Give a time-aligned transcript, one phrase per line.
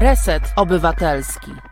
[0.00, 1.69] Reset Obywatelski.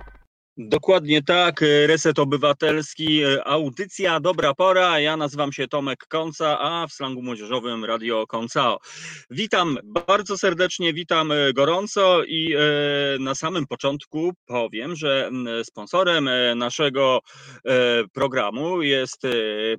[0.61, 5.01] Dokładnie tak, Reset Obywatelski, audycja Dobra Pora.
[5.01, 8.79] Ja nazywam się Tomek Konca, a w slangu młodzieżowym Radio Koncao.
[9.31, 12.59] Witam bardzo serdecznie, witam gorąco i e,
[13.19, 15.31] na samym początku powiem, że
[15.63, 17.21] sponsorem e, naszego
[17.65, 17.71] e,
[18.13, 19.23] programu jest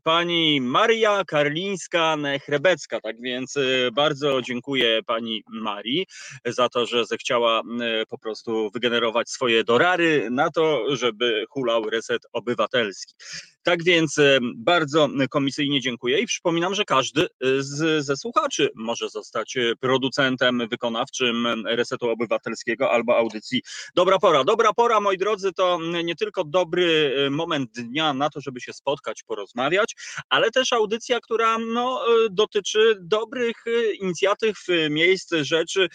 [0.04, 3.02] pani Maria Karlińska-Nechrebecka.
[3.04, 3.56] Tak więc
[3.94, 6.06] bardzo dziękuję pani Marii
[6.46, 7.62] za to, że zechciała
[8.10, 13.14] po prostu wygenerować swoje dorary na to, żeby hulał reset obywatelski.
[13.64, 14.16] Tak więc
[14.56, 17.28] bardzo komisyjnie dziękuję i przypominam, że każdy
[17.60, 23.62] z, ze słuchaczy może zostać producentem wykonawczym Resetu Obywatelskiego albo audycji
[23.96, 24.44] Dobra Pora.
[24.44, 29.24] Dobra Pora, moi drodzy, to nie tylko dobry moment dnia na to, żeby się spotkać,
[29.24, 29.96] porozmawiać,
[30.30, 33.56] ale też audycja, która no, dotyczy dobrych
[34.02, 34.58] inicjatyw,
[34.90, 35.88] miejsc, rzeczy,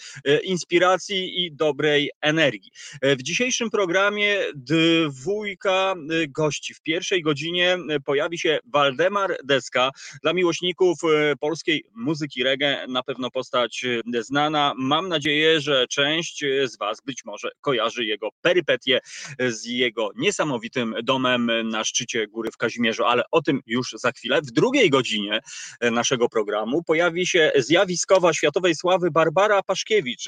[0.43, 2.71] inspiracji i dobrej energii.
[3.01, 5.95] W dzisiejszym programie dwójka
[6.29, 6.73] gości.
[6.73, 9.91] W pierwszej godzinie E, pojawi się Waldemar Deska.
[10.23, 14.73] Dla miłośników e, polskiej muzyki reggae na pewno postać e, znana.
[14.77, 18.99] Mam nadzieję, że część z Was być może kojarzy jego perypetie
[19.39, 24.41] z jego niesamowitym domem na szczycie góry w Kazimierzu, ale o tym już za chwilę.
[24.41, 25.39] W drugiej godzinie
[25.81, 30.25] naszego programu pojawi się zjawiskowa światowej sławy Barbara Paszkiewicz,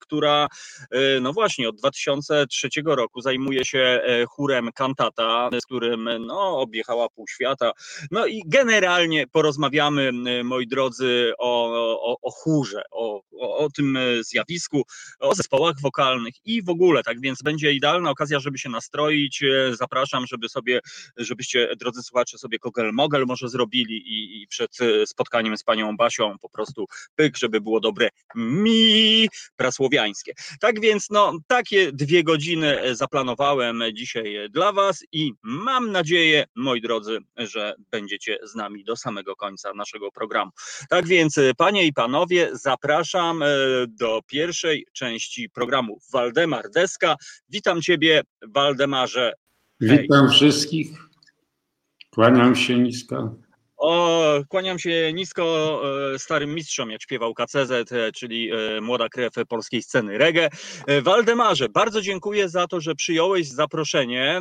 [0.00, 0.48] która
[1.20, 7.72] no właśnie od 2003 roku zajmuje się chórem Kantata, z którym no, objechała pół świata.
[8.10, 10.12] No i generalnie porozmawiamy,
[10.44, 11.72] moi drodzy, o,
[12.12, 14.82] o, o chórze, o, o, o tym zjawisku,
[15.20, 19.44] o zespołach wokalnych i w ogóle, tak więc będzie idealna okazja, żeby się nastroić.
[19.72, 20.80] Zapraszam, żeby sobie,
[21.16, 26.36] żebyście, drodzy słuchacze, sobie kogel mogel może zrobili i, i przed spotkaniem z panią Basią
[26.38, 30.32] po prostu pyk, żeby było dobre mi prasłowiańskie.
[30.60, 37.18] Tak więc, no, takie dwie godziny zaplanowałem dzisiaj dla was i mam nadzieję, moi drodzy,
[37.36, 40.50] że będziecie z nami do samego końca naszego programu.
[40.88, 43.46] Tak więc, e, panie i panowie, zapraszam e,
[43.88, 45.98] do pierwszej części programu.
[46.12, 47.16] Waldemar Deska.
[47.48, 49.32] Witam ciebie, Waldemarze.
[49.80, 50.02] Hej.
[50.02, 50.88] Witam wszystkich.
[52.10, 53.41] Kłaniam się nisko.
[53.82, 55.80] O, kłaniam się nisko
[56.14, 60.48] e, starym mistrzom, jak śpiewał KCZ, e, czyli e, młoda krew polskiej sceny reggae.
[61.02, 64.40] Waldemarze, bardzo dziękuję za to, że przyjąłeś zaproszenie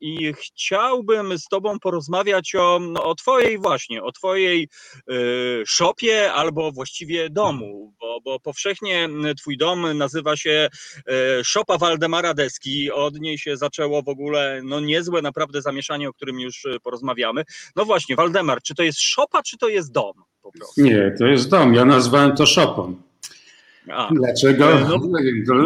[0.00, 4.68] i chciałbym z tobą porozmawiać o, o twojej właśnie, o twojej
[5.66, 10.68] szopie albo właściwie domu, bo, bo powszechnie twój dom nazywa się
[11.44, 12.90] Szopa Waldemara Deski.
[12.90, 17.44] Od niej się zaczęło w ogóle no niezłe naprawdę zamieszanie, o którym już porozmawiamy.
[17.76, 20.12] No właśnie, Waldemar, czy to jest szopa, czy to jest dom?
[20.76, 21.74] Nie, to jest dom.
[21.74, 22.96] Ja nazwałem to szopą.
[23.90, 24.72] A, Dlaczego?
[24.72, 24.98] E, no,
[25.44, 25.60] dla,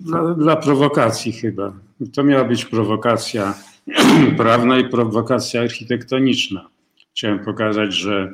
[0.00, 1.72] dla, dla prowokacji chyba.
[2.14, 3.54] To miała być prowokacja
[4.36, 6.68] prawna i prowokacja architektoniczna.
[7.12, 8.32] Chciałem pokazać, że,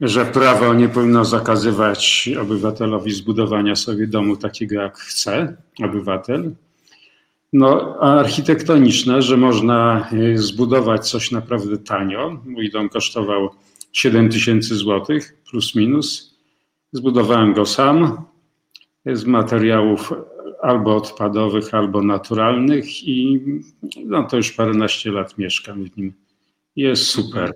[0.00, 6.54] że prawo nie powinno zakazywać obywatelowi zbudowania sobie domu takiego, jak chce obywatel.
[7.52, 12.42] No, architektoniczne, że można e, zbudować coś naprawdę tanio.
[12.44, 13.50] Mój dom kosztował
[13.92, 16.38] 7 tysięcy złotych, plus minus.
[16.92, 18.24] Zbudowałem go sam
[19.06, 20.12] z materiałów
[20.62, 23.40] albo odpadowych, albo naturalnych i
[24.04, 26.12] no, to już paręnaście lat mieszkam w nim.
[26.76, 27.52] Jest super.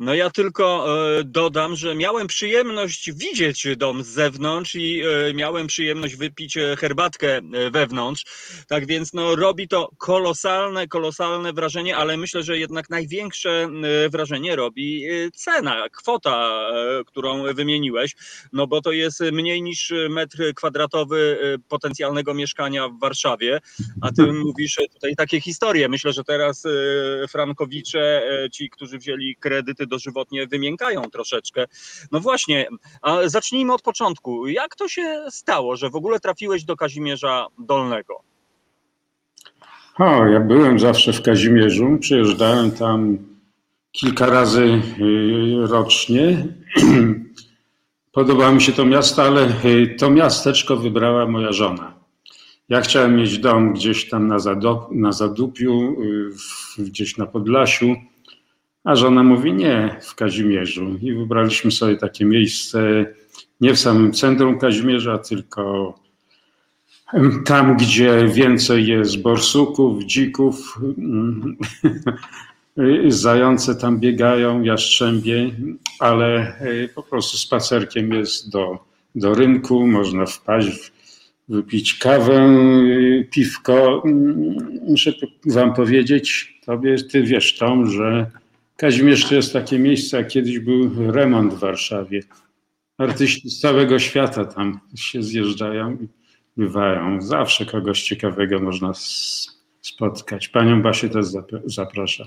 [0.00, 0.86] No ja tylko
[1.18, 6.76] e, dodam, że miałem przyjemność widzieć dom z zewnątrz i e, miałem przyjemność wypić e,
[6.76, 7.40] herbatkę
[7.70, 8.24] wewnątrz.
[8.68, 13.68] Tak więc no, robi to kolosalne, kolosalne wrażenie, ale myślę, że jednak największe
[14.10, 16.70] wrażenie robi cena, kwota,
[17.06, 18.14] którą wymieniłeś,
[18.52, 21.38] no bo to jest mniej niż metr kwadratowy
[21.68, 23.60] potencjalnego mieszkania w Warszawie,
[24.02, 25.88] a ty mówisz tutaj takie historie.
[25.88, 26.62] Myślę, że teraz
[27.28, 28.22] frankowicze,
[28.52, 31.64] ci, którzy wzięli kredyty dożywotnie wymiękają troszeczkę.
[32.12, 32.68] No właśnie,
[33.02, 34.46] a zacznijmy od początku.
[34.46, 38.20] Jak to się stało, że w ogóle trafiłeś do Kazimierza Dolnego?
[39.98, 43.18] O, ja byłem zawsze w Kazimierzu, przyjeżdżałem tam
[43.92, 46.46] kilka razy y, rocznie.
[48.12, 51.94] Podobało mi się to miasto, ale y, to miasteczko wybrała moja żona.
[52.68, 54.36] Ja chciałem mieć dom gdzieś tam na,
[54.90, 55.96] na Zadupiu,
[56.78, 57.94] y, gdzieś na Podlasiu.
[58.84, 60.98] A żona mówi nie, w Kazimierzu.
[61.02, 63.06] I wybraliśmy sobie takie miejsce
[63.60, 65.94] nie w samym centrum Kazimierza, tylko
[67.44, 70.78] tam, gdzie więcej jest borsuków, dzików,
[73.08, 75.50] zające tam biegają, jastrzębie,
[75.98, 78.78] ale e, po prostu spacerkiem jest do,
[79.14, 80.92] do rynku, można wpaść
[81.48, 82.56] wypić kawę,
[83.30, 84.02] piwko.
[84.88, 85.12] Muszę
[85.46, 88.30] wam powiedzieć, tobie, ty wiesz Tom, że
[88.76, 92.20] Kazimierz to jest takie miejsce, kiedyś był remont w Warszawie.
[92.98, 96.08] Artyści z całego świata tam się zjeżdżają i
[96.56, 97.22] bywają.
[97.22, 98.92] Zawsze kogoś ciekawego można
[99.80, 100.48] spotkać.
[100.48, 101.26] Panią Basię też
[101.64, 102.26] zapraszam.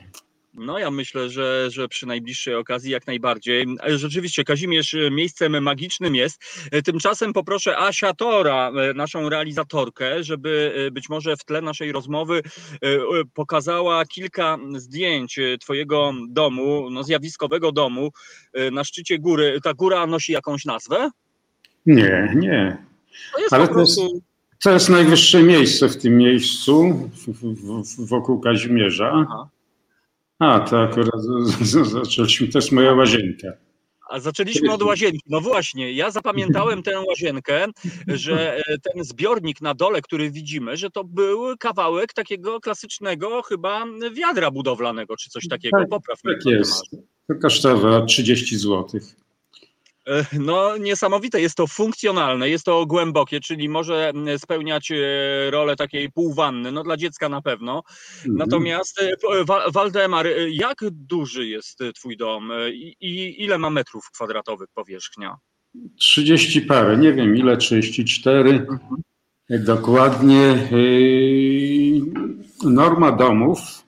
[0.58, 3.66] No ja myślę, że, że przy najbliższej okazji jak najbardziej.
[3.88, 6.42] Rzeczywiście Kazimierz miejscem magicznym jest.
[6.86, 12.42] Tymczasem poproszę Asia Tora, naszą realizatorkę, żeby być może w tle naszej rozmowy
[13.34, 18.12] pokazała kilka zdjęć twojego domu, no zjawiskowego domu
[18.72, 19.60] na szczycie góry.
[19.64, 21.10] Ta góra nosi jakąś nazwę?
[21.86, 22.78] Nie, nie.
[23.34, 24.08] To jest Ale prostu...
[24.08, 24.24] to, jest,
[24.64, 27.10] to jest najwyższe miejsce w tym miejscu,
[27.98, 29.12] wokół Kazimierza.
[29.14, 29.50] Aha.
[30.40, 31.22] A, to akurat
[31.94, 33.48] zaczęliśmy, to jest moja łazienka.
[34.10, 35.24] A zaczęliśmy od łazienki.
[35.30, 37.66] No właśnie, ja zapamiętałem tę łazienkę,
[38.08, 43.86] że e, ten zbiornik na dole, który widzimy, że to był kawałek takiego klasycznego chyba
[44.14, 45.78] wiadra budowlanego, czy coś takiego.
[45.78, 46.84] Tak, Popraw tak jest.
[47.28, 49.27] To kosztowało 30 złotych.
[50.08, 51.42] E, no, niesamowite.
[51.42, 54.96] Jest to funkcjonalne, jest to głębokie, czyli może spełniać e,
[55.52, 57.84] rolę takiej półwanny, no dla dziecka na pewno.
[58.18, 58.36] Mhm.
[58.38, 59.16] Natomiast e,
[59.74, 65.38] Waldemar, jak duży jest Twój dom i, i ile ma metrów kwadratowych powierzchnia?
[66.00, 68.50] 30 parę, nie wiem ile, 34.
[68.50, 68.80] Mhm.
[69.50, 70.70] Dokładnie.
[72.64, 73.87] Norma domów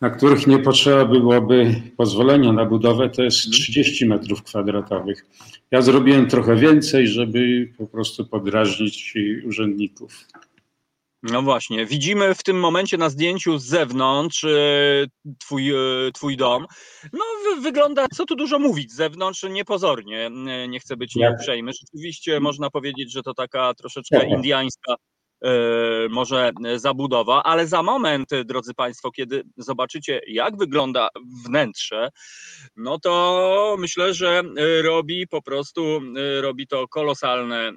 [0.00, 4.20] na których nie potrzeba byłoby pozwolenia na budowę, to jest 30 mhm.
[4.20, 5.26] metrów kwadratowych.
[5.70, 9.14] Ja zrobiłem trochę więcej, żeby po prostu podrażnić
[9.46, 10.24] urzędników.
[11.22, 14.48] No właśnie, widzimy w tym momencie na zdjęciu z zewnątrz e,
[15.38, 15.76] twój, e,
[16.14, 16.66] twój dom.
[17.12, 17.20] No
[17.62, 20.30] wygląda, co tu dużo mówić, z zewnątrz niepozornie,
[20.68, 21.72] nie chcę być nieuprzejmy.
[21.72, 24.94] Rzeczywiście można powiedzieć, że to taka troszeczkę indiańska
[26.10, 31.08] może zabudowa, ale za moment, drodzy Państwo, kiedy zobaczycie, jak wygląda
[31.46, 32.08] wnętrze,
[32.76, 34.42] no to myślę, że
[34.82, 36.00] robi po prostu,
[36.40, 37.72] robi to kolosalne e,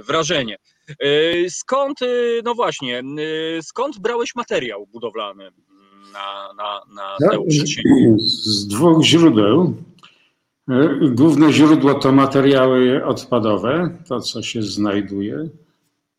[0.00, 0.56] wrażenie.
[0.88, 1.98] E, skąd,
[2.44, 3.02] no właśnie,
[3.62, 5.50] skąd brałeś materiał budowlany
[6.12, 7.38] na, na, na tę
[8.18, 9.74] Z dwóch źródeł.
[11.10, 15.48] Główne źródło to materiały odpadowe, to co się znajduje.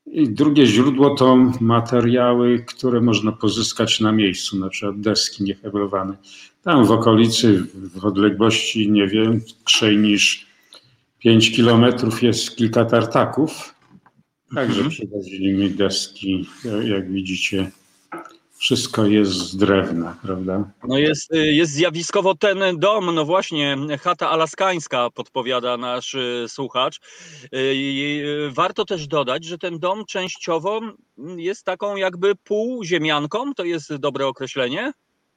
[0.05, 6.17] I drugie źródło to materiały, które można pozyskać na miejscu, na przykład deski niehebrowane.
[6.63, 10.47] Tam w okolicy, w odległości, nie wiem, krzej niż
[11.19, 13.75] 5 kilometrów jest kilka tartaków.
[14.55, 14.89] Także mhm.
[14.89, 16.45] przywozili mi deski,
[16.83, 17.71] jak widzicie,
[18.61, 20.71] wszystko jest z drewna, prawda?
[20.87, 26.99] No jest, y, jest zjawiskowo ten dom, no właśnie, chata alaskańska, podpowiada nasz y, słuchacz.
[27.53, 30.81] Y, warto też dodać, że ten dom częściowo
[31.17, 34.91] jest taką jakby półziemianką, to jest dobre określenie?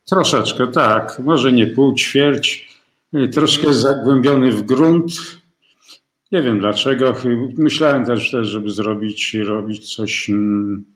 [0.05, 1.19] Troszeczkę, tak.
[1.19, 2.69] Może nie pół, ćwierć.
[3.32, 5.12] Troszkę zagłębiony w grunt.
[6.32, 7.15] Nie wiem dlaczego.
[7.59, 10.94] Myślałem też, żeby zrobić, robić coś mm,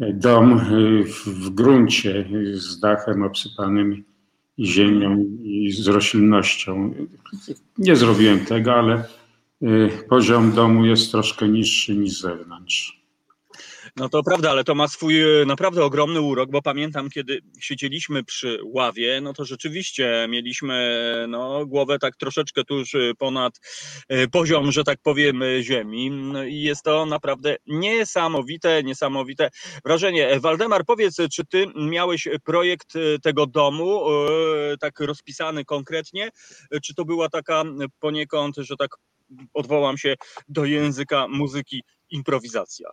[0.00, 4.04] dom y, w gruncie z dachem obsypanym
[4.58, 6.94] ziemią i z roślinnością.
[7.78, 9.04] Nie zrobiłem tego, ale
[9.62, 12.99] y, poziom domu jest troszkę niższy niż zewnątrz.
[13.96, 18.24] No to prawda, ale to ma swój e, naprawdę ogromny urok, bo pamiętam, kiedy siedzieliśmy
[18.24, 23.60] przy ławie, no to rzeczywiście mieliśmy no, głowę tak troszeczkę tuż e, ponad
[24.08, 26.10] e, poziom, że tak powiem, ziemi.
[26.10, 29.50] No I jest to naprawdę niesamowite, niesamowite
[29.84, 30.40] wrażenie.
[30.40, 32.92] Waldemar, powiedz, czy ty miałeś projekt
[33.22, 34.04] tego domu,
[34.80, 36.30] tak rozpisany konkretnie,
[36.82, 37.62] czy to była taka
[38.00, 38.90] poniekąd, że tak
[39.54, 40.14] odwołam się
[40.48, 42.90] do języka muzyki, improwizacja?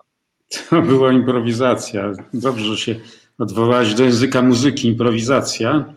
[0.70, 2.13] To była improwizacja.
[2.34, 2.96] Dobrze, że się
[3.38, 5.94] odwołałeś do języka muzyki, improwizacja.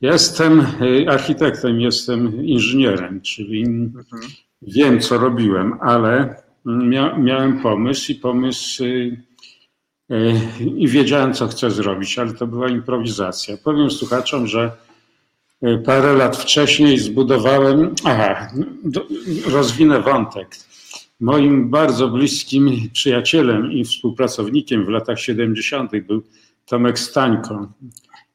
[0.00, 4.22] Jestem y, architektem, jestem inżynierem, czyli mhm.
[4.62, 9.16] wiem, co robiłem, ale mia miałem pomysł i pomysł y,
[10.10, 10.34] y,
[10.76, 13.56] i wiedziałem, co chcę zrobić, ale to była improwizacja.
[13.64, 14.70] Powiem słuchaczom, że
[15.84, 18.50] parę lat wcześniej zbudowałem, aha,
[19.46, 20.56] rozwinę wątek.
[21.20, 25.90] Moim bardzo bliskim przyjacielem i współpracownikiem w latach 70.
[26.06, 26.22] był
[26.66, 27.72] Tomek Stańko,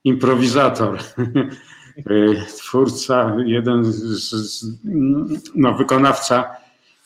[0.03, 0.97] improwizator,
[2.57, 4.65] twórca, jeden z,
[5.55, 6.43] no, wykonawca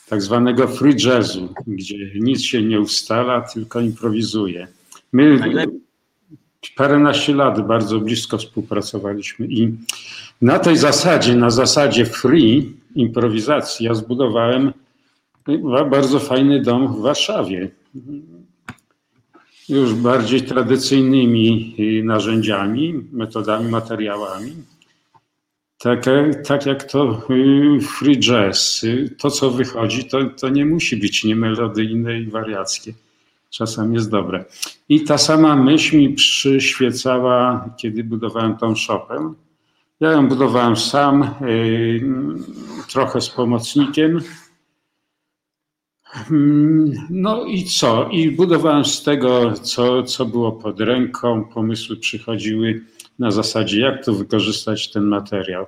[0.10, 4.68] tak zwanego free jazzu, gdzie nic się nie ustala, tylko improwizuje.
[5.14, 5.40] My
[6.76, 9.78] paręnaście lat bardzo blisko współpracowaliśmy i
[10.42, 14.74] na tej zasadzie, na zasadzie free improwizacji ja zbudowałem
[15.90, 17.70] bardzo fajny dom w Warszawie.
[19.70, 24.54] już bardziej tradycyjnymi narzędziami, metodami, materiałami.
[25.78, 26.06] Tak,
[26.48, 27.22] tak jak to
[27.82, 28.86] free jazz.
[29.18, 32.94] To, co wychodzi, to, to nie musi być niemelodyjne i wariackie.
[33.50, 34.46] Czasem jest dobre.
[34.90, 39.34] I ta sama myśl mi przyświecała, kiedy budowałem tą szopę.
[40.00, 41.30] Ja ją budowałem sam,
[42.90, 44.20] trochę z pomocnikiem
[47.10, 48.10] no i co?
[48.12, 51.46] I budowałem z tego, co, co było pod ręką.
[51.46, 52.82] Pomysły przychodziły
[53.20, 55.66] na zasadzie, jak to wykorzystać ten materiał.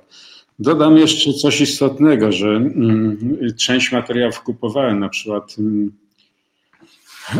[0.58, 3.18] Dodam jeszcze coś istotnego, że mm,
[3.58, 5.92] część materiałów kupowałem, na przykład mm,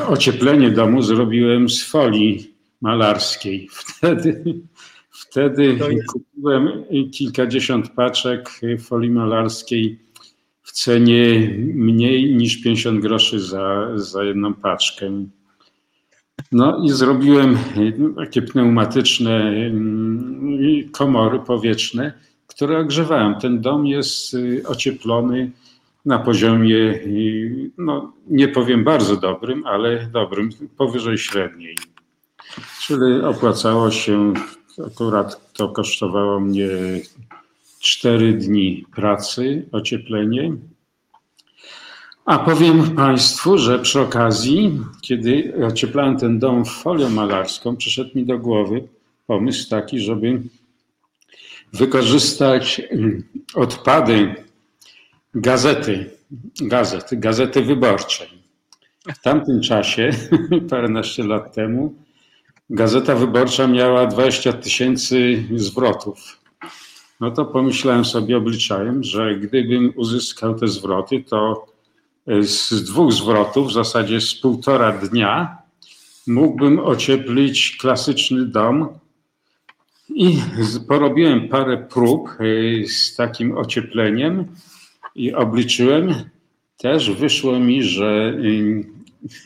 [0.08, 3.68] ocieplenie domu zrobiłem z folii malarskiej.
[3.96, 4.60] Wtedy,
[5.10, 5.78] wtedy
[6.12, 9.98] kupiłem kilkadziesiąt paczek folii malarskiej
[10.78, 15.24] cenie mniej niż 50 groszy za, za jedną paczkę.
[16.52, 17.58] No i zrobiłem
[18.16, 22.12] takie pneumatyczne mm, komory powietrzne,
[22.46, 23.34] które ogrzewałem.
[23.40, 25.50] Ten dom jest y, ocieplony
[26.04, 31.76] na poziomie, y, no nie powiem bardzo dobrym, ale dobrym, powyżej średniej.
[32.80, 34.32] Czyli opłacało się,
[34.86, 36.68] akurat to kosztowało mnie
[37.80, 40.52] cztery dni pracy, ocieplenie.
[42.24, 48.38] A powiem Państwu, że przy okazji, kiedy ocieplałem ten dom folią malarską, przyszedł mi do
[48.38, 48.88] głowy
[49.26, 50.42] pomysł taki, żeby
[51.72, 52.82] wykorzystać
[53.54, 54.34] odpady
[55.34, 56.10] gazety,
[56.60, 58.28] gazety, gazety wyborczej.
[59.14, 60.10] W tamtym czasie,
[60.70, 61.94] paręnaście lat temu,
[62.70, 66.38] gazeta wyborcza miała 20 tysięcy zwrotów
[67.20, 71.66] no to pomyślałem sobie, obliczałem, że gdybym uzyskał te zwroty, to
[72.26, 75.58] e, z dwóch zwrotów, w zasadzie z półtora dnia,
[76.26, 78.88] mógłbym ocieplić klasyczny dom.
[80.08, 80.38] I
[80.88, 82.34] porobiłem parę prób e,
[82.88, 84.44] z takim ociepleniem
[85.14, 86.14] i obliczyłem.
[86.76, 88.34] Też wyszło mi, że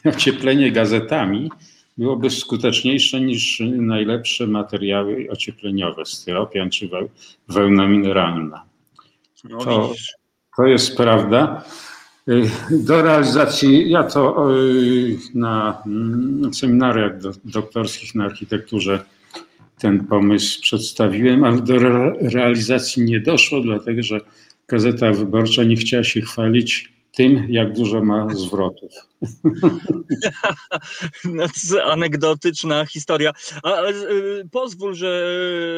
[0.14, 1.50] ocieplenie gazetami
[1.98, 6.90] byłoby skuteczniejsze niż najlepsze materiały ociepleniowe, styropian czy
[7.48, 8.64] wełna mineralna.
[9.44, 9.94] No to,
[10.56, 11.64] to jest prawda.
[12.28, 17.12] Y, do realizacji, ja to y, na mm, seminariach
[17.44, 19.04] doktorskich na architekturze
[19.78, 21.78] ten pomysł przedstawiłem, ale do
[22.20, 24.20] realizacji nie doszło, dlatego że
[24.68, 28.92] Gazeta Wyborcza nie chciała się chwalić tym, jak dużo ma zwrotów.
[31.84, 33.32] Anegdotyczna historia.
[33.62, 35.34] Ale y, pozwól, że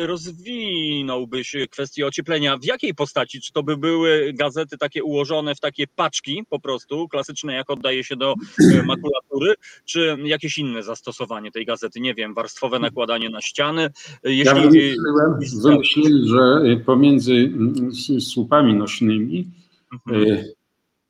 [0.07, 2.59] rozwinąłbyś kwestię ocieplenia.
[2.59, 3.41] W jakiej postaci?
[3.41, 8.05] Czy to by były gazety takie ułożone w takie paczki po prostu, klasyczne jak oddaje
[8.05, 12.01] się do y, makulatury, czy jakieś inne zastosowanie tej gazety?
[12.01, 13.91] Nie wiem, warstwowe nakładanie na ściany?
[14.25, 14.45] Jeśli...
[14.45, 19.51] Ja wymyśliłem, wymyśliłem, że pomiędzy mm, słupami nośnymi
[19.93, 20.45] mhm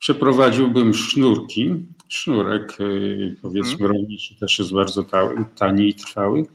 [0.05, 1.75] przeprowadziłbym sznurki.
[2.09, 3.97] Sznurek, y, powiedzmy, hmm.
[3.97, 5.05] rolniczy też jest bardzo
[5.55, 6.45] tani i trwały.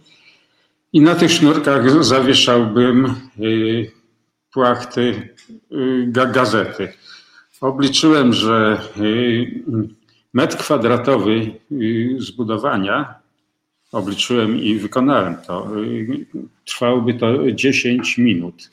[0.92, 3.92] I na tych sznurkach zawieszałbym y,
[4.52, 5.34] płachty
[5.72, 6.92] y, gazety.
[7.60, 8.82] Obliczyłem, że
[10.32, 11.54] metr kwadratowy
[12.18, 13.14] zbudowania,
[13.92, 15.70] obliczyłem i wykonałem to,
[16.64, 18.70] trwałoby to 10 minut.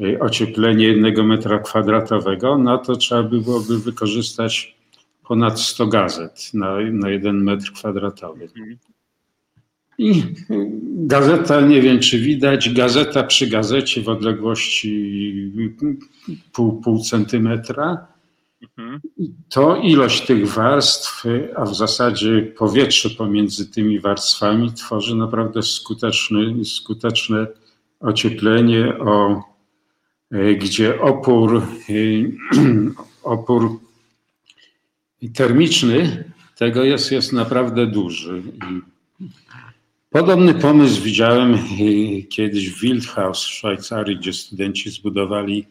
[0.00, 4.76] Y, ocieplenie jednego metra kwadratowego, no to trzeba by byłoby wykorzystać
[5.28, 8.48] ponad 100 gazet na, na jeden metr kwadratowy.
[9.98, 10.22] I
[10.82, 15.52] gazeta, nie wiem czy widać, gazeta przy gazecie w odległości
[16.52, 18.06] pół, pół centymetra.
[19.48, 21.24] To ilość tych warstw,
[21.56, 27.46] a w zasadzie powietrze pomiędzy tymi warstwami tworzy naprawdę skuteczny, skuteczne
[28.00, 29.42] ocieplenie o
[30.30, 31.62] gdzie opór, e,
[33.22, 33.80] opór
[35.34, 36.24] termiczny
[36.56, 38.42] tego jest, jest naprawdę duży.
[40.10, 41.58] Podobny pomysł widziałem e,
[42.22, 45.66] kiedyś w Wildhaus w Szwajcarii, gdzie studenci zbudowali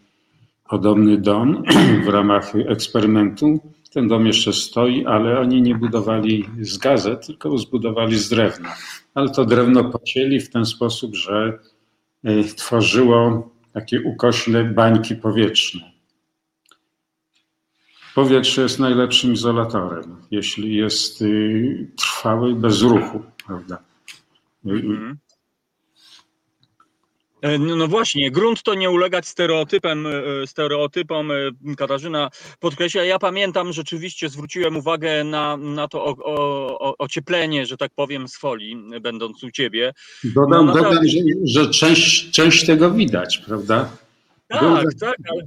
[0.70, 1.64] podobny dom
[2.06, 3.60] w ramach eksperymentu.
[3.94, 8.76] Ten dom jeszcze stoi, ale oni nie budowali z gazet, tylko zbudowali z drewna.
[9.14, 11.60] Ale to drewno pocięli w ten sposób, że
[12.56, 15.82] tworzyło takie ukośne bańki powietrzne.
[18.16, 23.78] Powietrze jest najlepszym izolatorem, jeśli jest y, trwały, bez ruchu, prawda?
[24.66, 25.12] Mhm.
[25.12, 25.25] E,
[27.60, 31.32] no, no właśnie, grunt to nie ulegać stereotypem, e, stereotypom.
[31.32, 31.36] E,
[31.78, 33.04] Katarzyna podkreśla.
[33.04, 38.38] Ja pamiętam, rzeczywiście zwróciłem uwagę na, na to o, o, ocieplenie, że tak powiem, z
[38.38, 39.94] folii, będąc u ciebie.
[40.24, 43.98] Dodam, no, dodam że, że część, część tego widać, prawda?
[44.48, 45.42] Tak, Był, tak, ale,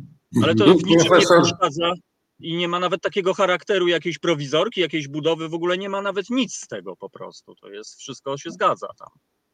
[0.45, 1.38] ale to w niczym profesor...
[1.38, 1.93] nie przeszkadza
[2.40, 6.31] i nie ma nawet takiego charakteru jakiejś prowizorki, jakiejś budowy, w ogóle nie ma nawet
[6.31, 7.55] nic z tego po prostu.
[7.55, 9.09] To jest, wszystko się zgadza tam.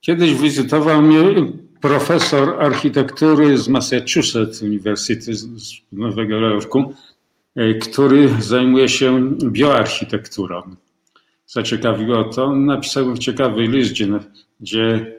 [0.06, 1.34] Kiedyś wizytował mnie
[1.80, 5.56] profesor architektury z Massachusetts University z
[5.92, 6.94] Nowego Jorku,
[7.56, 10.62] e, który zajmuje się bioarchitekturą.
[11.46, 12.56] Zaciekawiło to.
[12.56, 14.08] Napisał ciekawy list, gdzie,
[14.61, 15.12] gdzie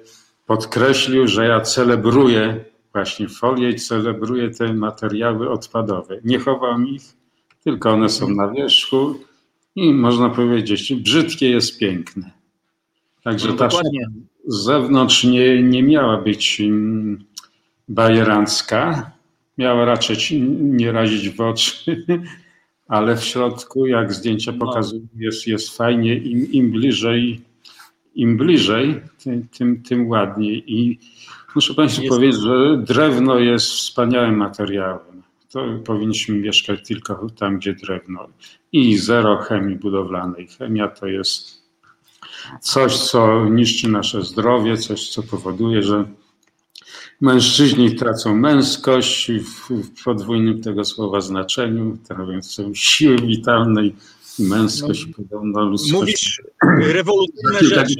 [0.45, 6.19] podkreślił, że ja celebruję właśnie folię i celebruję te materiały odpadowe.
[6.23, 7.03] Nie chowam ich,
[7.63, 9.15] tylko one są na wierzchu
[9.75, 12.31] i można powiedzieć, brzydkie jest piękne.
[13.23, 13.69] Także no ta
[14.47, 17.23] z zewnątrz nie, nie miała być mm,
[17.87, 19.11] bajerancka,
[19.57, 22.05] miała raczej nie razić w oczy,
[22.87, 24.65] ale w środku, jak zdjęcia no.
[24.65, 26.15] pokazują, jest, jest fajnie.
[26.17, 27.41] Im, im bliżej,
[28.15, 30.63] im bliżej, tym, tym, tym ładniej.
[30.67, 30.99] I
[31.55, 32.15] muszę Państwu jest...
[32.15, 35.23] powiedzieć, że drewno jest wspaniałym materiałem.
[35.51, 38.27] To powinniśmy mieszkać tylko tam, gdzie drewno.
[38.71, 40.47] I zero chemii budowlanej.
[40.47, 41.64] Chemia to jest
[42.62, 46.05] coś, co niszczy nasze zdrowie, coś, co powoduje, że
[47.22, 52.39] mężczyźni tracą męskość w, podwójnym tego słowa znaczeniu, trawią
[52.74, 53.96] siły witalnej
[54.39, 55.93] męskość, no, podobno ludzkość.
[55.93, 56.41] Mówisz
[56.93, 57.95] rewolucyjne rzeczy,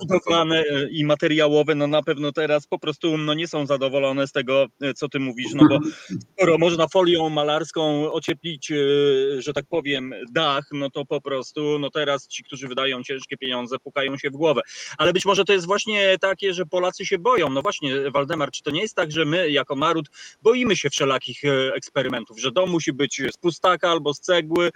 [0.00, 4.32] budowlane e, i materiałowe, no na pewno teraz po prostu no nie są zadowolone z
[4.32, 5.78] tego, e, co ty mówisz, no bo
[6.36, 8.76] skoro można folią malarską ocieplić, e,
[9.38, 13.76] że tak powiem, dach, no to po prostu, no teraz ci, którzy wydają ciężkie pieniądze,
[13.78, 14.60] pukają się w głowę.
[14.98, 17.50] Ale być może to jest właśnie takie, że Polacy się boją.
[17.50, 20.10] No właśnie, Waldemar, czy to nie jest tak, że my jako naród
[20.42, 21.42] boimy się wszelakich
[21.74, 24.70] eksperymentów, że dom musi być z pustaka albo z cegły,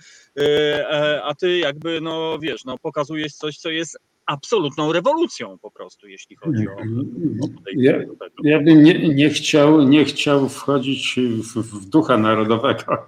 [1.25, 6.37] a ty jakby, no wiesz, no pokazujesz coś, co jest absolutną rewolucją po prostu, jeśli
[6.37, 7.93] chodzi o, o ja,
[8.43, 12.99] ja bym nie, nie, chciał, nie chciał wchodzić w, w ducha narodowego e,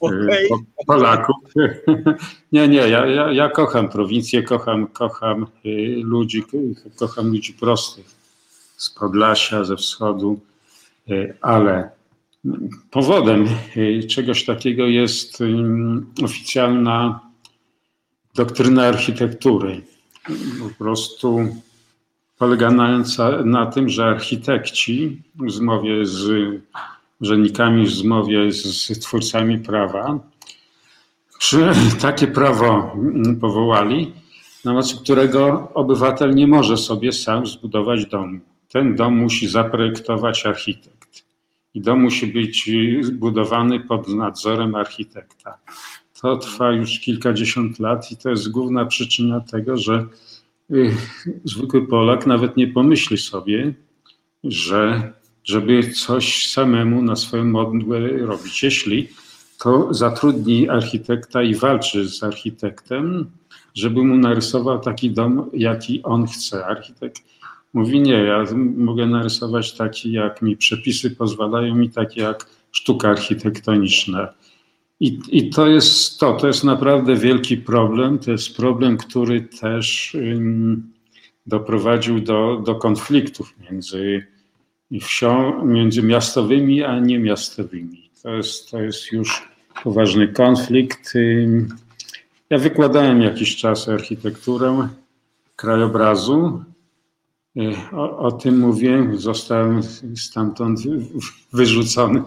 [0.00, 0.48] okay.
[0.86, 1.36] Polaków.
[2.52, 5.46] Nie, nie, ja, ja, ja kocham prowincję, kocham, kocham
[6.02, 6.44] ludzi,
[6.98, 8.06] kocham ludzi prostych
[8.76, 10.40] z Podlasia, ze wschodu,
[11.40, 11.90] ale
[12.90, 15.38] Powodem y, czegoś takiego jest
[16.24, 17.20] oficjalna
[18.34, 19.82] doktryna architektury.
[20.60, 21.48] Po prostu
[22.38, 26.30] polegająca na tym, że architekci w zmowie z
[27.20, 30.18] urzędnikami, w zmowie z twórcami prawa,
[32.00, 32.96] takie prawo
[33.40, 34.12] powołali,
[34.64, 38.40] na mocy którego obywatel nie może sobie sam zbudować domu.
[38.68, 41.01] Ten dom musi zaprojektować architekt
[41.74, 45.58] i dom musi być zbudowany pod nadzorem architekta.
[46.20, 50.06] To trwa już kilkadziesiąt lat i to jest główna przyczyna tego, że
[50.70, 50.96] y,
[51.44, 53.74] zwykły Polak nawet nie pomyśli sobie,
[54.44, 55.12] że
[55.44, 58.62] żeby coś samemu na swoją modłę robić.
[58.62, 59.08] Jeśli
[59.58, 63.30] to zatrudni architekta i walczy z architektem,
[63.74, 66.66] żeby mu narysował taki dom, jaki on chce.
[66.66, 67.22] Architekt
[67.72, 68.44] Mówi nie, ja
[68.76, 74.28] mogę narysować taki, jak mi przepisy pozwalają mi, takie jak sztuka architektoniczna.
[75.00, 78.18] I, I to jest to, to jest naprawdę wielki problem.
[78.18, 80.16] To jest problem, który też
[81.46, 84.26] doprowadził do, do konfliktów między
[85.00, 88.10] wsią, między miastowymi a niemiastowymi.
[88.22, 89.48] To jest, to jest już
[89.84, 91.14] poważny konflikt.
[92.50, 94.88] Ja wykładałem jakiś czas architekturę
[95.56, 96.64] krajobrazu
[97.92, 99.80] o, o, tym mówiłem, zostałem
[100.16, 100.80] stamtąd
[101.52, 102.22] wyrzucony.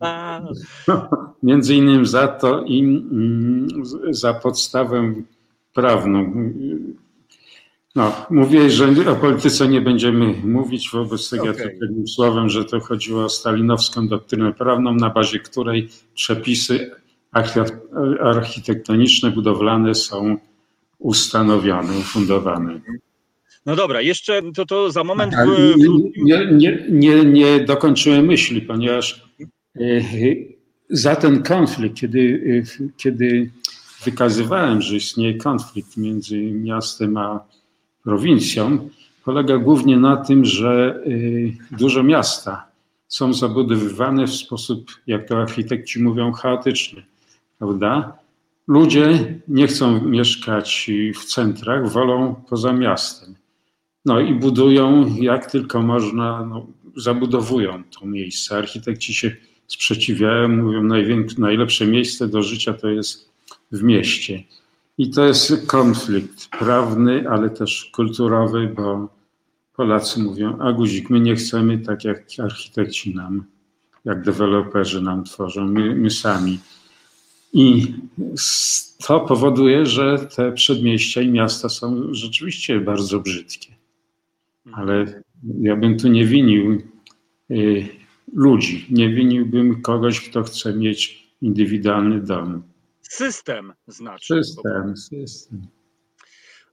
[1.42, 3.68] Między innymi za to i mm,
[4.10, 5.14] za podstawę
[5.72, 6.32] prawną.
[7.94, 11.78] No, mówię, że o polityce nie będziemy mówić, wobec tego okay.
[11.80, 16.90] ja słowem, że to chodziło o stalinowską doktrynę prawną, na bazie której przepisy
[18.20, 20.36] architektoniczne, budowlane są
[20.98, 22.80] ustanowione, ufundowane.
[23.66, 25.32] No dobra, jeszcze to, to za moment.
[26.16, 29.24] Nie, nie, nie, nie dokończyłem myśli, ponieważ
[29.76, 29.80] e,
[30.90, 32.42] za ten konflikt, kiedy,
[32.82, 33.50] e, kiedy
[34.04, 37.44] wykazywałem, że istnieje konflikt między miastem a
[38.02, 38.88] prowincją,
[39.24, 41.02] polega głównie na tym, że
[41.72, 42.66] e, duże miasta
[43.08, 47.02] są zabudowywane w sposób, jak to architekci mówią, chaotyczny,
[47.58, 48.18] prawda?
[48.68, 53.34] Ludzie nie chcą mieszkać w centrach, wolą poza miastem.
[54.06, 56.66] No i budują jak tylko można, no,
[56.96, 58.56] zabudowują to miejsce.
[58.56, 60.82] Architekci się sprzeciwiają, mówią,
[61.38, 63.30] najlepsze miejsce do życia to jest
[63.72, 64.42] w mieście.
[64.98, 69.08] I to jest konflikt prawny, ale też kulturowy, bo
[69.76, 73.44] Polacy mówią, a guzik, my nie chcemy tak jak architekci nam,
[74.04, 76.58] jak deweloperzy nam tworzą, my, my sami.
[77.52, 77.94] I
[79.06, 83.75] to powoduje, że te przedmieścia i miasta są rzeczywiście bardzo brzydkie.
[84.72, 85.22] Ale
[85.60, 86.82] ja bym tu nie winił
[87.50, 87.88] y,
[88.32, 92.62] ludzi, nie winiłbym kogoś, kto chce mieć indywidualny dom.
[93.02, 94.34] System znaczy.
[94.34, 95.66] System, system.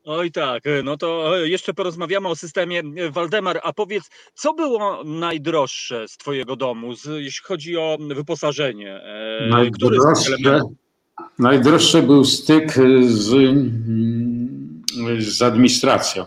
[0.05, 2.81] Oj tak, no to jeszcze porozmawiamy o systemie.
[3.11, 9.01] Waldemar, a powiedz, co było najdroższe z Twojego domu, z, jeśli chodzi o wyposażenie?
[9.49, 10.37] Najdroższe,
[11.39, 13.35] najdroższe był styk z,
[15.19, 16.25] z administracją.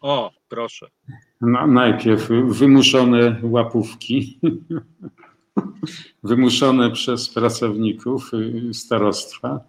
[0.00, 0.86] O, proszę.
[1.40, 4.38] No, najpierw wymuszone łapówki,
[6.30, 9.60] wymuszone przez pracowników y, starostwa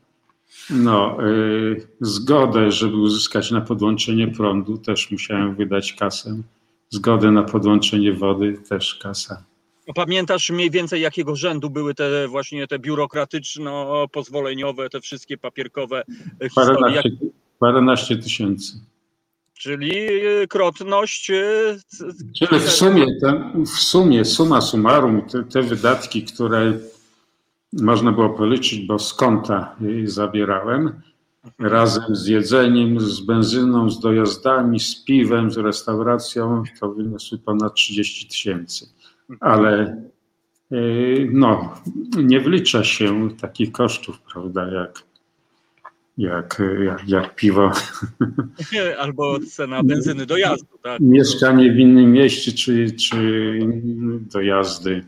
[0.69, 6.41] no, y, zgodę, żeby uzyskać na podłączenie prądu, też musiałem wydać kasę.
[6.89, 9.43] Zgodę na podłączenie wody, też kasa.
[9.95, 16.03] Pamiętasz mniej więcej jakiego rzędu były te właśnie te biurokratyczno-pozwoleniowe, te wszystkie papierkowe
[16.43, 16.75] historie?
[16.75, 17.11] Paręnaście,
[17.59, 18.92] paręnaście tysięcy.
[19.53, 19.91] Czyli
[20.41, 21.29] y, krotność.
[21.29, 21.77] Y,
[22.39, 23.05] Czyli w sumie,
[23.65, 26.73] w sumie suma summarum, te, te wydatki, które
[27.73, 31.01] można było policzyć, bo z konta zabierałem
[31.59, 38.27] razem z jedzeniem, z benzyną, z dojazdami, z piwem, z restauracją, to wyniosły ponad 30
[38.27, 38.89] tysięcy.
[39.39, 40.01] Ale
[40.71, 41.73] y, no,
[42.17, 45.03] nie wlicza się takich kosztów, prawda, jak,
[46.17, 47.71] jak, jak, jak piwo.
[48.99, 50.99] Albo cena benzyny dojazdu, tak?
[50.99, 53.59] Mieszkanie w innym mieście, czy, czy
[54.31, 55.03] dojazdy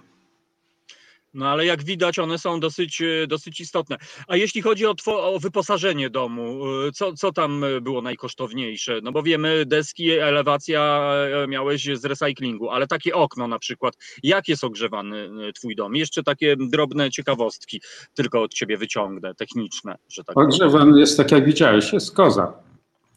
[1.36, 3.98] no ale jak widać, one są dosyć, e, dosyć istotne.
[4.28, 9.00] A jeśli chodzi o, o wyposażenie domu, e, co, co tam było najkosztowniejsze?
[9.04, 11.12] No bo wiemy, deski, elewacja
[11.44, 13.98] e, miałeś z recyklingu, ale takie okno na przykład.
[14.24, 15.96] Jak jest ogrzewany twój dom?
[15.96, 17.82] Jeszcze takie drobne ciekawostki
[18.14, 19.96] tylko od ciebie wyciągnę, techniczne.
[20.10, 22.54] Że tak ogrzewany jest tak jak widziałeś, jest koza.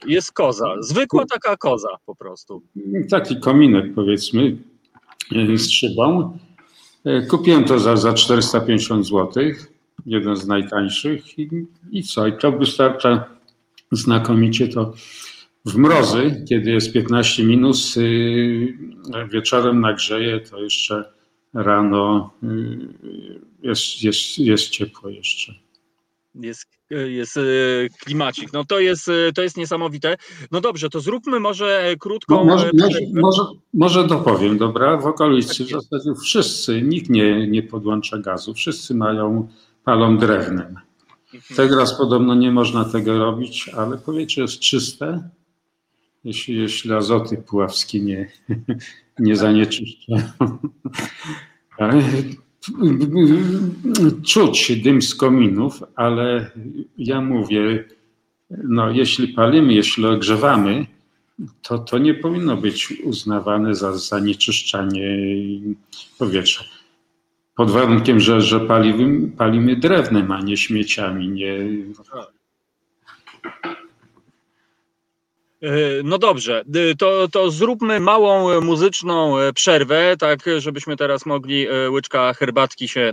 [0.06, 2.62] Jest koza, zwykła taka koza po prostu.
[3.10, 4.56] Taki kominek powiedzmy
[5.54, 6.47] z szybą E,
[7.28, 9.42] kupiłem to za, za 450 zł,
[10.06, 12.26] jeden z najtańszych i, i co?
[12.26, 13.24] I to wystarcza
[13.92, 14.92] znakomicie to
[15.64, 18.74] w mrozy, kiedy jest 15 minus, y,
[19.32, 21.12] wieczorem nagrzeje, to jeszcze
[21.54, 22.48] rano y,
[23.62, 25.54] jest, jest, jest ciepło jeszcze
[26.38, 27.40] jest, jest e,
[28.04, 28.52] klimacik.
[28.52, 30.16] No to jest, e, to jest niesamowite.
[30.50, 32.36] No dobrze, to zróbmy może krótką...
[32.36, 33.42] No, może, może, może,
[33.74, 34.96] może dopowiem, dobra?
[34.96, 39.48] W okolicy w zasadzie wszyscy, nikt nie, nie podłącza gazu, wszyscy mają,
[39.84, 40.76] palą drewnem.
[41.34, 41.56] Mhm.
[41.56, 45.28] Teraz podobno nie można tego robić, ale powietrze jest czyste,
[46.24, 48.30] jeśli, jeśli azoty puławskie nie,
[49.18, 50.14] nie zanieczyszcza
[54.26, 56.50] czuć dym z kominów, ale
[56.98, 57.84] ja mówię,
[58.50, 60.86] no jeśli palimy, jeśli ogrzewamy,
[61.62, 65.18] to to nie powinno być uznawane za zanieczyszczanie
[66.18, 66.64] powietrza.
[67.54, 71.28] Pod warunkiem, że, że palimy, palimy drewnem, a nie śmieciami.
[71.28, 71.58] Nie,
[73.64, 73.77] E,
[76.04, 82.34] no dobrze, e, to, to zróbmy małą muzyczną e, przerwę, tak żebyśmy teraz mogli łyczka
[82.34, 83.12] herbatki się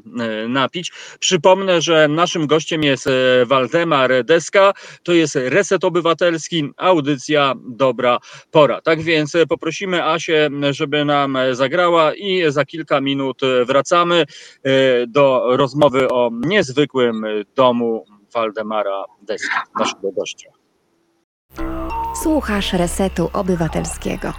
[0.49, 0.91] napić.
[1.19, 3.10] Przypomnę, że naszym gościem jest
[3.45, 8.19] Waldemar Deska, to jest Reset Obywatelski, audycja Dobra
[8.51, 8.81] Pora.
[8.81, 14.25] Tak więc poprosimy Asię, żeby nam zagrała i za kilka minut wracamy
[15.08, 20.49] do rozmowy o niezwykłym domu Waldemara Deska, naszego gościa.
[22.25, 24.33] Słuchasz Resetu Obywatelskiego.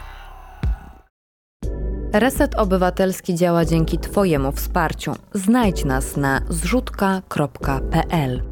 [2.13, 5.15] Reset Obywatelski działa dzięki Twojemu wsparciu.
[5.35, 8.43] Znajdź nas na zrzutka.pl.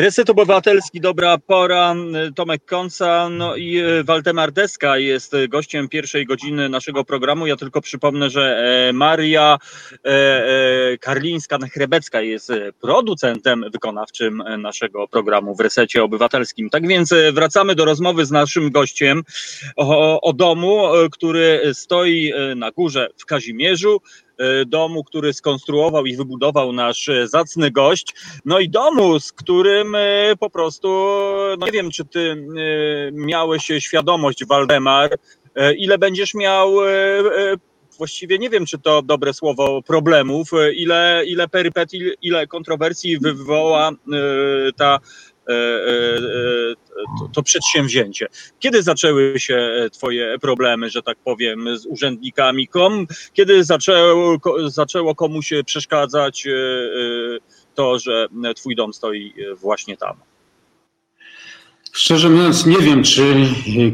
[0.00, 1.94] Reset Obywatelski, dobra pora,
[2.34, 7.46] Tomek Konca, no i e, Waldemar Deska jest gościem pierwszej godziny naszego programu.
[7.46, 8.58] Ja tylko przypomnę, że
[8.88, 9.58] e, Maria
[10.04, 16.70] e, Karlińska-Chrebecka jest producentem wykonawczym naszego programu w Resecie Obywatelskim.
[16.70, 19.22] Tak więc wracamy do rozmowy z naszym gościem
[19.76, 24.00] o, o domu, który stoi na górze w Kazimierzu
[24.66, 29.96] domu, który skonstruował i wybudował nasz zacny gość, no i domu, z którym
[30.38, 30.88] po prostu,
[31.58, 32.46] no nie wiem, czy ty
[33.12, 35.16] miałeś świadomość, Waldemar,
[35.78, 36.72] ile będziesz miał
[37.98, 43.90] właściwie nie wiem, czy to dobre słowo problemów, ile, ile perypetii, ile kontrowersji wywoła
[44.76, 45.27] ta E, e, e,
[47.18, 48.26] to, to przedsięwzięcie.
[48.58, 52.68] Kiedy zaczęły się Twoje problemy, że tak powiem, z urzędnikami?
[52.68, 56.46] Kom, kiedy zaczęło, zaczęło komuś przeszkadzać
[57.74, 60.16] to, że Twój dom stoi właśnie tam?
[61.92, 63.24] Szczerze mówiąc, nie wiem, czy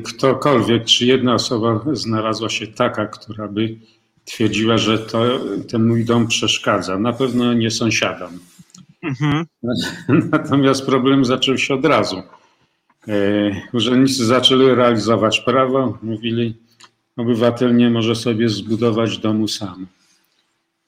[0.05, 3.77] ktokolwiek, czy jedna osoba znalazła się taka, która by
[4.25, 5.41] twierdziła, że to,
[5.71, 6.99] ten mój dom przeszkadza.
[6.99, 8.39] Na pewno nie sąsiadom.
[9.05, 9.47] Mhm.
[10.33, 12.23] Natomiast problem zaczął się od razu.
[13.09, 13.13] E,
[13.73, 16.57] urzędnicy zaczęli realizować prawo, mówili,
[17.17, 19.87] obywatel nie może sobie zbudować domu sam.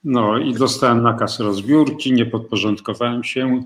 [0.04, 3.62] No i dostałem nakaz rozbiórki, nie podporządkowałem się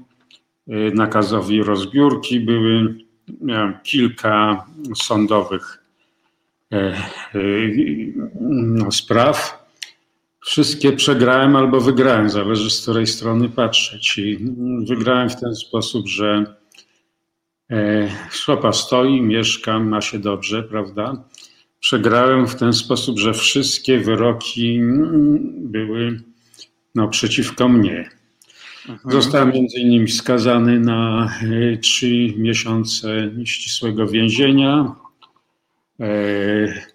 [0.69, 2.41] e, nakazowi rozbiórki.
[2.41, 2.95] Były,
[3.41, 5.85] miałem kilka sądowych
[6.73, 6.93] e,
[8.41, 9.60] no, spraw
[10.41, 14.19] Wszystkie przegrałem albo wygrałem, zależy z której strony patrzeć.
[14.19, 14.39] I
[14.89, 16.45] wygrałem w ten sposób, że
[17.71, 21.25] e, szlopa stoi, mieszkam, ma się dobrze, prawda?
[21.81, 24.81] Przegrałem w ten sposób, że wszystkie wyroki
[25.57, 26.21] były
[26.95, 28.11] no, przeciwko mnie.
[28.89, 29.13] Mhm.
[29.13, 34.95] Zostałem między innymi skazany na e, trzy miesiące ścisłego więzienia.
[36.01, 36.91] E,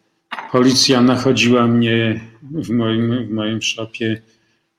[0.51, 2.19] Policja nachodziła mnie
[2.51, 4.21] w moim, w moim szopie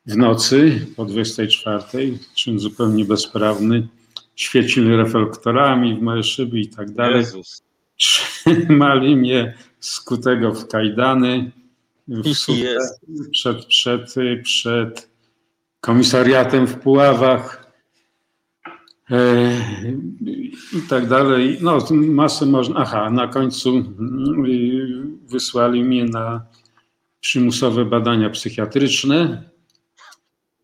[0.07, 3.88] w nocy po 24, czym zupełnie bezprawny.
[4.37, 7.16] Świecili reflektorami w moje szyby i tak dalej.
[7.16, 7.62] Jezus.
[7.96, 11.50] Trzymali mnie skutego w kajdany
[12.09, 12.22] w
[13.31, 15.11] przed, przed, przed
[15.81, 17.72] komisariatem w Puławach.
[19.11, 19.52] E,
[20.72, 21.59] i tak dalej.
[21.61, 22.76] No, masę można.
[22.76, 26.46] Aha, na końcu mm, wysłali mnie na
[27.26, 29.50] przymusowe badania psychiatryczne,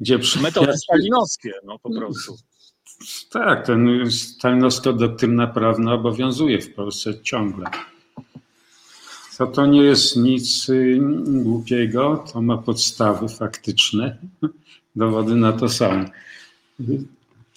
[0.00, 2.36] gdzie Metody stalinowskie, no po prostu.
[3.30, 7.70] Tak, ten stalinowska doktryna prawna obowiązuje w Polsce ciągle.
[9.38, 14.18] To, to nie jest nic y, głupiego, to ma podstawy faktyczne.
[14.96, 16.04] Dowody na to są.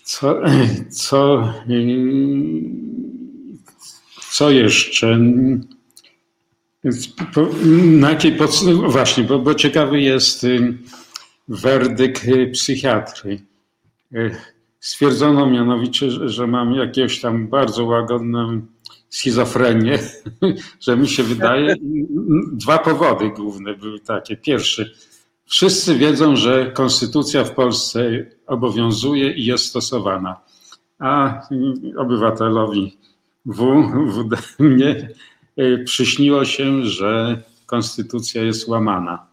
[0.03, 0.35] Co,
[0.89, 1.53] co,
[4.31, 5.19] co jeszcze?
[7.75, 8.73] Na jakiej podstawie?
[8.73, 10.77] Właśnie, bo, bo ciekawy jest y,
[11.47, 13.39] werdykt psychiatry.
[14.13, 14.35] Y,
[14.79, 18.61] stwierdzono mianowicie, że mam jakieś tam bardzo łagodną
[19.09, 19.99] schizofrenię,
[20.85, 21.75] że mi się wydaje.
[22.51, 24.37] Dwa powody główne były takie.
[24.37, 24.95] Pierwszy,
[25.45, 30.41] Wszyscy wiedzą, że konstytucja w Polsce obowiązuje i jest stosowana,
[30.99, 31.41] a
[31.97, 32.97] obywatelowi
[33.45, 33.83] W,
[34.59, 35.09] mnie
[35.85, 39.27] przyśniło się, że konstytucja jest łamana.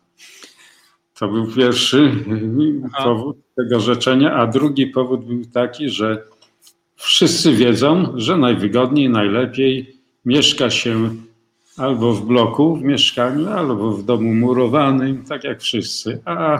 [1.18, 2.12] To był pierwszy
[2.86, 3.04] Aha.
[3.04, 6.24] powód tego rzeczenia, a drugi powód był taki, że
[6.96, 11.10] wszyscy wiedzą, że najwygodniej, najlepiej mieszka się
[11.76, 16.20] albo w bloku, w mieszkaniu, albo w domu murowanym, tak jak wszyscy.
[16.24, 16.58] A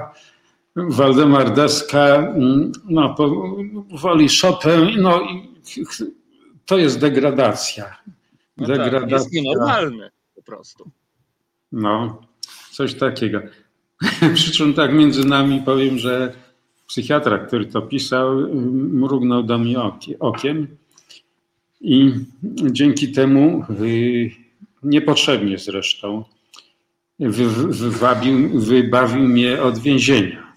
[0.77, 3.16] Waldemar Deska mm, no,
[3.90, 5.48] woli Chopin, no i
[6.66, 7.96] to jest degradacja.
[8.57, 9.01] No degradacja.
[9.01, 10.91] Tak, jest nienormalny po prostu.
[11.73, 12.23] No,
[12.71, 13.41] coś takiego.
[14.35, 16.33] Przy czym tak między nami powiem, że
[16.87, 18.37] psychiatra, który to pisał,
[18.93, 19.79] mrugnął do mnie
[20.21, 20.77] okiem
[21.81, 22.12] i
[22.71, 24.31] dzięki temu y,
[24.83, 26.25] niepotrzebnie zresztą,
[27.19, 30.53] wywabił, wybawił mnie od więzienia.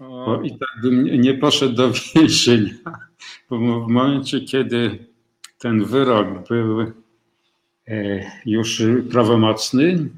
[0.00, 2.74] Bo i tak bym nie poszedł do więzienia,
[3.50, 5.06] bo w momencie, kiedy
[5.58, 10.08] ten wyrok był e, już prawomocny,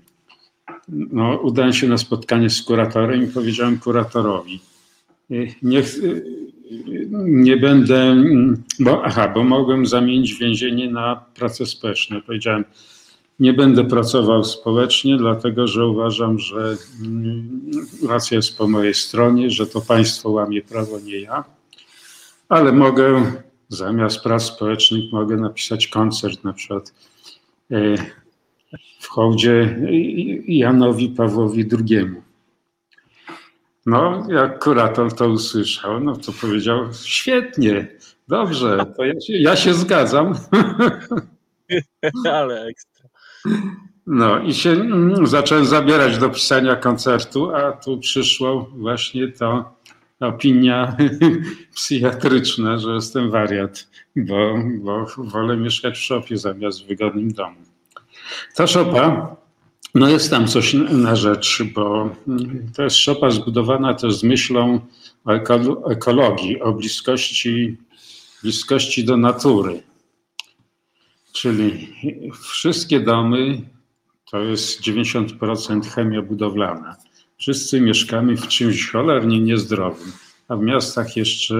[0.88, 4.60] no, udałem się na spotkanie z kuratorem i powiedziałem kuratorowi,
[5.30, 5.96] e, niech,
[7.24, 8.16] nie będę,
[8.80, 12.22] bo, aha, bo mogłem zamienić więzienie na pracę społeczną.
[12.22, 12.64] Powiedziałem,
[13.40, 17.60] nie będę pracował społecznie, dlatego że uważam, że mm,
[18.08, 21.44] racja jest po mojej stronie, że to państwo łamie prawo, nie ja,
[22.48, 23.32] ale mogę
[23.68, 26.94] zamiast prac społecznych mogę napisać koncert na przykład
[27.70, 27.96] e,
[29.00, 29.78] w hołdzie
[30.48, 32.10] Janowi Pawłowi II.
[33.86, 37.88] No, jak kurator to usłyszał, no to powiedział, świetnie,
[38.28, 40.34] dobrze, to ja się, ja się zgadzam.
[42.32, 43.08] Ale ekstra.
[44.06, 49.76] No i się mm, zacząłem zabierać do pisania koncertu, a tu przyszło właśnie to
[50.20, 50.96] opinia
[51.74, 57.56] psychiatryczna, że jestem wariat, bo, bo wolę mieszkać w szopie zamiast w wygodnym domu.
[58.54, 59.36] Ta szopa,
[59.94, 62.10] no jest tam coś na rzecz, bo
[62.76, 64.80] to jest szopa zbudowana też z myślą
[65.24, 65.32] o
[65.90, 67.76] ekologii, o bliskości,
[68.42, 69.82] bliskości do natury.
[71.32, 71.88] Czyli
[72.42, 73.62] wszystkie domy
[74.30, 76.96] to jest 90% chemia budowlana.
[77.36, 80.12] Wszyscy mieszkamy w czymś cholernie niezdrowym,
[80.48, 81.54] a w miastach jeszcze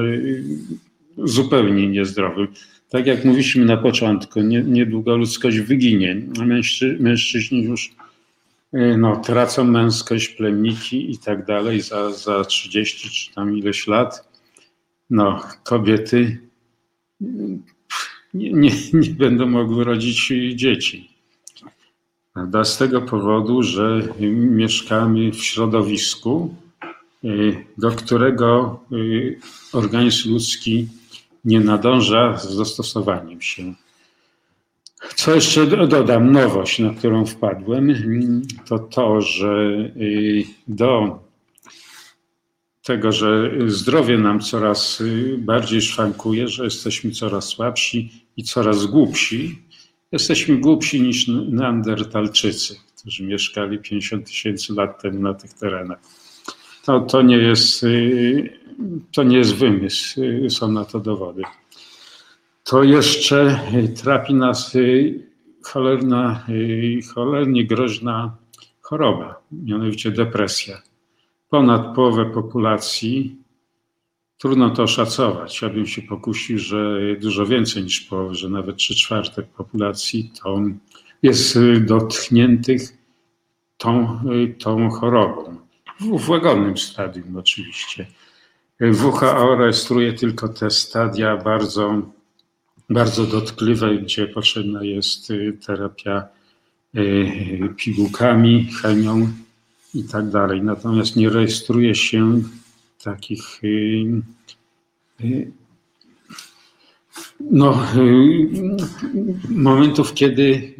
[1.19, 2.49] zupełnie niezdrowym.
[2.89, 6.23] Tak jak mówiliśmy na początku, nie, niedługo ludzkość wyginie.
[6.47, 7.95] Mężczy, mężczyźni już
[8.75, 14.29] y, no, tracą męskość, plemniki i tak dalej za, za 30 czy tam ileś lat.
[15.11, 16.39] No, kobiety
[18.35, 21.16] nie, nie, nie będą mogły rodzić dzieci.
[22.37, 22.65] Prawda?
[22.65, 24.03] Z tego powodu, że
[24.51, 26.55] mieszkamy w środowisku,
[27.25, 29.39] y, do którego y,
[29.73, 30.89] organizm ludzki
[31.45, 33.75] nie nadąża z dostosowaniem się.
[35.15, 37.93] Co jeszcze dodam, nowość, na którą wpadłem,
[38.69, 41.19] to to, że y, do
[42.83, 45.03] tego, że zdrowie nam coraz
[45.39, 49.63] bardziej szwankuje, że jesteśmy coraz słabsi i coraz głupsi,
[50.13, 55.99] Jesteśmy głupsi niż neandertalczycy, którzy mieszkali 50 tysięcy lat temu na tych terenach.
[56.85, 58.59] To, to, nie jest, y,
[59.13, 61.43] to nie jest wymysł, y, są na to dowody.
[62.65, 63.61] To jeszcze
[64.03, 65.27] trapi nas y,
[65.63, 66.47] cholerna,
[67.15, 68.37] cholernie groźna
[68.81, 70.83] choroba, mianowicie depresja.
[71.49, 73.37] Ponad połowę populacji
[74.47, 75.63] Trudno to oszacować.
[75.63, 80.61] Ja bym się pokusił, że dużo więcej niż połowę, że nawet trzy czwarte populacji to
[81.23, 82.83] jest dotkniętych
[83.77, 84.21] tą,
[84.59, 85.57] tą chorobą.
[86.01, 88.07] W, w łagodnym stadium oczywiście.
[88.81, 92.03] WHO rejestruje tylko te stadia bardzo,
[92.91, 95.33] bardzo dotkliwe, gdzie potrzebna jest
[95.67, 96.29] terapia
[96.95, 97.03] e,
[97.69, 99.29] pigułkami, chemią
[99.95, 100.63] i tak dalej.
[100.63, 102.43] Natomiast nie rejestruje się
[103.07, 104.36] takich y, y,
[107.41, 108.49] no, y,
[109.49, 110.75] momentów, kiedy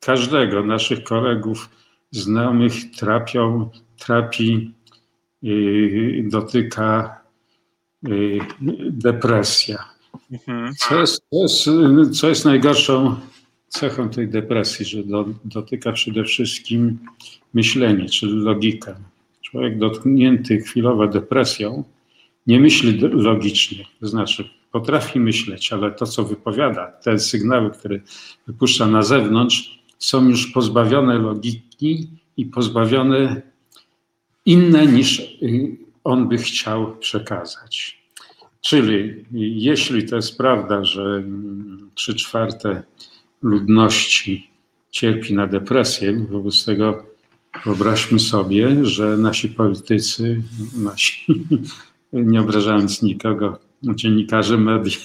[0.00, 1.68] każdego naszych kolegów,
[2.10, 4.72] znajomych trapią, trapi,
[6.22, 7.20] dotyka
[8.90, 9.84] depresja.
[10.32, 10.74] Mhm.
[10.74, 13.16] Co jest, co jest, co jest najgorszą
[13.68, 16.98] cechą tej depresji, że do, dotyka przede wszystkim
[17.54, 18.96] myślenie, czyli logika.
[19.42, 21.84] Człowiek dotknięty chwilowo depresją
[22.46, 28.00] nie myśli logicznie, to znaczy potrafi myśleć, ale to, co wypowiada, te sygnały, które
[28.46, 33.42] wypuszcza na zewnątrz, są już pozbawione logiki i pozbawione
[34.46, 38.02] inne niż y, on by chciał przekazać.
[38.60, 41.22] Czyli jeśli to jest prawda, że
[41.94, 42.82] trzy czwarte
[43.42, 44.50] ludności
[44.90, 47.12] cierpi na depresję, wobec tego
[47.64, 50.42] Wyobraźmy sobie, że nasi politycy,
[50.76, 51.26] nasi,
[52.12, 54.98] nie obrażając nikogo, dziennikarze media,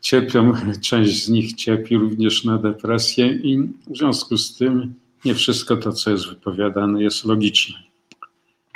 [0.00, 5.76] cierpią, część z nich cierpi również na depresję i w związku z tym nie wszystko
[5.76, 7.78] to, co jest wypowiadane, jest logiczne.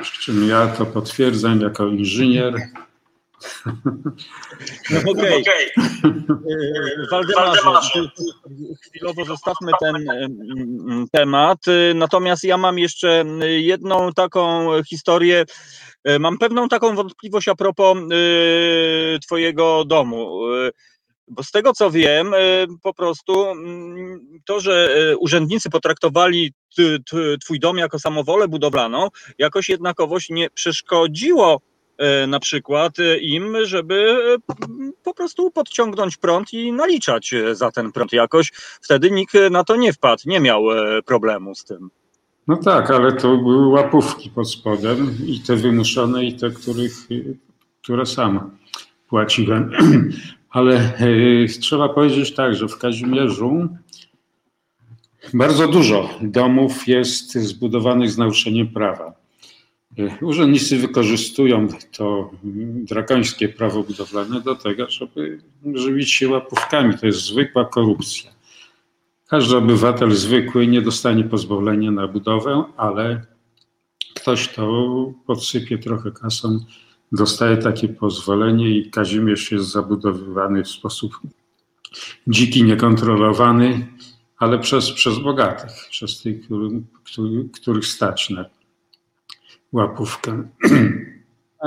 [0.03, 2.55] Przy czym ja to potwierdzam jako inżynier,
[4.91, 5.43] no okej.
[5.43, 5.71] Okay.
[6.03, 8.11] E, Waldemarze,
[8.83, 10.07] chwilowo zostawmy ten
[11.13, 11.59] temat.
[11.95, 13.25] Natomiast ja mam jeszcze
[13.59, 15.45] jedną taką historię.
[16.05, 20.41] E, mam pewną taką wątpliwość a propos e, Twojego domu.
[21.29, 22.33] Bo z tego co wiem,
[22.83, 23.47] po prostu
[24.45, 26.53] to, że urzędnicy potraktowali
[27.45, 29.09] Twój dom jako samowolę budowlaną,
[29.39, 31.61] jakoś jednakowoś nie przeszkodziło
[32.01, 34.17] E, na przykład e, im, żeby
[34.51, 34.55] e,
[35.03, 38.53] po prostu podciągnąć prąd i naliczać za ten prąd jakoś.
[38.83, 40.63] Wtedy nikt na to nie wpadł, nie miał
[41.07, 41.91] problemu z tym.
[42.49, 46.93] No tak, ale to były łapówki pod spodem i te wymuszone i te, których,
[47.83, 48.51] które sam
[49.09, 49.71] płaciłem.
[50.51, 50.93] Ale
[51.61, 53.69] trzeba powiedzieć tak, że w Kazimierzu
[55.35, 59.13] bardzo dużo domów jest zbudowanych z naruszeniem prawa.
[60.23, 62.31] Urzędnicy wykorzystują to
[62.75, 65.39] drakońskie prawo budowlane do tego, żeby
[65.75, 66.99] żywić się łapówkami.
[66.99, 68.31] To jest zwykła korupcja.
[69.31, 73.27] Każdy obywatel zwykły nie dostanie pozwolenia na budowę, ale
[74.15, 74.65] ktoś to
[75.27, 76.59] podsypie trochę kasą,
[77.13, 81.21] dostaje takie pozwolenie i Kazimierz jest zabudowywany w sposób
[82.29, 83.87] dziki, niekontrolowany,
[84.39, 86.73] ale przez, przez bogatych, przez tych, których,
[87.53, 88.45] których stać na
[89.73, 90.43] łapówkę.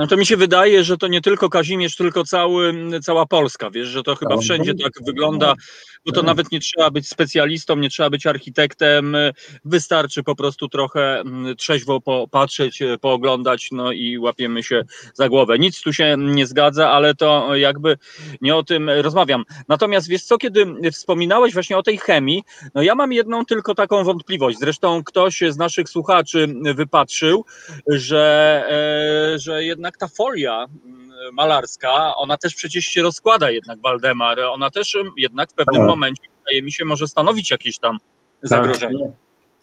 [0.08, 4.02] To mi się wydaje, że to nie tylko Kazimierz, tylko cały, cała Polska, wiesz, że
[4.02, 5.54] to chyba wszędzie tak wygląda,
[6.06, 9.16] bo to nawet nie trzeba być specjalistą, nie trzeba być architektem,
[9.64, 14.82] wystarczy po prostu trochę mm, trzeźwo popatrzeć, pooglądać, no i łapiemy się
[15.14, 15.58] za głowę.
[15.58, 17.98] Nic tu się nie zgadza, ale to jakby
[18.40, 19.44] nie o tym rozmawiam.
[19.68, 22.42] Natomiast wiesz co, kiedy wspominałeś właśnie o tej chemii,
[22.74, 27.44] no ja mam jedną tylko taką wątpliwość, zresztą ktoś z naszych słuchaczy wypatrzył,
[27.86, 28.64] że,
[29.34, 34.40] e, że jednak jednak ta folia mm, malarska, ona też przecież się rozkłada jednak, Waldemar,
[34.40, 35.88] ona też mm, jednak w pewnym tak.
[35.88, 39.12] momencie, wydaje mi się, może stanowić jakieś tam tak, zagrożenie.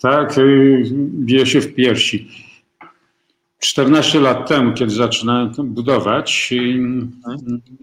[0.02, 0.46] Tak, tak
[0.96, 2.28] bije się w piersi.
[3.60, 6.56] 14 lat temu, kiedy zaczynałem budować, y,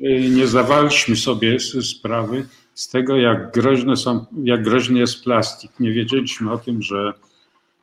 [0.06, 5.70] y, nie zdawaliśmy sobie sprawy z tego, jak groźne są, jak groźny jest plastik.
[5.80, 7.12] Nie wiedzieliśmy o tym, że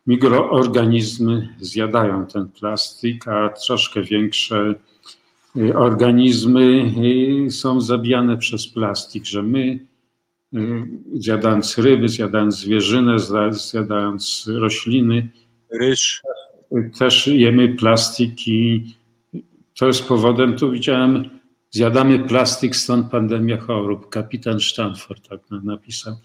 [0.08, 4.76] mikroorganizmy zjadają ten plastik, a troszkę większe
[5.58, 6.92] y, organizmy
[7.48, 9.80] y, są zabijane przez plastik, że my
[10.54, 10.60] y,
[11.14, 13.18] zjadając ryby, zjadając zwierzynę,
[13.52, 15.30] zjadając rośliny,
[15.72, 16.22] ryż,
[17.00, 18.86] też jemy plastik i
[19.76, 21.30] to jest powodem, tu widziałem,
[21.72, 24.10] zjadamy plastik, stąd pandemia chorób.
[24.10, 26.16] Kapitan Stanford tak napisał.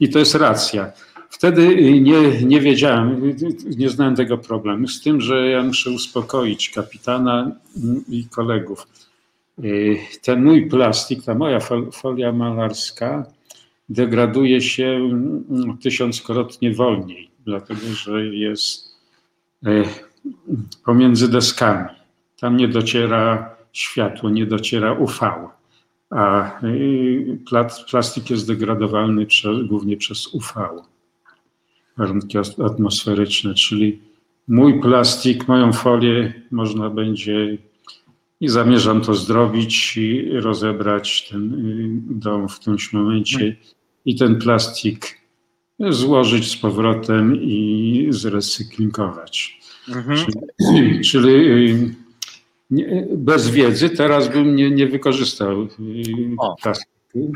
[0.00, 0.92] I to jest racja.
[1.34, 3.34] Wtedy nie, nie wiedziałem,
[3.76, 7.50] nie znałem tego problemu, z tym, że ja muszę uspokoić kapitana
[8.08, 8.86] i kolegów.
[10.22, 11.58] Ten mój plastik, ta moja
[11.92, 13.26] folia malarska
[13.88, 15.10] degraduje się
[15.82, 18.96] tysiąckrotnie wolniej, dlatego że jest
[19.66, 19.84] e,
[20.84, 21.88] pomiędzy deskami.
[22.40, 25.18] Tam nie dociera światło, nie dociera UV,
[26.10, 26.72] a e,
[27.90, 29.26] plastik jest degradowalny
[29.68, 30.84] głównie przez UV
[31.96, 33.98] warunki atmosferyczne, czyli
[34.48, 37.58] mój plastik, moją folię można będzie
[38.40, 43.56] i zamierzam to zrobić i rozebrać ten y, dom w którymś momencie
[44.04, 45.20] i ten plastik
[45.90, 49.60] złożyć z powrotem i zrecyklingować.
[49.88, 50.18] Mhm.
[50.58, 51.70] Czyli, czyli
[52.72, 55.68] y, bez wiedzy teraz bym nie, nie wykorzystał y,
[56.62, 57.32] plastiku.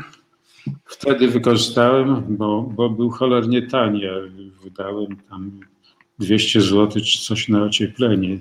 [0.85, 4.01] Wtedy wykorzystałem, bo, bo był cholernie tani.
[4.01, 4.13] Ja
[4.63, 5.59] wydałem tam
[6.19, 8.39] 200 zł czy coś na ocieplenie.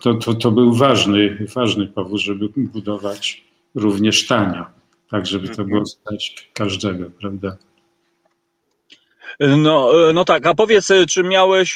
[0.00, 4.64] To, to, to, był ważny, ważny powód, żeby budować również tanio,
[5.10, 7.56] tak żeby to było stać każdego, prawda?
[9.40, 11.74] No, no tak, a powiedz, czy miałeś,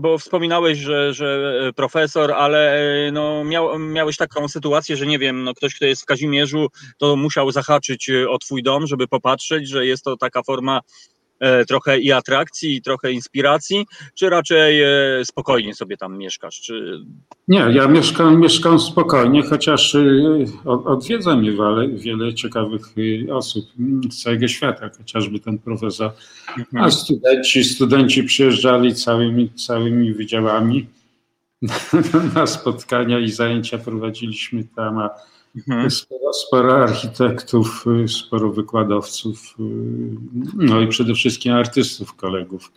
[0.00, 2.78] bo wspominałeś, że, że profesor, ale
[3.12, 6.68] no, miał, miałeś taką sytuację, że nie wiem, no, ktoś, kto jest w Kazimierzu,
[6.98, 11.19] to musiał zahaczyć o twój dom, żeby popatrzeć, że jest to taka forma E,
[11.68, 16.60] trochę i atrakcji, i trochę inspiracji, czy raczej e, spokojnie sobie tam mieszkasz?
[16.60, 17.00] Czy...
[17.48, 20.00] Nie, ja mieszkam, mieszkam spokojnie, chociaż e,
[20.64, 22.82] odwiedza mnie wiele, wiele ciekawych
[23.32, 23.64] osób
[24.10, 26.12] z całego świata, chociażby ten profesor.
[26.58, 26.84] Mhm.
[26.84, 30.86] A studenci, studenci przyjeżdżali całymi, całymi wydziałami
[32.34, 35.10] na spotkania i zajęcia prowadziliśmy tam, a
[35.56, 35.90] Mhm.
[35.90, 39.62] Sporo, sporo, architektów, y, sporo wykładowców, y,
[40.56, 42.72] no i przede wszystkim artystów, kolegów.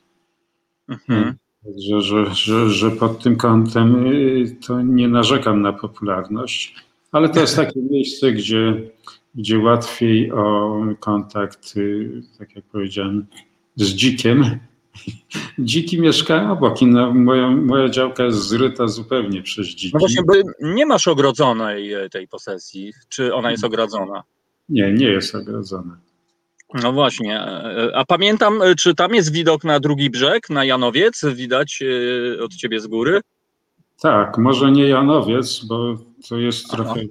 [0.87, 1.35] Mhm.
[1.77, 6.75] Że, że, że, że pod tym kątem y, to nie narzekam na popularność,
[7.11, 8.81] ale to jest takie miejsce, gdzie,
[9.35, 11.73] gdzie łatwiej o kontakt,
[12.39, 13.25] tak jak powiedziałem,
[13.75, 14.59] z dzikiem
[15.59, 19.91] Dziki mieszkają obok i moja, moja działka jest zryta zupełnie przez dziki.
[19.93, 22.93] No właśnie, bo nie masz ogrodzonej e, tej posesji.
[23.09, 24.23] Czy ona jest ogrodzona?
[24.69, 25.97] Nie, nie jest ogrodzona.
[26.73, 27.41] No właśnie.
[27.41, 31.25] E, a pamiętam, e, czy tam jest widok na drugi brzeg, na Janowiec?
[31.33, 31.83] Widać
[32.41, 33.21] od ciebie z góry?
[34.01, 35.97] Tak, może nie Janowiec, bo
[36.29, 37.01] to jest trochę,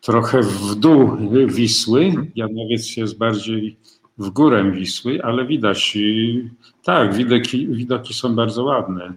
[0.00, 2.12] trochę w dół Wisły.
[2.36, 3.76] Janowiec jest bardziej
[4.18, 5.98] w górę Wisły, ale widać,
[6.84, 9.12] tak, widoki, widoki są bardzo ładne.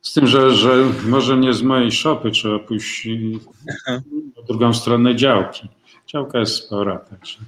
[0.00, 3.08] Z tym, że, że może nie z mojej szopy trzeba pójść
[3.86, 4.02] na
[4.48, 5.68] drugą stronę działki.
[6.06, 7.38] Działka jest spora, także.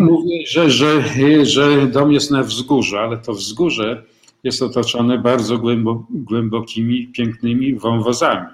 [0.00, 1.02] Mówię, że, że,
[1.44, 4.02] że dom jest na wzgórzu, ale to wzgórze
[4.44, 5.58] jest otoczone bardzo
[6.10, 8.46] głębokimi, pięknymi wąwozami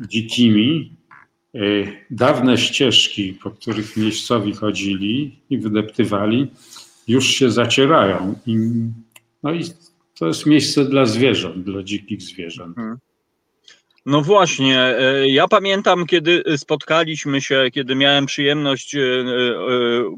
[0.00, 0.92] dzikimi,
[2.10, 6.46] dawne ścieżki, po których miejscowi chodzili i wydeptywali,
[7.08, 8.34] już się zacierają.
[8.46, 8.56] I,
[9.42, 9.64] no i
[10.18, 12.78] to jest miejsce dla zwierząt, dla dzikich zwierząt.
[12.78, 12.98] Mhm.
[14.06, 19.24] No właśnie, e, ja pamiętam, kiedy spotkaliśmy się, kiedy miałem przyjemność e, e,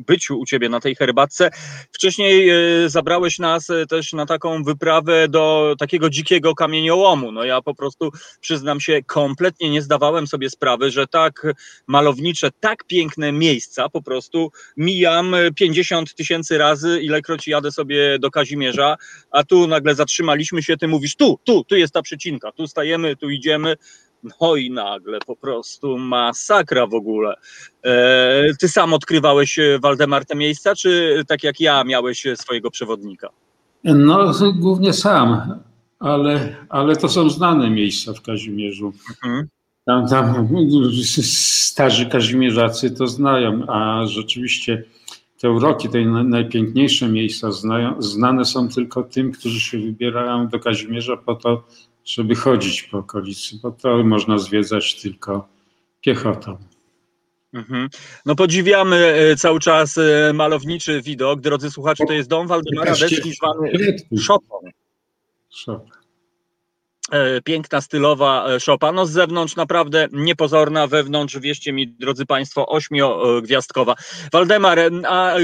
[0.07, 1.51] być u ciebie na tej herbatce.
[1.93, 2.51] Wcześniej
[2.87, 7.33] zabrałeś nas też na taką wyprawę do takiego dzikiego kamieniołomu.
[7.33, 8.11] No ja po prostu
[8.41, 11.47] przyznam się, kompletnie nie zdawałem sobie sprawy, że tak
[11.87, 18.97] malownicze, tak piękne miejsca po prostu mijam 50 tysięcy razy, ilekroć jadę sobie do Kazimierza,
[19.31, 23.17] a tu nagle zatrzymaliśmy się, ty mówisz tu, tu, tu jest ta przecinka, tu stajemy,
[23.17, 23.76] tu idziemy
[24.41, 27.35] no i nagle po prostu masakra w ogóle.
[27.85, 32.71] E, ty sam odkrywałeś, e, Waldemar, te miejsca, czy tak jak ja miałeś e, swojego
[32.71, 33.29] przewodnika?
[33.85, 35.61] No, głównie sam,
[35.99, 38.93] ale, ale to są znane miejsca w Kazimierzu.
[39.25, 39.49] Mhm.
[39.87, 40.49] Tam, tam
[41.23, 44.85] starzy kazimierzacy to znają, a rzeczywiście
[45.41, 51.17] te uroki, te najpiękniejsze miejsca znają, znane są tylko tym, którzy się wybierają do Kazimierza
[51.17, 51.65] po to,
[52.07, 55.49] żeby chodzić po okolicy, bo to można zwiedzać tylko
[56.01, 56.59] piechotą.
[57.53, 57.89] Mhm.
[58.27, 61.41] No podziwiamy e, cały czas e, malowniczy widok.
[61.41, 64.61] Drodzy słuchacze, to jest dom Waldemara Deski zwany Szopą.
[65.51, 65.96] Szopą.
[67.13, 68.93] E, piękna, stylowa e, szopa.
[68.93, 73.95] No z zewnątrz naprawdę niepozorna, wewnątrz, wierzcie mi, drodzy Państwo, ośmiogwiazdkowa.
[74.33, 74.79] Waldemar,
[75.09, 75.43] a e,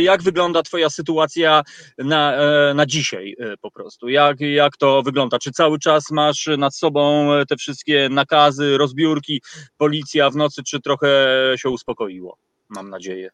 [0.00, 1.62] jak wygląda Twoja sytuacja
[1.98, 2.36] na,
[2.74, 4.08] na dzisiaj po prostu?
[4.08, 5.38] Jak, jak to wygląda?
[5.38, 9.42] Czy cały czas masz nad sobą te wszystkie nakazy, rozbiórki,
[9.76, 11.08] policja w nocy, czy trochę
[11.56, 12.38] się uspokoiło?
[12.68, 13.30] Mam nadzieję.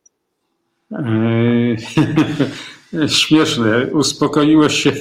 [3.09, 3.87] Śmieszne.
[3.87, 4.93] Uspokoiło się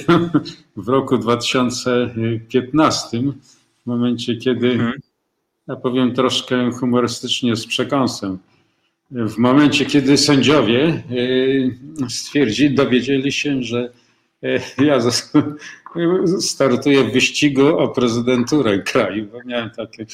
[0.76, 3.22] w roku 2015,
[3.82, 4.92] w momencie, kiedy, mhm.
[5.68, 8.38] ja powiem troszkę humorystycznie z przekąsem,
[9.10, 11.02] w momencie, kiedy sędziowie e,
[12.08, 13.92] stwierdzili, dowiedzieli się, że
[14.42, 14.98] e, ja
[16.40, 20.06] startuję w wyścigu o prezydenturę kraju, bo miałem takie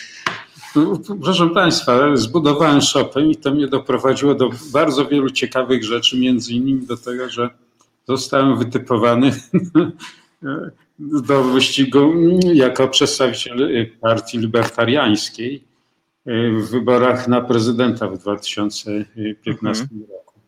[1.23, 6.87] Proszę Państwa, zbudowałem shopę i to mnie doprowadziło do bardzo wielu ciekawych rzeczy, między innymi
[6.87, 7.51] do tego, że
[8.09, 9.33] zostałem wytypowany
[11.29, 12.13] do wyścigu
[12.55, 15.65] jako przedstawiciel partii libertariańskiej
[16.27, 20.01] w wyborach na prezydenta w 2015 mhm.
[20.01, 20.41] roku.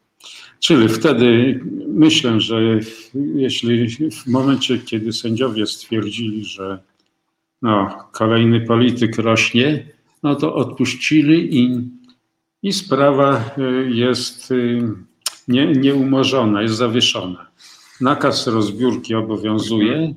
[0.60, 2.60] Czyli wtedy myślę, że
[3.34, 6.78] jeśli w momencie, kiedy sędziowie stwierdzili, że
[7.62, 9.86] no, kolejny polityk rośnie,
[10.22, 11.90] no to odpuścili i,
[12.62, 14.82] i sprawa y, jest y,
[15.48, 17.46] nie, nieumorzona, jest zawieszona.
[18.00, 20.14] Nakaz rozbiórki obowiązuje.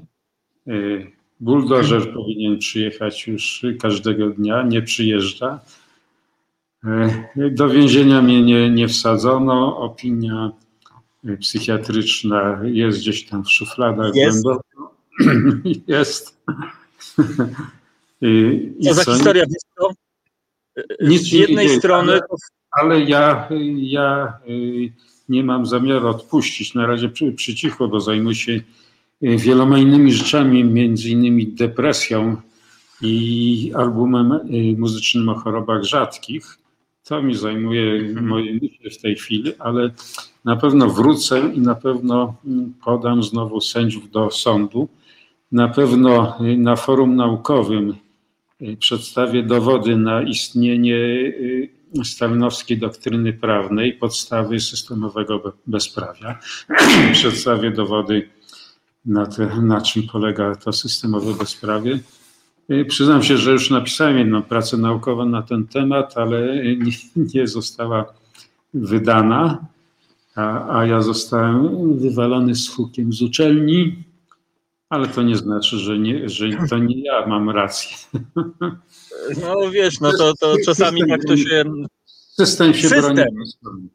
[0.68, 5.60] Y, buldożer powinien przyjechać już każdego dnia, nie przyjeżdża.
[7.52, 9.78] Do więzienia mnie nie, nie wsadzono.
[9.78, 10.52] Opinia
[11.40, 14.44] psychiatryczna jest gdzieś tam w szufladach jest.
[14.44, 14.96] głęboko.
[15.88, 16.38] jest.
[18.84, 19.94] Co za historia, blisko?
[21.02, 22.12] Nic z jednej dzieje, strony...
[22.12, 22.22] Ale,
[22.72, 24.92] ale ja, ja y,
[25.30, 26.74] nie mam zamiaru odpuścić.
[26.74, 28.64] Na razie przy, przycichło, bo zajmuję się y,
[29.38, 32.38] wieloma innymi rzeczami, między innymi depresją
[33.02, 36.58] i albumem y, muzycznym o chorobach rzadkich.
[37.04, 38.28] To mi zajmuje mhm.
[38.28, 39.92] moje myśli w tej chwili, ale
[40.46, 44.88] na pewno wrócę i na pewno mm, podam znowu sędziów do sądu.
[45.52, 48.05] Na pewno na forum naukowym Y,
[48.80, 51.70] przedstawię dowody na istnienie y,
[52.04, 56.40] stalinowskiej doktryny prawnej, podstawy systemowego bezprawia.
[57.14, 58.30] Przedstawię dowody
[59.06, 62.00] na, te, na czym polega to systemowe bezprawie.
[62.72, 66.92] Y, przyznam się, że już napisałem jedną pracę naukową na ten temat, ale nie,
[67.34, 68.14] nie została
[68.74, 69.66] wydana,
[70.36, 74.04] a, a ja zostałem wywalony z hukiem z uczelni
[74.90, 77.98] ale to nie znaczy, że, nie, że to nie ja mam rację.
[79.42, 81.64] No wiesz, no to, to czasami jak to się...
[82.40, 83.16] System się system.
[83.16, 83.90] broni.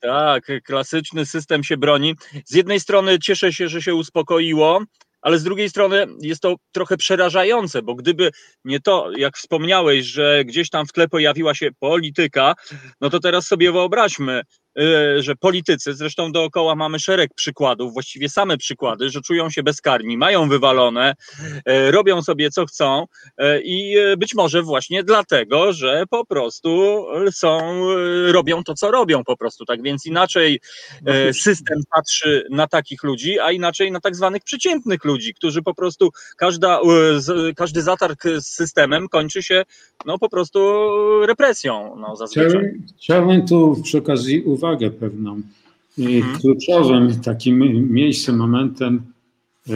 [0.00, 2.14] Tak, klasyczny system się broni.
[2.44, 4.82] Z jednej strony cieszę się, że się uspokoiło,
[5.22, 8.30] ale z drugiej strony jest to trochę przerażające, bo gdyby
[8.64, 12.54] nie to, jak wspomniałeś, że gdzieś tam w tle pojawiła się polityka,
[13.00, 14.42] no to teraz sobie wyobraźmy,
[15.18, 20.48] że politycy, zresztą dookoła mamy szereg przykładów, właściwie same przykłady, że czują się bezkarni, mają
[20.48, 21.14] wywalone,
[21.68, 27.60] y, robią sobie co chcą y, i być może właśnie dlatego, że po prostu są,
[28.32, 29.64] robią to, co robią po prostu.
[29.64, 30.60] Tak więc inaczej
[31.32, 36.10] system patrzy na takich ludzi, a inaczej na tak zwanych przeciętnych ludzi, którzy po prostu
[36.36, 36.80] każda,
[37.56, 39.64] każdy zatarg z systemem kończy się
[40.06, 40.60] no po prostu
[41.26, 41.96] represją.
[41.96, 42.50] No, zazwyczaj.
[42.50, 45.42] Chciałem, chciałem tu przy okazji uwagę pewną.
[45.96, 46.38] Hmm.
[46.40, 47.58] Kluczowym takim
[47.92, 49.02] miejscem, momentem
[49.68, 49.72] e,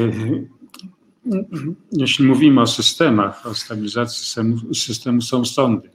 [1.92, 5.90] jeśli mówimy o systemach, o stabilizacji systemu, systemu są sądy.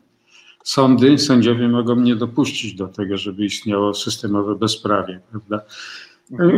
[0.64, 5.62] Sądy, sędziowie mogą nie dopuścić do tego, żeby istniało systemowe bezprawie, prawda?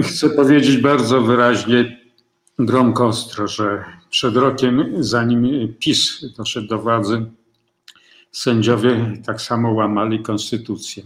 [0.03, 1.97] Chcę powiedzieć bardzo wyraźnie,
[2.59, 7.25] gromko ostro, że przed rokiem, zanim PiS doszedł do władzy,
[8.31, 11.03] sędziowie tak samo łamali konstytucję,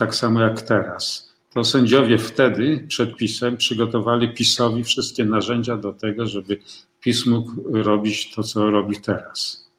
[0.00, 1.30] tak samo jak teraz.
[1.54, 6.58] To sędziowie wtedy przed PiSem przygotowali PiSowi wszystkie narzędzia do tego, żeby
[7.00, 7.50] PiS mógł
[7.82, 9.70] robić to, co robi teraz.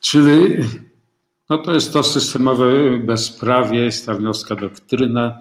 [0.00, 0.56] Czyli
[1.50, 5.38] no to jest to systemowe bezprawie, stawnowska doktryna.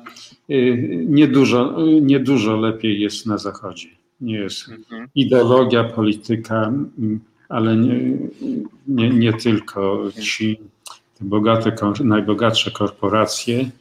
[1.06, 3.90] Niedużo, niedużo lepiej jest na Zachodzie.
[4.22, 5.08] Nie jest mhm.
[5.16, 6.74] ideologia, polityka,
[7.50, 8.18] ale nie,
[8.88, 10.60] nie, nie tylko ci
[11.20, 13.72] te bogate, najbogatsze korporacje,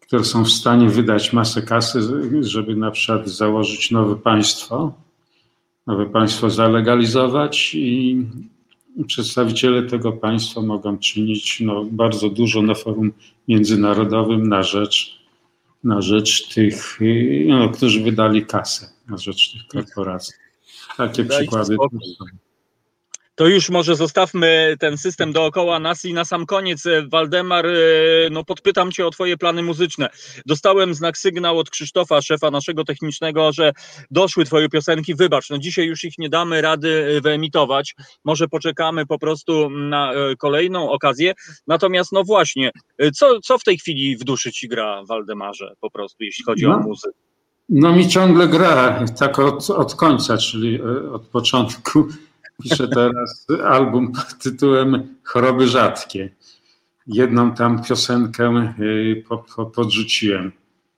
[0.00, 2.00] które są w stanie wydać masę kasy,
[2.40, 4.92] żeby na przykład założyć nowe państwo,
[5.86, 8.16] nowe państwo zalegalizować i
[9.06, 13.12] przedstawiciele tego państwa mogą czynić no, bardzo dużo na forum
[13.48, 15.20] międzynarodowym na rzecz,
[15.84, 16.98] na rzecz tych,
[17.46, 20.34] no, którzy wydali kasę, na rzecz tych korporacji.
[20.96, 21.74] Takie Dajcie przykłady.
[21.74, 22.00] Spokój
[23.40, 27.70] to już może zostawmy ten system dookoła nas i na sam koniec, e, Waldemar, e,
[28.30, 30.08] no podpytam Cię o Twoje plany muzyczne.
[30.46, 33.72] Dostałem znak sygnał od Krzysztofa, szefa naszego technicznego, że
[34.10, 35.14] doszły Twoje piosenki.
[35.14, 37.94] Wybacz, no dzisiaj już ich nie damy rady e, wyemitować.
[38.24, 41.34] Może poczekamy po prostu na kolejną okazję.
[41.66, 42.70] Natomiast, no właśnie,
[43.14, 46.74] co, co w tej chwili w duszy Ci gra, Waldemarze, po prostu, jeśli chodzi no.
[46.74, 47.18] o muzykę?
[47.68, 50.82] No mi ciągle gra, tak od, od końca, czyli
[51.12, 52.08] od początku
[52.62, 56.30] Piszę teraz album pod tytułem Choroby rzadkie.
[57.06, 59.24] Jedną tam piosenkę y,
[59.74, 60.52] podrzuciłem.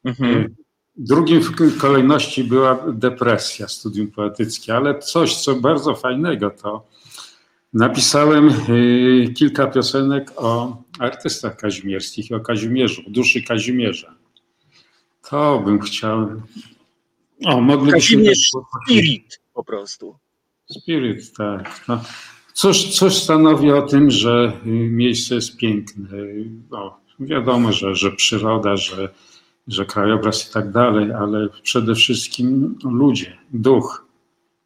[0.04, 0.30] Mhm.
[0.30, 0.54] Y,
[0.96, 6.86] drugim w kolejności była depresja, studium poetyckie, ale coś, co bardzo fajnego, to
[7.72, 14.14] napisałem y, kilka piosenek o artystach kazimierskich i o Kazimierzu, duszy Kazimierza.
[15.30, 16.42] To bym chciał.
[17.44, 18.16] O, moglibyśmy.
[18.16, 18.50] Kazimierz
[18.84, 20.18] Spirit po prostu.
[20.80, 21.84] Spirit, tak.
[21.88, 22.00] No,
[22.52, 26.08] coś, coś stanowi o tym, że y, miejsce jest piękne.
[26.70, 29.08] No, wiadomo, że, że przyroda, że,
[29.68, 34.06] że krajobraz i tak dalej, ale przede wszystkim ludzie, duch.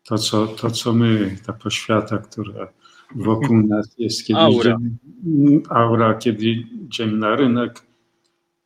[0.04, 2.68] To co, to, co my, ta poświata, która
[3.14, 4.78] wokół nas jest, kiedy aura.
[5.24, 6.46] Idziemy, aura, kiedy
[6.86, 7.82] idziemy na rynek,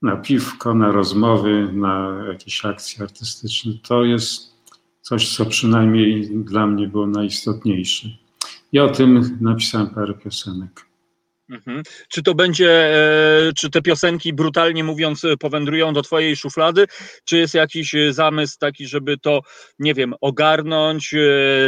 [0.03, 4.50] na piwko, na rozmowy, na jakieś akcje artystyczne, to jest
[5.01, 8.09] coś, co przynajmniej dla mnie było najistotniejsze.
[8.73, 10.91] I o tym napisałem parę piosenek.
[11.51, 11.83] Mhm.
[12.09, 16.87] Czy to będzie, e, czy te piosenki, brutalnie mówiąc, powędrują do Twojej szuflady,
[17.25, 19.41] czy jest jakiś zamysł taki, żeby to,
[19.79, 21.19] nie wiem, ogarnąć, e,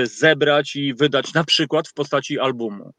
[0.07, 2.93] zebrać i wydać na przykład w postaci albumu?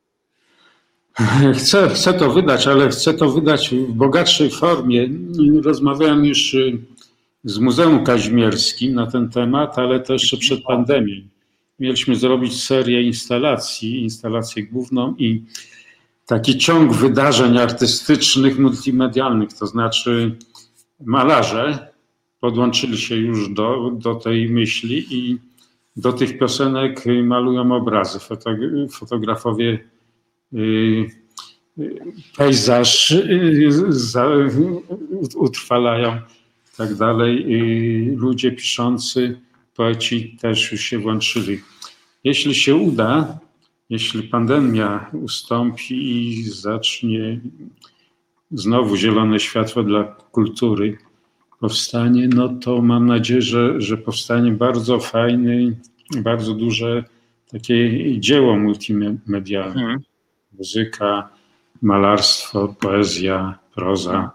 [1.58, 5.10] Chcę, chcę to wydać, ale chcę to wydać w bogatszej formie.
[5.64, 6.56] Rozmawiałem już
[7.44, 11.16] z Muzeum Kazimierskim na ten temat, ale to jeszcze przed pandemią.
[11.80, 15.44] Mieliśmy zrobić serię instalacji, instalację główną i
[16.26, 20.38] taki ciąg wydarzeń artystycznych, multimedialnych, to znaczy
[21.00, 21.94] malarze
[22.39, 25.38] podłączyli się już do, do tej myśli i
[25.96, 28.20] do tych piosenek malują obrazy.
[28.91, 29.80] Fotografowie
[30.54, 30.58] y,
[31.80, 32.02] y,
[32.38, 33.70] pejzaż y,
[35.36, 36.22] utrwalają
[36.78, 37.45] tak dalej.
[38.15, 39.39] Ludzie piszący,
[39.76, 41.59] poeci też już się włączyli.
[42.24, 43.39] Jeśli się uda,
[43.89, 47.39] jeśli pandemia ustąpi i zacznie
[48.51, 50.97] znowu zielone światło dla kultury
[51.59, 55.76] powstanie, no to mam nadzieję, że, że powstanie bardzo fajny,
[56.17, 57.03] bardzo duże
[57.51, 59.82] takie dzieło multimedialne.
[59.82, 59.99] Mhm.
[60.57, 61.30] Muzyka,
[61.82, 64.32] malarstwo, poezja, proza,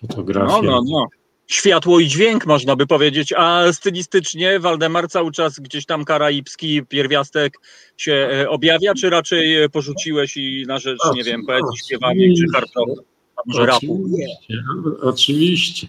[0.00, 0.62] fotografia.
[0.62, 1.06] No, no, no
[1.46, 7.58] światło i dźwięk, można by powiedzieć, a stylistycznie Waldemar cały czas gdzieś tam karaibski pierwiastek
[7.96, 12.44] się e, objawia, czy raczej e, porzuciłeś i na rzecz, nie wiem, poezji śpiewanej czy
[12.52, 13.04] kartofu,
[13.46, 14.04] może rapu?
[14.04, 14.62] Oczywiście,
[15.02, 15.86] oczywiście.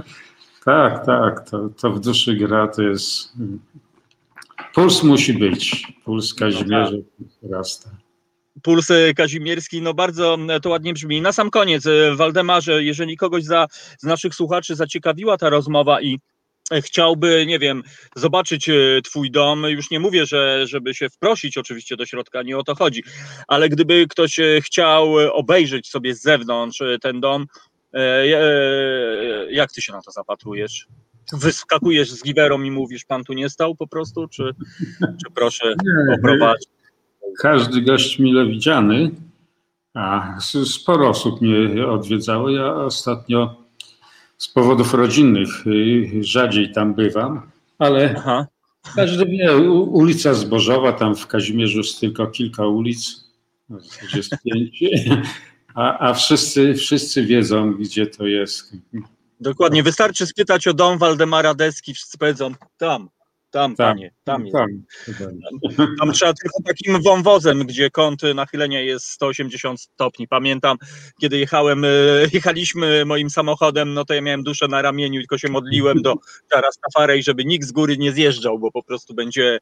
[0.64, 3.32] tak, tak, to, to w duszy gra, to jest...
[4.74, 7.50] Puls musi być, puls Kazimierza no tak.
[7.50, 7.90] rasta.
[8.62, 11.20] Puls Kazimierski, no bardzo to ładnie brzmi.
[11.20, 13.66] Na sam koniec, e, Waldemarze, jeżeli kogoś za,
[13.98, 16.18] z naszych słuchaczy zaciekawiła ta rozmowa i
[16.80, 17.82] chciałby, nie wiem,
[18.16, 22.58] zobaczyć e, Twój dom, już nie mówię, że żeby się wprosić oczywiście do środka, nie
[22.58, 23.02] o to chodzi,
[23.48, 27.46] ale gdyby ktoś e, chciał obejrzeć sobie z zewnątrz ten dom,
[29.50, 30.86] jak Ty się na to zapatrujesz?
[31.32, 34.42] wyskakujesz z giwerą i mówisz, pan tu nie stał po prostu, czy,
[35.00, 36.77] czy proszę nie, oprowadzić?
[37.38, 39.10] Każdy gość mile widziany,
[39.94, 42.50] a sporo osób mnie odwiedzało.
[42.50, 43.56] Ja ostatnio
[44.38, 48.46] z powodów rodzinnych y, rzadziej tam bywam, ale Aha.
[48.96, 53.24] każdy wie, ulica Zbożowa, tam w Kazimierzu jest tylko kilka ulic,
[54.14, 54.84] jest pięć,
[55.74, 58.72] a, a wszyscy, wszyscy wiedzą, gdzie to jest.
[59.40, 63.08] Dokładnie, wystarczy spytać o dom Waldemara Deski, wszyscy powiedzą tam,
[63.50, 64.56] tam, tam panie, tam jest.
[65.76, 70.28] Tam, tam trzeba tylko takim wąwozem, gdzie kąt nachylenia jest 180 stopni.
[70.28, 70.76] Pamiętam,
[71.20, 71.88] kiedy jechałem, e,
[72.32, 76.14] jechaliśmy moim samochodem, no to ja miałem duszę na ramieniu, tylko się modliłem do
[76.54, 79.58] Rastafari, żeby nikt z góry nie zjeżdżał, bo po prostu będzie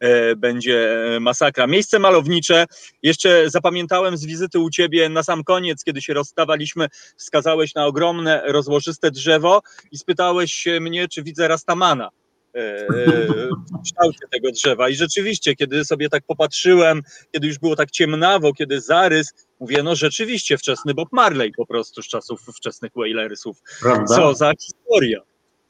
[0.00, 1.66] e, będzie masakra.
[1.66, 2.66] Miejsce malownicze.
[3.02, 8.42] Jeszcze zapamiętałem z wizyty u ciebie na sam koniec, kiedy się rozstawaliśmy, wskazałeś na ogromne,
[8.46, 9.62] rozłożyste drzewo
[9.92, 12.10] i spytałeś mnie, czy widzę Rastamana.
[12.56, 14.88] E, w kształcie tego drzewa.
[14.88, 17.02] I rzeczywiście, kiedy sobie tak popatrzyłem,
[17.32, 22.02] kiedy już było tak ciemnawo, kiedy zarys, mówię, no rzeczywiście wczesny Bob Marley po prostu
[22.02, 23.62] z czasów wczesnych Wailersów.
[23.82, 24.16] Prawda?
[24.16, 25.20] Co za historia.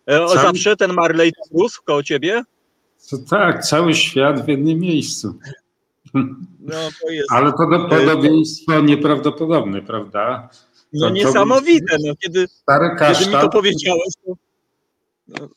[0.07, 0.35] E, Cały...
[0.35, 2.43] Zawsze ten Marley rósł koło ciebie?
[3.11, 5.39] To tak, cały świat w jednym miejscu.
[6.61, 7.33] No, to jest...
[7.33, 10.49] Ale to podobieństwo nieprawdopodobne, prawda?
[10.93, 11.97] No to, niesamowite.
[12.05, 12.47] No, kiedy,
[13.09, 14.33] kiedy mi to powiedziałeś, to,
[15.29, 15.49] no,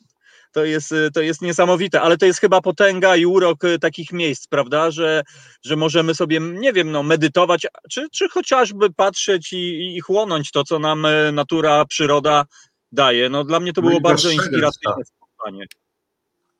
[0.52, 4.12] to jest, y, to jest niesamowite, ale to jest chyba potęga i urok y, takich
[4.12, 5.22] miejsc, prawda, że,
[5.64, 10.64] że możemy sobie, nie wiem, no, medytować, czy, czy chociażby patrzeć i, i chłonąć to,
[10.64, 12.44] co nam y, natura, przyroda
[12.92, 13.28] daje.
[13.28, 15.66] No, dla mnie to no było bardzo inspiracyjne spotkanie.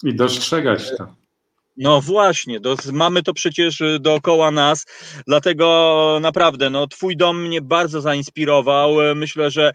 [0.05, 1.20] I dostrzegać to.
[1.76, 4.86] No właśnie, do, mamy to przecież dookoła nas,
[5.26, 8.95] dlatego naprawdę, no, Twój dom mnie bardzo zainspirował.
[9.14, 9.72] Myślę, że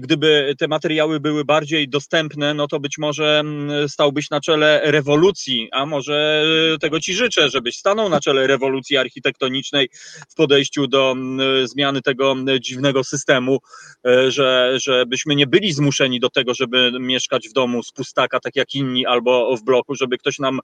[0.00, 5.68] gdyby te materiały były bardziej dostępne, no to być może mm, stałbyś na czele rewolucji,
[5.72, 9.88] a może e, tego Ci życzę, żebyś stanął na czele rewolucji architektonicznej
[10.28, 13.58] w podejściu do mm, zmiany tego mm, dziwnego systemu,
[14.06, 18.56] e, że, żebyśmy nie byli zmuszeni do tego, żeby mieszkać w domu z pustaka, tak
[18.56, 20.60] jak inni, albo w bloku, żeby ktoś nam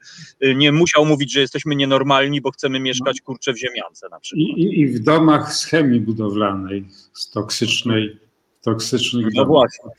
[0.54, 4.58] nie musiał mówić, że jesteśmy nienormalni, bo chcemy mieszkać kurczę w ziemiance na przykład.
[4.58, 8.22] I, i w domach z chemii budowlanej, z toksycznej
[8.62, 9.90] toksycznych No właśnie.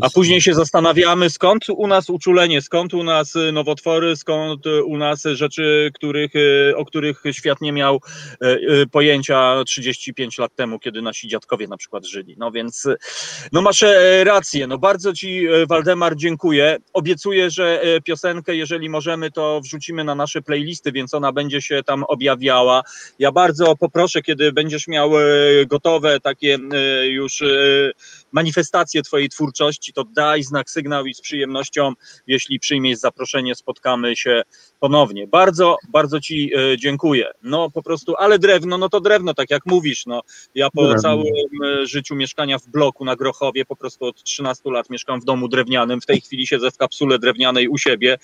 [0.00, 4.84] A później się zastanawiamy, skąd u nas uczulenie, skąd u nas y, nowotwory, skąd y,
[4.84, 8.00] u nas rzeczy, których, y, o których świat nie miał
[8.90, 12.36] pojęcia 35 lat temu, kiedy nasi dziadkowie na przykład żyli.
[12.38, 12.88] No więc,
[13.52, 14.66] no masz e, rację.
[14.66, 16.76] No bardzo Ci, e, Waldemar, dziękuję.
[16.92, 21.82] Obiecuję, że e, piosenkę, jeżeli możemy, to wrzucimy na nasze playlisty, więc ona będzie się
[21.82, 22.82] tam objawiała.
[23.18, 25.10] Ja bardzo poproszę, kiedy będziesz miał
[25.66, 26.58] gotowe takie
[27.02, 27.42] już
[28.32, 31.92] manifestację Twojej twórczości, to daj znak, sygnał i z przyjemnością,
[32.26, 34.42] jeśli przyjmiesz zaproszenie, spotkamy się
[34.80, 35.26] ponownie.
[35.26, 37.30] Bardzo, bardzo Ci e, dziękuję.
[37.42, 40.22] No po prostu, ale drewno, no to drewno, tak jak mówisz, no
[40.54, 41.02] ja po drewno.
[41.02, 41.26] całym
[41.64, 45.48] e, życiu mieszkania w bloku na Grochowie, po prostu od 13 lat mieszkam w domu
[45.48, 48.18] drewnianym, w tej chwili siedzę w kapsule drewnianej u siebie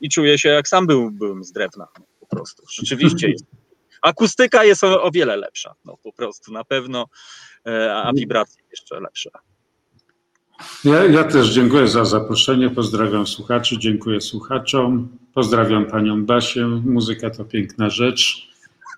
[0.00, 3.44] i czuję się jak sam był, byłem z drewna, no, po prostu, rzeczywiście jest.
[4.02, 7.06] Akustyka jest o, o wiele lepsza, no po prostu, na pewno,
[8.04, 9.30] a wibracje jeszcze lepsze.
[10.84, 12.70] Ja, ja też dziękuję za zaproszenie.
[12.70, 15.08] Pozdrawiam słuchaczy, dziękuję słuchaczom.
[15.34, 16.66] Pozdrawiam panią Basię.
[16.66, 18.50] Muzyka to piękna rzecz.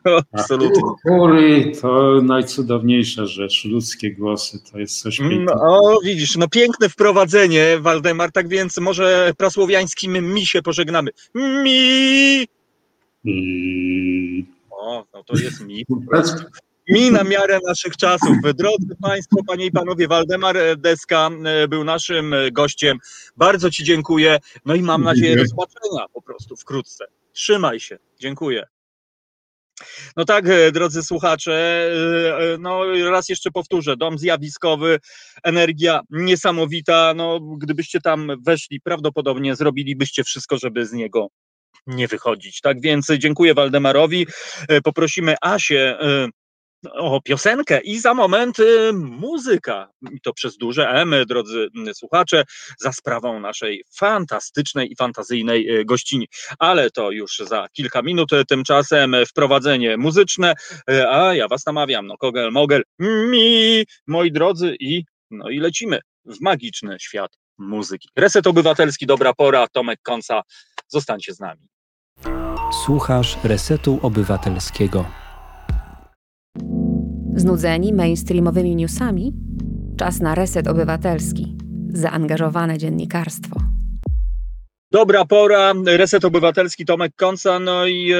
[0.32, 0.82] Absolutnie.
[1.02, 3.64] Chóry to najcudowniejsza rzecz.
[3.64, 5.60] Ludzkie głosy to jest coś mm, pięknego.
[5.64, 8.32] No, widzisz, no piękne wprowadzenie, Waldemar.
[8.32, 11.10] Tak więc może prasłowiańskim mi się pożegnamy.
[11.34, 12.46] Mi!
[13.24, 14.46] Mi.
[14.70, 15.84] O, no to jest mi.
[16.88, 18.36] Mi na miarę naszych czasów.
[18.54, 22.98] Drodzy Państwo, Panie i Panowie, Waldemar Deska e, był naszym e, gościem.
[23.36, 24.38] Bardzo Ci dziękuję.
[24.64, 27.04] No i mam nadzieję do zobaczenia po prostu wkrótce.
[27.32, 27.98] Trzymaj się.
[28.20, 28.66] Dziękuję.
[30.16, 31.88] No tak, e, drodzy słuchacze,
[32.58, 32.80] no
[33.10, 34.98] raz jeszcze powtórzę, dom zjawiskowy,
[35.44, 41.28] energia niesamowita, no gdybyście tam weszli, prawdopodobnie zrobilibyście wszystko, żeby z niego
[41.86, 42.60] nie wychodzić.
[42.60, 44.26] Tak więc dziękuję Waldemarowi.
[44.84, 45.98] Poprosimy Asię
[46.90, 48.56] o piosenkę i za moment
[48.94, 49.88] muzyka.
[50.12, 52.44] I to przez duże M, drodzy słuchacze,
[52.78, 56.28] za sprawą naszej fantastycznej i fantazyjnej y, gościni.
[56.58, 60.54] Ale to już za kilka minut, tymczasem wprowadzenie muzyczne,
[60.90, 66.00] y, a ja was namawiam, no kogel mogel, mi, moi drodzy i no i lecimy
[66.24, 68.08] w magiczny świat muzyki.
[68.16, 70.42] Reset Obywatelski, dobra pora, Tomek Konca,
[70.88, 71.68] zostańcie z nami.
[72.84, 75.21] Słuchasz Resetu Obywatelskiego.
[77.36, 79.32] Znudzeni mainstreamowymi newsami?
[79.96, 81.56] Czas na reset obywatelski.
[81.88, 83.60] Zaangażowane dziennikarstwo.
[84.90, 88.16] Dobra pora, Reset Obywatelski, Tomek Konca, no i e,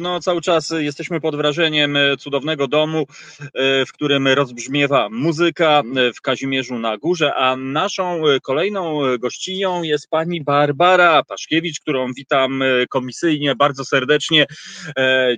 [0.00, 3.06] no, cały czas jesteśmy pod wrażeniem e, cudownego domu,
[3.40, 5.82] e, w którym rozbrzmiewa muzyka
[6.16, 13.54] w Kazimierzu na Górze, a naszą kolejną gościnią jest pani Barbara Paszkiewicz, którą witam komisyjnie
[13.54, 14.46] bardzo serdecznie.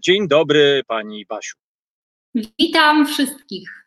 [0.03, 1.70] Dzień dobry pani Basiu.
[2.35, 3.80] Witam wszystkich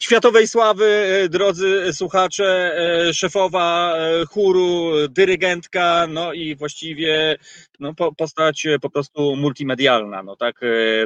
[0.00, 2.74] światowej sławy, e, drodzy słuchacze,
[3.08, 7.36] e, szefowa e, chóru, dyrygentka, no i właściwie
[7.80, 10.60] no, postać po prostu multimedialna, no tak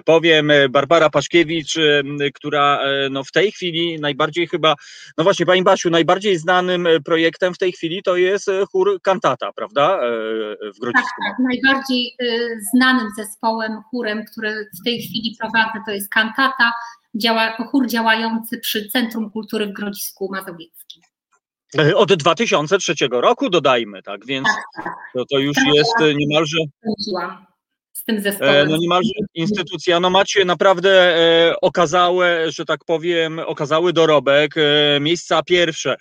[0.04, 0.52] powiem.
[0.70, 1.74] Barbara Paszkiewicz,
[2.34, 4.74] która no, w tej chwili najbardziej chyba,
[5.18, 10.00] no właśnie Pani Basiu, najbardziej znanym projektem w tej chwili to jest chór Kantata, prawda?
[10.74, 11.22] W Grodzisku.
[11.22, 12.16] Tak, tak, najbardziej
[12.74, 16.72] znanym zespołem, chórem, który w tej chwili prowadzę to jest Kantata
[17.14, 21.02] działa, chór działający przy Centrum Kultury w Grodzisku Mazowieckim.
[21.78, 24.94] E, od 2003 roku dodajmy, tak, więc tak, tak.
[25.14, 26.58] To, to już tak, jest niemalże
[28.08, 28.68] tym e, zespołem.
[28.68, 35.42] No niemalże instytucja, no macie naprawdę e, okazałe, że tak powiem, okazały dorobek, e, miejsca
[35.42, 35.96] pierwsze,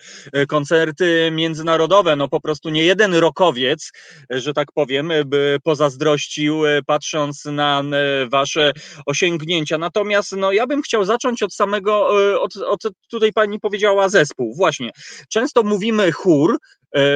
[0.48, 3.92] koncerty międzynarodowe, no po prostu nie jeden rokowiec,
[4.30, 7.84] że tak powiem, by pozazdrościł patrząc na
[8.32, 8.72] wasze
[9.06, 9.78] osiągnięcia.
[9.78, 12.08] Natomiast no ja bym chciał zacząć od samego,
[12.42, 12.80] od, od
[13.10, 14.92] tutaj pani powiedziała zespół, właśnie.
[15.30, 16.58] Często mówimy chór,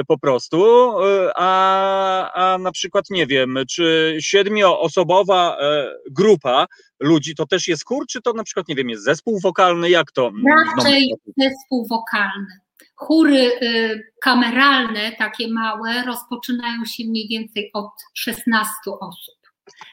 [0.07, 6.67] po prostu, e, a, a na przykład nie wiem, czy siedmioosobowa e, grupa
[6.99, 10.11] ludzi to też jest chór, czy to na przykład, nie wiem, jest zespół wokalny, jak
[10.11, 10.31] to?
[10.77, 12.47] Raczej zespół wokalny.
[12.95, 19.35] Chóry y, kameralne, takie małe, rozpoczynają się mniej więcej od 16 osób.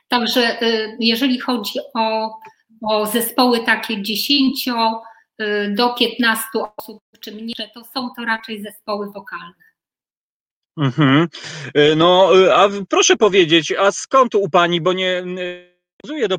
[0.08, 2.38] Także y, jeżeli chodzi o,
[2.82, 6.44] o zespoły takie 10 y, do 15
[6.76, 9.67] osób czy mniejsze, to są to raczej zespoły wokalne.
[10.78, 11.28] Mhm.
[11.74, 16.38] E, no, e, a proszę powiedzieć, a skąd u pani, bo nie nawiązuję do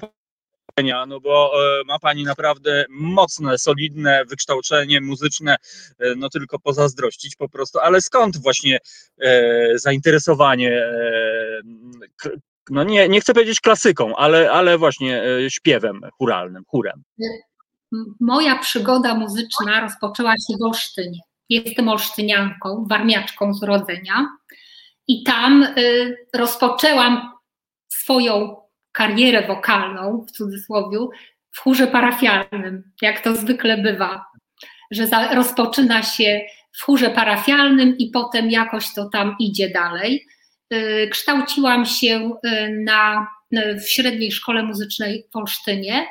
[0.67, 5.55] pytania, no bo e, ma pani naprawdę mocne, solidne wykształcenie muzyczne,
[6.17, 8.79] no tylko pozazdrościć po prostu, ale skąd właśnie
[9.75, 10.83] zainteresowanie,
[12.69, 17.03] no nie, nie chcę powiedzieć klasyką, ale, ale właśnie śpiewem churalnym, chórem?
[18.19, 21.19] Moja przygoda muzyczna rozpoczęła się w Olsztynie.
[21.49, 24.27] Jestem olsztynianką, warmiaczką z urodzenia
[25.07, 27.31] i tam y, rozpoczęłam
[27.87, 28.55] swoją
[28.91, 30.97] karierę wokalną, w cudzysłowie,
[31.51, 34.25] w chórze parafialnym, jak to zwykle bywa,
[34.91, 36.41] że za, rozpoczyna się
[36.71, 40.27] w chórze parafialnym i potem jakoś to tam idzie dalej.
[40.73, 46.07] Y, kształciłam się y, na, w średniej szkole muzycznej w Olsztynie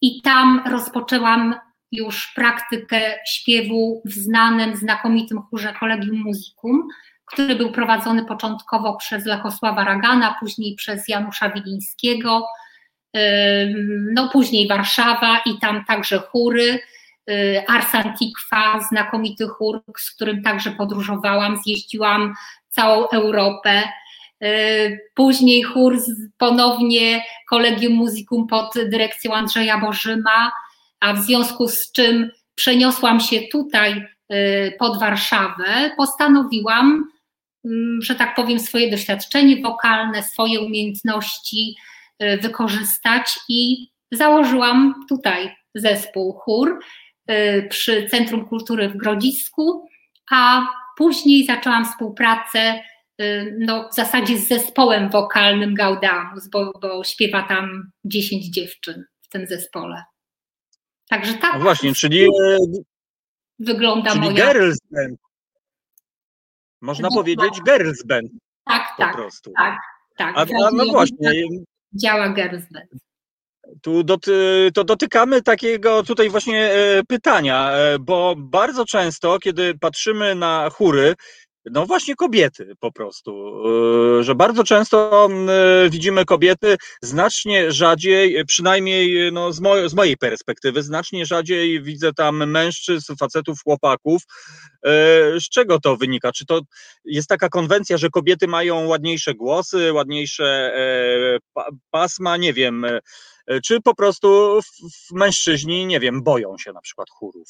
[0.00, 1.54] i tam rozpoczęłam
[1.92, 6.88] już praktykę śpiewu w znanym, znakomitym chórze Collegium Musicum,
[7.24, 12.46] który był prowadzony początkowo przez Lechosława Ragana, później przez Janusza Wilińskiego,
[14.12, 16.80] no później Warszawa i tam także chóry,
[17.30, 22.34] y, Ars Antiqua, znakomity chór, z którym także podróżowałam, zjeździłam
[22.68, 23.82] całą Europę.
[24.44, 25.98] Y, później chór
[26.38, 30.52] ponownie Collegium Musicum pod dyrekcją Andrzeja Bożyma,
[31.02, 37.04] a w związku z czym przeniosłam się tutaj y, pod Warszawę, postanowiłam,
[37.64, 41.74] mm, że tak powiem, swoje doświadczenie wokalne, swoje umiejętności
[42.22, 46.78] y, wykorzystać i założyłam tutaj zespół chór
[47.30, 49.88] y, przy Centrum Kultury w Grodzisku,
[50.30, 50.66] a
[50.98, 52.82] później zaczęłam współpracę
[53.58, 59.46] no, w zasadzie z zespołem wokalnym Gaudamus, bo, bo śpiewa tam 10 dziewczyn w tym
[59.46, 60.02] zespole.
[61.12, 61.54] Także tak.
[61.54, 62.58] No właśnie, czyli e,
[63.58, 64.52] wygląda czyli moja.
[64.52, 65.20] Girls Band.
[66.80, 68.30] Można no, powiedzieć Girls Band.
[68.64, 69.14] Tak, po tak.
[69.14, 69.52] Prostu.
[69.56, 69.78] Tak,
[70.16, 70.38] tak.
[70.38, 71.32] A, a no właśnie.
[71.94, 72.90] Działa Girls Band.
[73.82, 80.34] Tu doty, to dotykamy takiego tutaj właśnie e, pytania, e, bo bardzo często, kiedy patrzymy
[80.34, 81.14] na chóry,
[81.70, 83.62] no właśnie kobiety po prostu,
[84.18, 90.16] e, że bardzo często e, widzimy kobiety znacznie rzadziej, przynajmniej no, z, mojej, z mojej
[90.16, 94.22] perspektywy, znacznie rzadziej widzę tam mężczyzn, facetów, chłopaków.
[94.84, 94.90] E,
[95.40, 96.32] z czego to wynika?
[96.32, 96.60] Czy to
[97.04, 100.72] jest taka konwencja, że kobiety mają ładniejsze głosy, ładniejsze
[101.90, 102.86] pasma, nie wiem,
[103.64, 104.60] czy po prostu
[105.12, 107.48] mężczyźni, nie wiem, boją się na przykład chórów?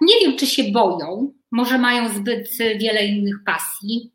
[0.00, 4.12] Nie wiem, czy się boją, może mają zbyt wiele innych pasji.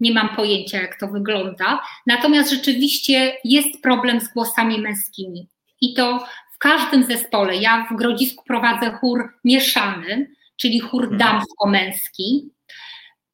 [0.00, 1.82] Nie mam pojęcia, jak to wygląda.
[2.06, 5.48] Natomiast rzeczywiście jest problem z głosami męskimi.
[5.80, 7.56] I to w każdym zespole.
[7.56, 11.18] Ja w Grodzisku prowadzę chór mieszany, czyli chór mhm.
[11.18, 12.50] damsko-męski.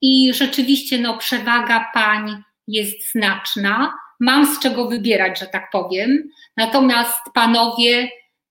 [0.00, 3.94] i rzeczywiście no, przewaga pań jest znaczna.
[4.20, 6.30] Mam z czego wybierać, że tak powiem.
[6.56, 8.08] Natomiast panowie,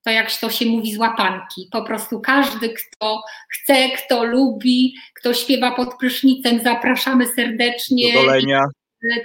[0.08, 1.68] to jak to się mówi, z łapanki.
[1.72, 8.14] Po prostu każdy, kto chce, kto lubi, kto śpiewa pod prysznicem, zapraszamy serdecznie.
[8.14, 8.64] Dolenia.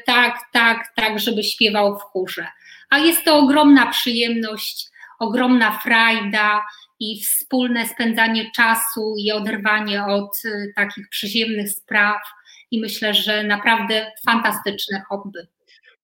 [0.05, 2.47] Tak, tak, tak, żeby śpiewał w chórze.
[2.89, 4.85] A jest to ogromna przyjemność,
[5.19, 6.65] ogromna frajda
[6.99, 12.21] i wspólne spędzanie czasu i oderwanie od y, takich przyziemnych spraw.
[12.71, 15.39] I myślę, że naprawdę fantastyczne hobby.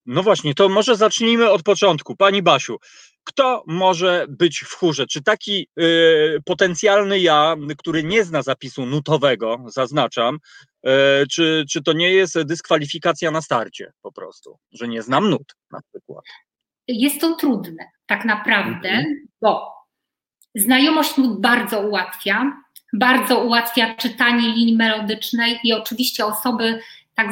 [0.05, 2.15] No właśnie, to może zacznijmy od początku.
[2.15, 2.77] Pani Basiu,
[3.23, 5.07] kto może być w chórze?
[5.07, 10.39] Czy taki y, potencjalny ja, który nie zna zapisu nutowego, zaznaczam,
[10.87, 10.89] y,
[11.31, 15.79] czy, czy to nie jest dyskwalifikacja na starcie po prostu, że nie znam nut na
[15.89, 16.25] przykład?
[16.87, 19.27] Jest to trudne tak naprawdę, mhm.
[19.41, 19.79] bo
[20.55, 22.63] znajomość nut bardzo ułatwia,
[22.93, 26.79] bardzo ułatwia czytanie linii melodycznej i oczywiście osoby
[27.15, 27.27] tak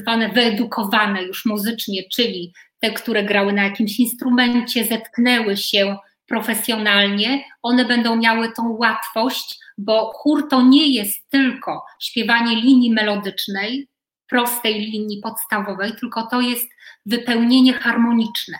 [0.00, 5.96] zwane wyedukowane już muzycznie, czyli te, które grały na jakimś instrumencie, zetknęły się
[6.26, 13.88] profesjonalnie, one będą miały tą łatwość, bo chór to nie jest tylko śpiewanie linii melodycznej,
[14.28, 16.68] prostej linii podstawowej, tylko to jest
[17.06, 18.58] wypełnienie harmoniczne,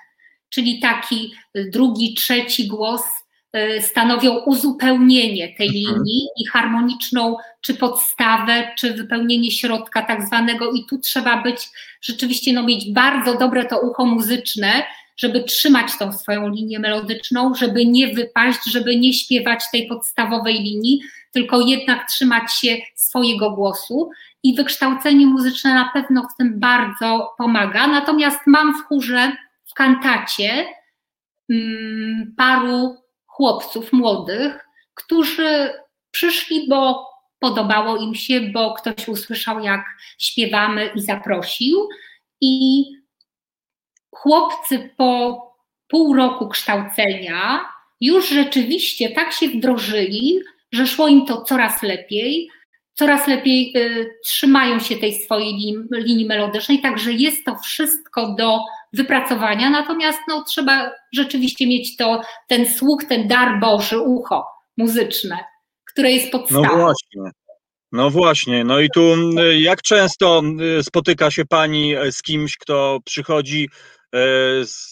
[0.49, 1.35] czyli taki
[1.73, 3.03] drugi, trzeci głos
[3.80, 5.84] stanowią uzupełnienie tej mhm.
[5.84, 11.68] linii i harmoniczną czy podstawę, czy wypełnienie środka tak zwanego i tu trzeba być
[12.00, 14.82] rzeczywiście, no mieć bardzo dobre to ucho muzyczne,
[15.16, 21.00] żeby trzymać tą swoją linię melodyczną, żeby nie wypaść, żeby nie śpiewać tej podstawowej linii,
[21.32, 24.11] tylko jednak trzymać się swojego głosu
[24.42, 27.86] i wykształcenie muzyczne na pewno w tym bardzo pomaga.
[27.86, 29.32] Natomiast mam w chórze,
[29.64, 30.66] w kantacie
[31.50, 32.96] mm, paru
[33.37, 35.72] chłopców młodych, którzy
[36.11, 37.09] przyszli, bo
[37.39, 39.84] podobało im się, bo ktoś usłyszał, jak
[40.18, 41.89] śpiewamy i zaprosił.
[42.41, 42.84] I
[44.11, 45.43] chłopcy po
[45.89, 47.61] pół roku kształcenia
[48.01, 50.41] już rzeczywiście tak się wdrożyli,
[50.72, 52.51] że szło im to coraz lepiej,
[52.95, 58.61] coraz lepiej y, trzymają się tej swojej linii, linii melodycznej, także jest to wszystko do
[58.97, 65.38] wypracowania, natomiast no, trzeba rzeczywiście mieć to, ten słuch, ten dar Boży, ucho muzyczne,
[65.92, 66.62] które jest podstawą.
[66.62, 67.30] No właśnie.
[67.92, 69.14] No właśnie, no i tu
[69.59, 70.42] jak często
[70.82, 73.68] spotyka się Pani z kimś, kto przychodzi,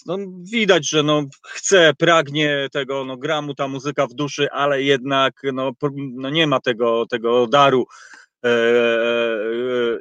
[0.07, 0.19] no
[0.53, 5.35] widać, że no chce, pragnie tego, no gra mu ta muzyka w duszy, ale jednak
[5.53, 5.73] no,
[6.15, 8.24] no nie ma tego, tego daru E, e,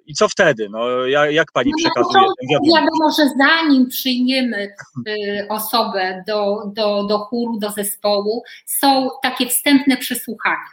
[0.05, 0.69] I co wtedy?
[0.69, 2.75] No, jak, pani no, przekazuje ten wiadomość?
[2.75, 4.75] Wiadomo, że zanim przyjmiemy
[5.07, 10.69] e, osobę do, do, do chóru, do zespołu, są takie wstępne przesłuchania.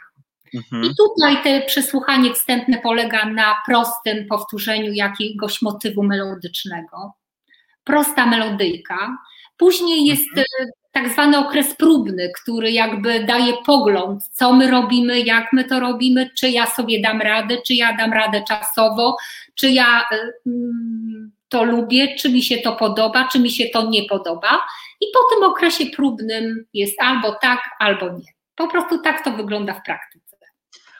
[0.55, 0.83] Mhm.
[0.83, 7.13] I tutaj te przesłuchanie wstępne polega na prostym powtórzeniu jakiegoś motywu melodycznego.
[7.83, 9.17] Prosta melodyjka.
[9.57, 15.53] Później jest mhm tak zwany okres próbny, który jakby daje pogląd, co my robimy, jak
[15.53, 19.17] my to robimy, czy ja sobie dam radę, czy ja dam radę czasowo,
[19.55, 23.89] czy ja y, mm, to lubię, czy mi się to podoba, czy mi się to
[23.89, 24.59] nie podoba.
[25.01, 28.31] I po tym okresie próbnym jest albo tak, albo nie.
[28.55, 30.20] Po prostu tak to wygląda w praktyce.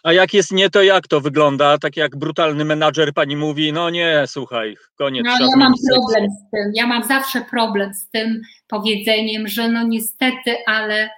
[0.03, 1.77] A jak jest nie, to jak to wygląda?
[1.77, 5.25] Tak jak brutalny menadżer pani mówi, no nie, słuchaj, koniec.
[5.25, 9.83] No, ja mam problem z tym, ja mam zawsze problem z tym powiedzeniem, że no
[9.83, 11.09] niestety, ale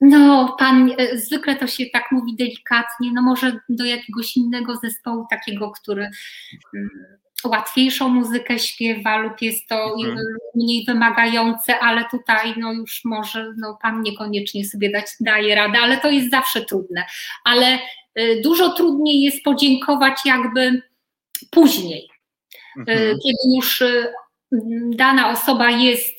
[0.00, 5.26] no pan, e, zwykle to się tak mówi delikatnie, no może do jakiegoś innego zespołu,
[5.30, 6.10] takiego, który
[6.74, 6.90] mm,
[7.44, 10.16] łatwiejszą muzykę śpiewa lub jest to mhm.
[10.54, 15.98] mniej wymagające, ale tutaj no już może no, pan niekoniecznie sobie dać, daje radę, ale
[15.98, 17.04] to jest zawsze trudne.
[17.44, 17.78] Ale
[18.42, 20.82] dużo trudniej jest podziękować jakby
[21.50, 22.08] później,
[22.76, 23.18] y, mhm.
[23.18, 24.12] kiedy już y,
[24.96, 26.18] dana osoba jest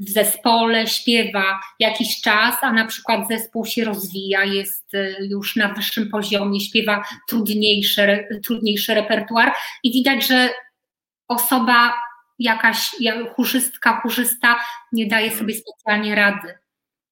[0.00, 6.08] w zespole, śpiewa jakiś czas, a na przykład zespół się rozwija, jest już na wyższym
[6.10, 10.50] poziomie, śpiewa trudniejszy, trudniejszy repertuar i widać, że
[11.28, 11.94] osoba
[12.38, 12.90] jakaś
[13.34, 14.60] chórzystka, chórzysta
[14.92, 16.54] nie daje sobie specjalnie rady.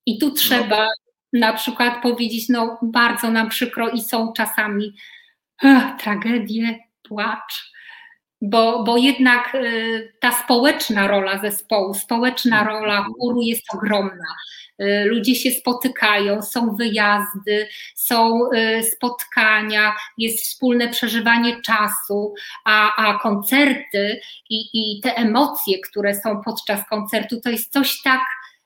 [0.06, 0.88] I tu trzeba
[1.32, 4.94] na przykład powiedzieć, no bardzo nam przykro i są czasami
[5.62, 6.78] ach, tragedie,
[7.08, 7.70] płacz,
[8.42, 14.34] bo, bo jednak y, ta społeczna rola zespołu, społeczna rola chóru jest ogromna.
[14.82, 23.18] Y, ludzie się spotykają, są wyjazdy, są y, spotkania, jest wspólne przeżywanie czasu, a, a
[23.18, 24.20] koncerty
[24.50, 28.20] i, i te emocje, które są podczas koncertu, to jest coś tak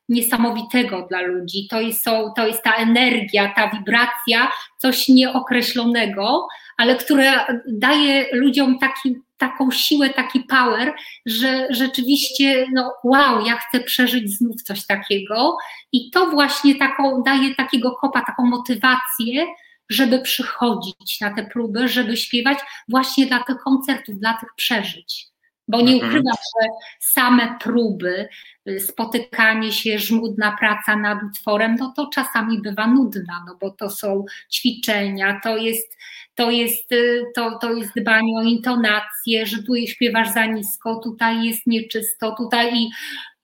[0.09, 1.69] niesamowitego dla ludzi.
[1.71, 2.05] To jest,
[2.37, 6.47] to jest ta energia, ta wibracja, coś nieokreślonego,
[6.77, 7.33] ale które
[7.69, 10.95] daje ludziom taki, taką siłę, taki power,
[11.27, 15.57] że rzeczywiście, no wow, ja chcę przeżyć znów coś takiego
[15.93, 19.47] i to właśnie taką, daje takiego kopa, taką motywację,
[19.91, 25.34] żeby przychodzić na te próby, żeby śpiewać właśnie dla tych koncertów, dla tych przeżyć.
[25.69, 26.11] Bo nie mhm.
[26.11, 26.69] ukrywam, że
[27.01, 28.29] same próby,
[28.69, 33.91] y, spotykanie się, żmudna praca nad utworem, no to czasami bywa nudna, no bo to
[33.91, 35.97] są ćwiczenia, to jest,
[36.35, 41.45] to jest, y, to, to jest dbanie o intonację, że tu śpiewasz za nisko, tutaj
[41.45, 42.91] jest nieczysto, tutaj i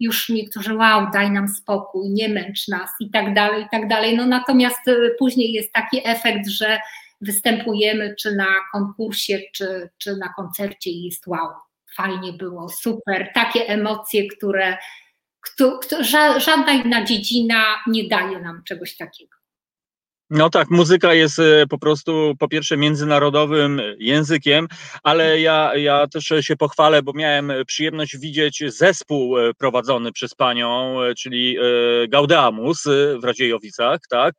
[0.00, 4.16] już niektórzy, wow, daj nam spokój, nie męcz nas i tak dalej, i tak dalej.
[4.16, 6.78] No natomiast y, później jest taki efekt, że
[7.20, 11.69] występujemy czy na konkursie, czy, czy na koncercie i jest wow
[12.03, 14.78] fajnie było, super, takie emocje, które,
[15.82, 16.05] które
[16.40, 19.39] żadna inna dziedzina nie daje nam czegoś takiego.
[20.31, 24.68] No tak, muzyka jest e, po prostu po pierwsze międzynarodowym językiem,
[25.03, 31.03] ale ja, ja też się pochwalę, bo miałem przyjemność widzieć zespół e, prowadzony przez panią,
[31.03, 31.57] e, czyli
[32.09, 32.85] Gaudeamus
[33.20, 34.35] w Radziejowicach, tak?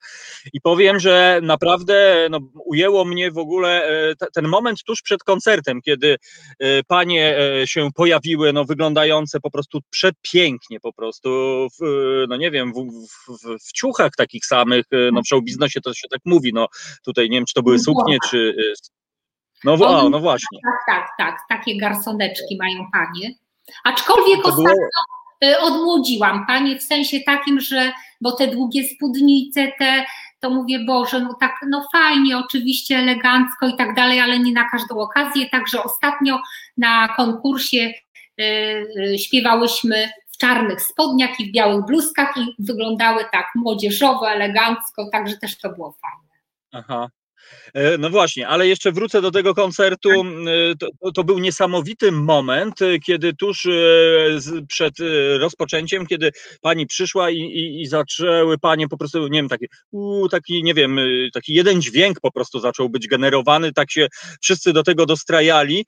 [0.54, 3.88] I powiem, że naprawdę no, ujęło mnie w ogóle
[4.34, 6.18] ten moment tuż przed koncertem, kiedy
[6.88, 11.30] panie się pojawiły, no wyglądające po prostu przepięknie, po prostu,
[11.80, 11.86] w,
[12.30, 15.44] no nie wiem, w, w, w ciuchach takich samych, no w show
[15.82, 16.68] to się tak mówi, no
[17.06, 18.38] tutaj nie wiem, czy to były suknie, czy...
[18.38, 18.74] Y,
[19.64, 20.60] no, o, no właśnie.
[20.64, 23.34] Tak, tak, tak, takie garsoneczki mają panie.
[23.84, 24.74] Aczkolwiek ostatnio
[25.42, 25.60] było...
[25.62, 30.06] odmłodziłam panie w sensie takim, że, bo te długie spódnice, te,
[30.40, 34.70] to mówię, Boże, no tak, no fajnie, oczywiście elegancko i tak dalej, ale nie na
[34.70, 36.40] każdą okazję, także ostatnio
[36.78, 37.94] na konkursie
[38.40, 38.44] y,
[39.14, 40.10] y, śpiewałyśmy
[40.42, 45.92] czarnych spodniach i w białych bluzkach i wyglądały tak młodzieżowo, elegancko, także też to było
[45.92, 46.32] fajne.
[46.72, 47.10] Aha.
[47.74, 50.10] E, no właśnie, ale jeszcze wrócę do tego koncertu.
[50.10, 50.26] Tak.
[50.28, 53.68] E, to, to, był niesamowity moment, e, kiedy tuż
[54.68, 54.94] przed
[55.40, 56.32] rozpoczęciem, kiedy
[56.62, 60.74] pani przyszła i, i, i zaczęły panie po prostu, nie wiem, taki, uu, taki, nie
[60.74, 61.00] wiem,
[61.34, 64.08] taki jeden dźwięk po prostu zaczął być generowany, tak się
[64.42, 65.86] wszyscy do tego dostrajali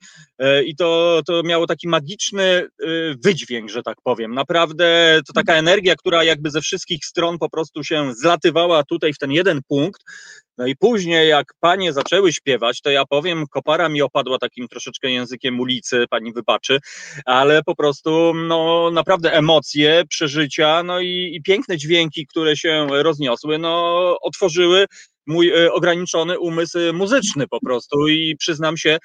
[0.66, 2.68] i to, to miało taki magiczny
[3.24, 4.34] wydźwięk, że tak powiem.
[4.34, 9.18] Naprawdę to taka energia, która jakby ze wszystkich stron po prostu się zlatywała tutaj w
[9.18, 10.02] ten jeden punkt.
[10.58, 15.10] No i później, jak panie zaczęły śpiewać, to ja powiem, kopara mi opadła takim troszeczkę
[15.10, 16.78] językiem ulicy, pani wybaczy,
[17.24, 23.58] ale po prostu, no naprawdę emocje, przeżycia, no i, i piękne dźwięki, które się rozniosły,
[23.58, 24.86] no otworzyły
[25.26, 28.98] mój e, ograniczony umysł muzyczny po prostu i przyznam się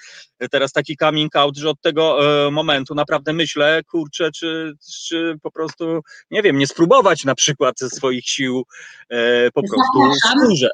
[0.51, 4.73] teraz taki coming out, że od tego e, momentu naprawdę myślę, kurczę, czy,
[5.07, 8.63] czy po prostu, nie wiem, nie spróbować na przykład ze swoich sił
[9.09, 9.89] e, po prostu
[10.27, 10.69] skórze.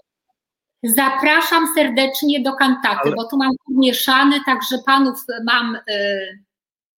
[0.84, 3.16] Zapraszam serdecznie do kantaty, Ale...
[3.16, 5.82] bo tu mam mieszany, także panów mam y,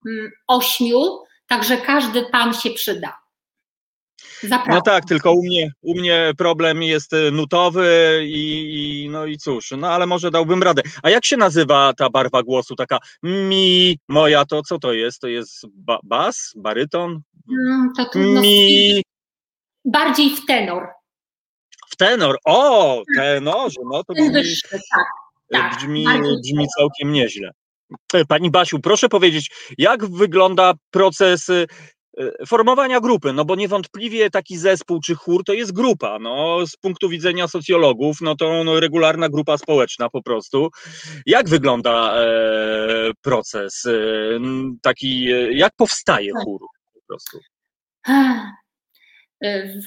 [0.06, 1.02] y, ośmiu,
[1.46, 3.18] także każdy pan się przyda.
[4.42, 4.74] Zapraszam.
[4.74, 9.38] No tak, tylko u mnie, u mnie problem jest y, nutowy i, i, no i
[9.38, 10.82] cóż, no ale może dałbym radę.
[11.02, 15.20] A jak się nazywa ta barwa głosu, taka mi, moja, to co to jest?
[15.20, 17.20] To jest ba bas, baryton?
[17.50, 19.02] Mm, to trudno mi...
[19.84, 20.97] Bardziej w tenor
[21.96, 24.80] tenor, o, tenorze, no to brzmi, tak,
[25.52, 26.04] tak, brzmi,
[26.42, 27.50] brzmi całkiem nieźle.
[28.14, 31.66] E, pani Basiu, proszę powiedzieć, jak wygląda proces e,
[32.46, 37.08] formowania grupy, no bo niewątpliwie taki zespół czy chór to jest grupa, no z punktu
[37.08, 40.70] widzenia socjologów, no to no, regularna grupa społeczna po prostu.
[41.26, 42.26] Jak wygląda e,
[43.22, 43.92] proces e,
[44.82, 46.44] taki, jak powstaje tak.
[46.44, 46.60] chór
[46.94, 47.38] po prostu?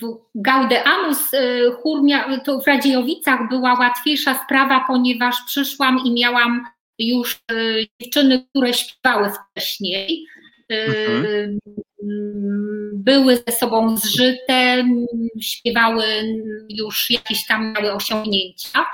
[0.02, 2.02] W Gaudeamus y, chór
[2.46, 6.66] to w Radziejowicach była łatwiejsza sprawa, ponieważ przyszłam i miałam
[7.00, 10.26] już y, dziewczyny, które śpiewały wcześniej.
[10.72, 11.60] Y, mhm.
[12.94, 14.84] Były ze sobą zżyte,
[15.42, 16.04] śpiewały
[16.70, 18.86] już jakieś tam małe osiągnięcia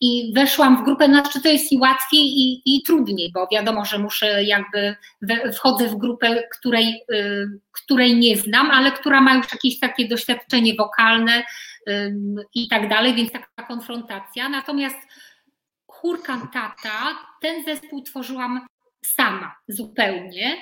[0.00, 3.98] i weszłam w grupę, znaczy to jest i łatwiej i, i trudniej, bo wiadomo, że
[3.98, 9.52] muszę jakby, we, wchodzę w grupę, której, y, której nie znam, ale która ma już
[9.52, 11.42] jakieś takie doświadczenie wokalne
[11.88, 12.14] y,
[12.54, 14.48] i tak dalej, więc taka konfrontacja.
[14.48, 14.98] Natomiast
[15.86, 18.66] chór kantata, ten zespół tworzyłam
[19.04, 20.56] sama zupełnie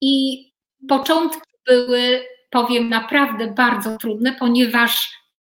[0.00, 0.46] i
[0.88, 5.10] początki były, powiem, naprawdę bardzo trudne, ponieważ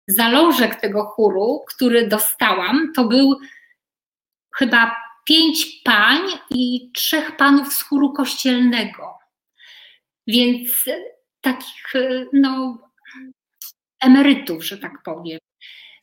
[0.08, 3.40] zalążek tego chóru, który dostałam, to był
[4.56, 6.20] chyba pięć pań
[6.50, 9.18] i trzech panów z chóru kościelnego.
[10.28, 10.86] Więc
[11.42, 11.94] takich,
[12.34, 12.78] no,
[14.00, 15.40] emerytów, że tak powiem.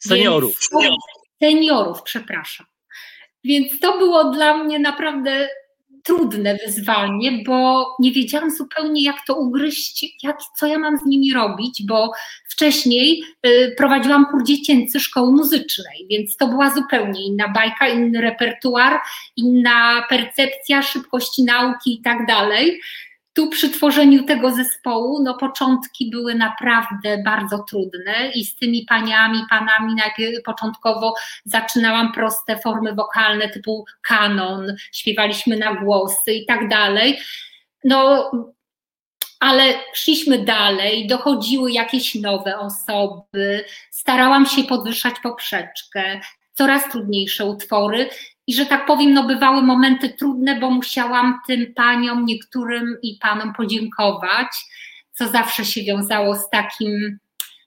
[0.01, 0.59] Seniorów.
[0.81, 0.95] Więc,
[1.43, 2.67] seniorów, przepraszam.
[3.45, 5.49] Więc to było dla mnie naprawdę
[6.05, 11.33] trudne wyzwanie, bo nie wiedziałam zupełnie, jak to ugryźć, jak, co ja mam z nimi
[11.33, 12.13] robić, bo
[12.49, 19.01] wcześniej y, prowadziłam chór dziecięcy szkoły muzycznej, więc to była zupełnie inna bajka, inny repertuar,
[19.37, 22.81] inna percepcja szybkości nauki i tak dalej
[23.33, 29.39] tu przy tworzeniu tego zespołu, no początki były naprawdę bardzo trudne i z tymi paniami,
[29.51, 37.19] panami najpierw początkowo zaczynałam proste formy wokalne typu kanon, śpiewaliśmy na głosy i tak dalej.
[37.85, 38.31] No,
[39.41, 46.21] ale szliśmy dalej, dochodziły jakieś nowe osoby, starałam się podwyższać poprzeczkę,
[46.53, 48.09] coraz trudniejsze utwory
[48.51, 53.53] i że tak powiem, no bywały momenty trudne, bo musiałam tym paniom, niektórym i panom
[53.55, 54.47] podziękować,
[55.13, 57.19] co zawsze się wiązało z takim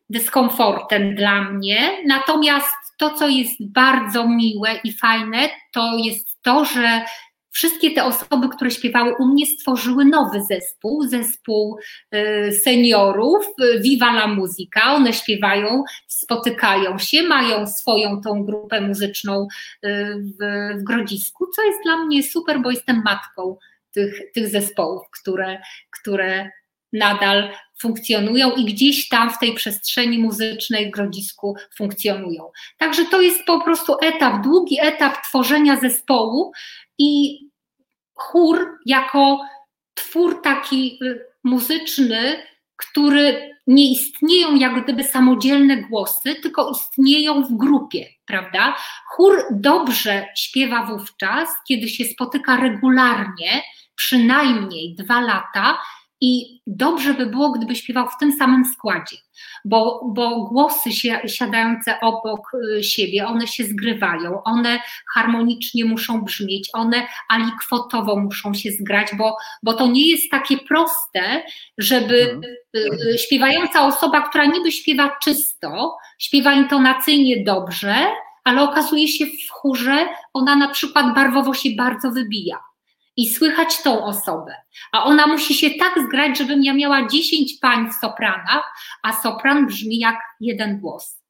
[0.10, 1.91] dyskomfortem dla mnie.
[2.05, 7.05] Natomiast to, co jest bardzo miłe i fajne, to jest to, że
[7.53, 11.77] wszystkie te osoby, które śpiewały u mnie, stworzyły nowy zespół, zespół
[12.15, 14.93] y, seniorów, y, Viva la Musica.
[14.93, 19.47] One śpiewają, spotykają się, mają swoją tą grupę muzyczną
[19.85, 23.57] y, w, w Grodzisku, co jest dla mnie super, bo jestem matką
[23.91, 25.61] tych, tych zespołów, które,
[26.01, 26.49] które
[26.93, 27.49] nadal
[27.84, 32.51] funkcjonują i gdzieś tam w tej przestrzeni muzycznej w Grodzisku funkcjonują.
[32.77, 36.51] Także to jest po prostu etap, długi etap tworzenia zespołu
[36.97, 37.39] i
[38.14, 39.41] chór jako
[39.93, 42.43] twór taki y, muzyczny,
[42.76, 48.76] który nie istnieją jak gdyby samodzielne głosy, tylko istnieją w grupie, prawda?
[49.07, 53.64] Chór dobrze śpiewa wówczas, kiedy się spotyka regularnie,
[53.95, 55.80] przynajmniej dwa lata
[56.26, 59.18] i dobrze by było, gdyby śpiewał w tym samym składzie,
[59.66, 64.80] bo, bo głosy się, siadające obok y, siebie, one się zgrywają, one
[65.14, 71.44] harmonicznie muszą brzmieć, one alikwotowo muszą się zgrać, bo, bo to nie jest takie proste,
[71.78, 72.40] żeby
[72.76, 77.95] y, śpiewająca osoba, która niby śpiewa czysto, śpiewa intonacyjnie dobrze,
[78.44, 82.73] ale okazuje się w chórze, ona na przykład barwowo się bardzo wybija
[83.18, 84.56] i słychać tą osobę.
[84.91, 88.73] A ona musi się tak zgrać, żebym ja miała 10 pań w sopranach,
[89.03, 91.23] a sopran brzmi jak jeden głos.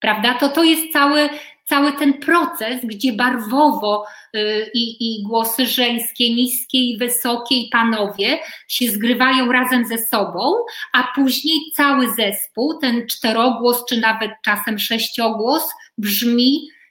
[0.00, 0.34] Prawda?
[0.34, 1.28] To to jest cały,
[1.64, 8.38] cały ten proces, gdzie barwowo yy, i, głosy żeńskie, niskie i wysokie i panowie
[8.68, 10.54] się zgrywają razem ze sobą,
[10.92, 15.68] a później cały zespół, ten czterogłos czy nawet czasem sześciogłos
[15.98, 16.81] brzmi Y,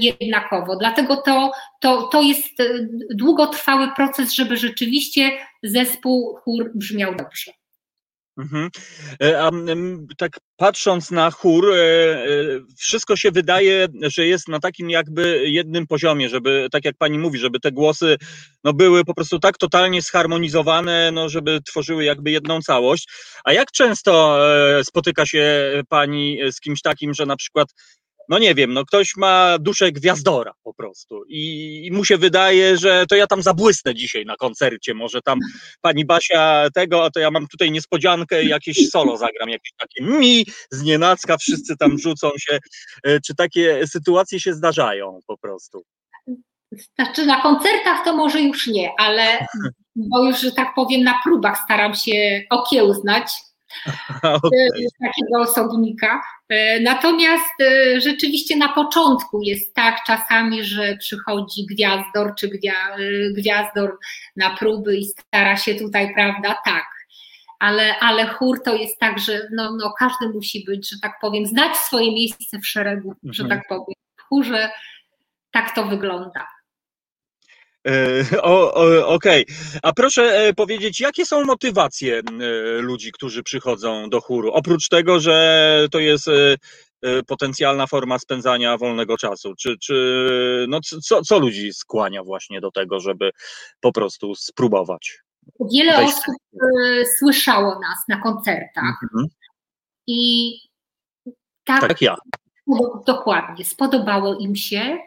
[0.00, 0.76] jednakowo.
[0.76, 5.30] Dlatego to, to, to jest y, długotrwały proces, żeby rzeczywiście
[5.62, 7.52] zespół chór brzmiał dobrze.
[8.38, 8.70] Mhm.
[9.22, 9.50] E, a
[10.18, 12.26] tak patrząc na chór, e, e,
[12.78, 17.38] wszystko się wydaje, że jest na takim jakby jednym poziomie, żeby, tak jak pani mówi,
[17.38, 18.16] żeby te głosy
[18.64, 23.08] no, były po prostu tak totalnie zharmonizowane, no, żeby tworzyły jakby jedną całość.
[23.44, 24.38] A jak często
[24.82, 27.68] spotyka się pani z kimś takim, że na przykład
[28.28, 32.76] no nie wiem, no ktoś ma duszę gwiazdora po prostu i, i mu się wydaje,
[32.76, 35.38] że to ja tam zabłysnę dzisiaj na koncercie, może tam
[35.80, 40.04] pani Basia tego, a to ja mam tutaj niespodziankę i jakieś solo zagram, jakieś takie
[40.04, 42.58] mi z nienacka, wszyscy tam rzucą się.
[43.04, 45.82] E, czy takie sytuacje się zdarzają po prostu?
[46.94, 49.46] Znaczy na koncertach to może już nie, ale
[49.96, 53.32] bo już, że tak powiem, na próbach staram się okiełznać
[54.22, 54.68] okay.
[55.00, 56.22] takiego osobnika.
[56.48, 62.50] E, natomiast e, rzeczywiście na początku jest tak czasami, że przychodzi gwiazdor czy e,
[63.32, 63.98] gwiazdor
[64.36, 66.94] na próby i stara się tutaj, prawda, tak.
[67.58, 71.46] Ale, ale chór to jest tak, że no, no każdy musi być, że tak powiem,
[71.46, 73.32] znać swoje miejsce w szeregu, mhm.
[73.32, 73.94] że tak powiem.
[74.16, 74.70] W chórze
[75.50, 76.53] tak to wygląda.
[77.84, 79.44] Okej, okay.
[79.82, 82.22] a proszę e, powiedzieć, jakie są motywacje e,
[82.80, 84.52] ludzi, którzy przychodzą do chóru?
[84.52, 91.22] Oprócz tego, że to jest e, potencjalna forma spędzania wolnego czasu, czy, czy no co,
[91.22, 93.30] co ludzi skłania właśnie do tego, żeby
[93.80, 95.18] po prostu spróbować?
[95.72, 96.14] Wiele Wejść.
[96.14, 96.34] osób
[97.18, 99.26] słyszało nas na koncertach mhm.
[100.06, 100.52] i
[101.64, 102.16] tak, tak jak ja.
[103.06, 104.98] Dokładnie, spodobało im się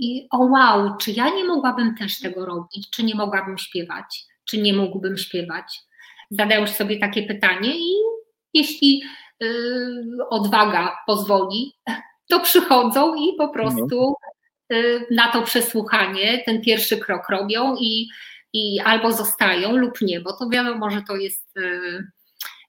[0.00, 4.58] i o wow, czy ja nie mogłabym też tego robić, czy nie mogłabym śpiewać, czy
[4.58, 5.80] nie mógłbym śpiewać.
[6.30, 7.92] Zadają sobie takie pytanie i
[8.54, 9.02] jeśli
[9.40, 11.72] yy, odwaga pozwoli,
[12.28, 14.14] to przychodzą i po prostu
[14.70, 18.08] yy, na to przesłuchanie ten pierwszy krok robią i,
[18.52, 22.06] i albo zostają lub nie, bo to wiadomo, że to jest yy,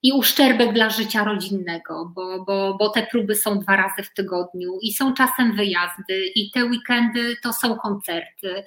[0.04, 4.78] i uszczerbek dla życia rodzinnego, bo, bo, bo te próby są dwa razy w tygodniu
[4.82, 8.64] i są czasem wyjazdy, i te weekendy to są koncerty.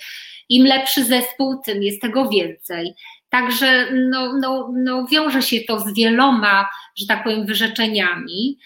[0.49, 2.95] Im lepszy zespół, tym jest tego więcej.
[3.29, 8.59] Także no, no, no wiąże się to z wieloma, że tak powiem, wyrzeczeniami.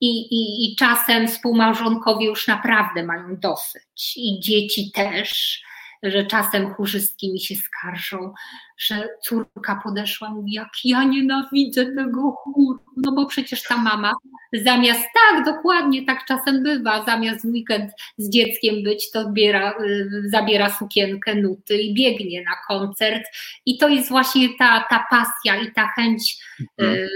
[0.00, 5.62] I, i, I czasem współmałżonkowie już naprawdę mają dosyć, i dzieci też
[6.02, 8.34] że czasem chórzystki mi się skarżą,
[8.78, 14.12] że córka podeszła, mówi, jak ja nienawidzę tego chóru, no bo przecież ta mama
[14.52, 20.70] zamiast, tak, dokładnie, tak czasem bywa, zamiast weekend z dzieckiem być, to biera, y, zabiera
[20.70, 23.24] sukienkę, nuty i biegnie na koncert
[23.66, 26.38] i to jest właśnie ta, ta pasja i ta chęć,
[26.78, 26.98] mhm.
[26.98, 27.08] Y,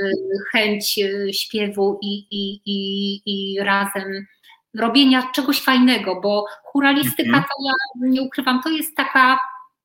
[0.52, 4.26] chęć y, śpiewu i, i, i, i razem
[4.78, 7.44] robienia czegoś fajnego, bo churalistyka mhm.
[7.44, 7.72] to ja
[8.08, 9.38] nie ukrywam, to jest taka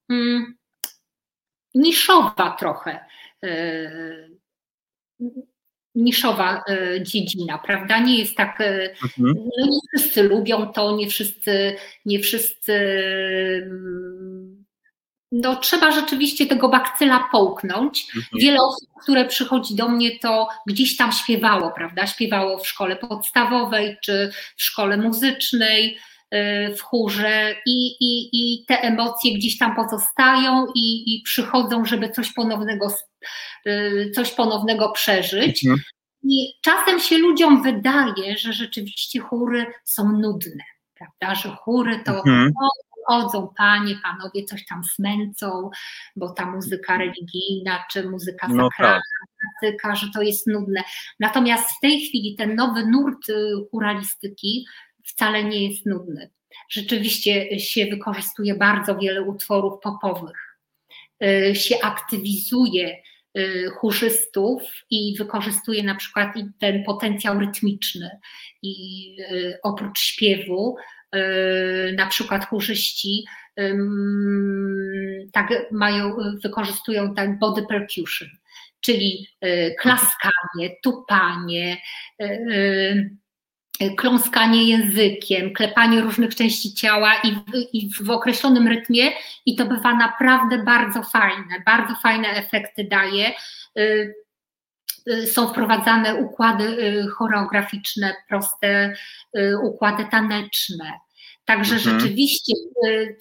[0.10, 0.56] mm,
[1.76, 3.06] niszowa trochę.
[3.42, 4.40] Yy,
[5.96, 8.00] niszowa y, dziedzina, prawda?
[8.00, 9.50] Nie jest tak, y, mhm.
[9.58, 11.76] no nie wszyscy lubią to, nie wszyscy,
[12.06, 12.74] nie wszyscy
[15.42, 18.08] no, trzeba rzeczywiście tego bakcyla połknąć.
[18.16, 18.42] Mhm.
[18.42, 22.08] Wiele osób, które przychodzi do mnie, to gdzieś tam śpiewało, prawda?
[22.08, 25.98] Śpiewało w szkole podstawowej czy w szkole muzycznej,
[26.34, 32.10] y, w chórze i, i, i te emocje gdzieś tam pozostają i, i przychodzą, żeby
[32.10, 32.88] coś ponownego,
[33.68, 35.66] y, coś ponownego przeżyć.
[35.66, 35.84] Mhm.
[36.24, 40.64] I czasem się ludziom wydaje, że rzeczywiście chóry są nudne,
[40.94, 41.42] prawda?
[41.42, 42.52] Że chóry to mhm
[43.08, 45.70] chodzą panie, panowie coś tam smęcą,
[46.16, 49.02] bo ta muzyka religijna czy muzyka no sakralna,
[49.84, 49.96] tak.
[49.96, 50.84] że to jest nudne.
[51.20, 54.66] Natomiast w tej chwili ten nowy nurt y, churalistyki
[55.06, 56.30] wcale nie jest nudny.
[56.70, 60.58] Rzeczywiście się wykorzystuje bardzo wiele utworów popowych,
[61.24, 62.98] y, się aktywizuje
[63.38, 68.20] y, chórzystów i wykorzystuje na przykład ten potencjał rytmiczny
[68.62, 69.18] i
[69.64, 70.76] oprócz śpiewu
[71.98, 73.26] na przykład chórzyści
[75.34, 78.30] tak mają, wykorzystują tak body percussion,
[78.82, 81.78] czyli y, klaskanie, tupanie,
[82.22, 83.10] y,
[83.98, 89.12] kląskanie językiem, klepanie różnych części ciała i w, i w określonym rytmie
[89.46, 93.32] i to bywa naprawdę bardzo fajne, bardzo fajne efekty daje
[95.26, 98.94] są wprowadzane układy choreograficzne, proste
[99.64, 100.92] układy taneczne.
[101.46, 102.00] Także mhm.
[102.00, 102.54] rzeczywiście
[102.86, 103.18] y,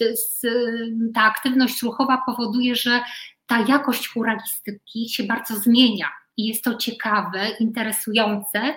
[1.14, 3.00] ta aktywność ruchowa powoduje, że
[3.46, 8.74] ta jakość churalistyki się bardzo zmienia i jest to ciekawe, interesujące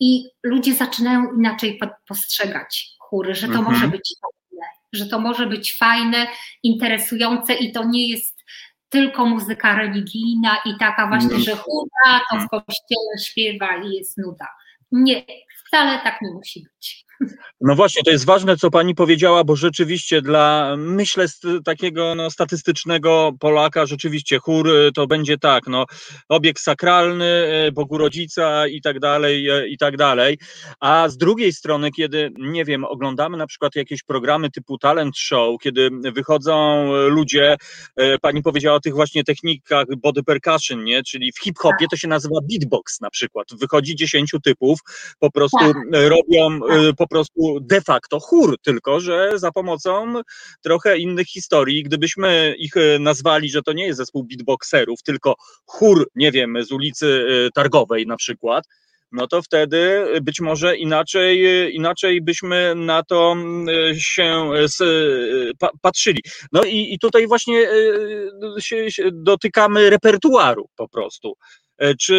[0.00, 1.78] i ludzie zaczynają inaczej
[2.08, 3.72] postrzegać chóry, że to mhm.
[3.72, 6.26] może być fajne, że to może być fajne,
[6.62, 8.40] interesujące i to nie jest
[8.88, 14.46] tylko muzyka religijna i taka właśnie, że chóra to w kościele śpiewa i jest nuda.
[14.92, 15.24] Nie,
[15.66, 17.09] wcale tak nie musi być.
[17.60, 21.26] No właśnie, to jest ważne, co pani powiedziała, bo rzeczywiście dla, myślę,
[21.64, 25.84] takiego no, statystycznego Polaka, rzeczywiście chór y, to będzie tak, no,
[26.28, 30.38] obiekt sakralny, y, Bogu Rodzica i tak dalej, y, i tak dalej.
[30.80, 35.60] A z drugiej strony, kiedy, nie wiem, oglądamy na przykład jakieś programy typu talent show,
[35.62, 37.56] kiedy wychodzą ludzie,
[38.22, 41.02] pani powiedziała o tych właśnie technikach body percussion, nie?
[41.02, 43.48] czyli w hip-hopie to się nazywa beatbox na przykład.
[43.60, 44.78] Wychodzi dziesięciu typów,
[45.18, 45.76] po prostu tak.
[45.92, 46.60] robią
[46.96, 50.14] po prostu de facto chór, tylko że za pomocą
[50.62, 51.82] trochę innych historii.
[51.82, 55.34] Gdybyśmy ich e, nazwali, że to nie jest zespół beatboxerów, tylko
[55.66, 58.64] chór, nie wiem, z ulicy e, Targowej na przykład,
[59.12, 63.36] no to wtedy być może inaczej, e, inaczej byśmy na to
[63.98, 64.50] się
[65.82, 66.20] patrzyli.
[66.52, 67.68] No i, i tutaj właśnie
[69.12, 71.34] dotykamy repertuaru po prostu.
[71.80, 72.14] E, czy,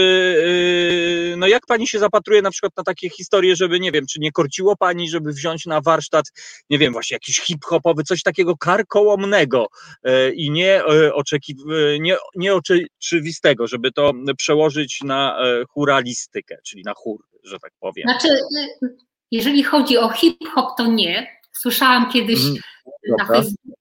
[1.34, 4.20] e, no jak pani się zapatruje na przykład na takie historie, żeby, nie wiem, czy
[4.20, 6.26] nie korciło pani, żeby wziąć na warsztat,
[6.70, 9.68] nie wiem, właśnie jakiś hip-hopowy, coś takiego karkołomnego
[10.04, 10.84] e, i nie,
[11.14, 11.58] oczekiw
[12.00, 15.38] nie, nieoczywistego, żeby to przełożyć na
[15.70, 18.08] churalistykę, czyli na chór, że tak powiem.
[18.10, 18.40] Znaczy,
[19.32, 21.41] jeżeli chodzi o hip-hop, to nie.
[21.52, 22.58] Słyszałam kiedyś mm,
[23.18, 23.72] na Facebooku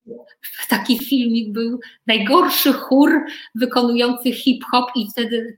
[0.71, 3.25] taki filmik był najgorszy chór
[3.55, 5.57] wykonujący hip-hop i wtedy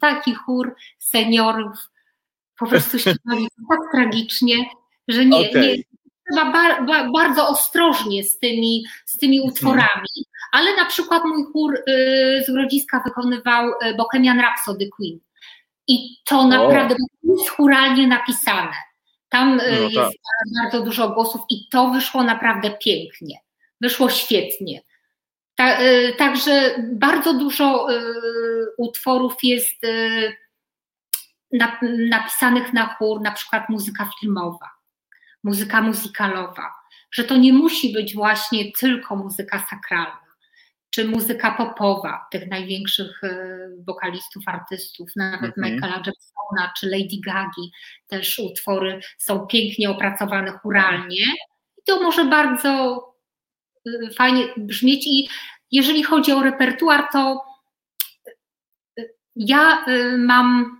[0.00, 1.90] taki chór seniorów
[2.58, 4.54] po prostu śpiewali tak tragicznie,
[5.08, 5.62] że nie, okay.
[5.62, 5.76] nie
[6.32, 9.52] trzeba bar, bar, bardzo ostrożnie z tymi, z tymi mhm.
[9.52, 15.18] utworami, ale na przykład mój chór y, z Grodziska wykonywał y, Bohemian Rhapsody Queen
[15.88, 18.72] i to naprawdę jest churalnie napisane.
[19.30, 19.92] Tam y, no tak.
[19.92, 20.18] jest
[20.60, 23.40] bardzo dużo głosów i to wyszło naprawdę pięknie
[23.80, 24.82] wyszło świetnie.
[25.54, 27.96] Ta, y, także bardzo dużo y,
[28.78, 30.36] utworów jest y,
[32.10, 34.70] napisanych na chór, na przykład muzyka filmowa,
[35.44, 36.74] muzyka muzykalowa,
[37.12, 40.29] że to nie musi być właśnie tylko muzyka sakralna,
[40.90, 43.20] czy muzyka popowa tych największych
[43.86, 45.74] wokalistów, artystów, nawet mhm.
[45.74, 47.72] Michaela Jacksona czy Lady Gagi,
[48.06, 51.24] też utwory są pięknie opracowane churalnie
[51.78, 53.04] i to może bardzo
[54.16, 55.28] fajnie brzmieć i
[55.70, 57.44] jeżeli chodzi o repertuar, to
[59.36, 60.79] ja y, mam y,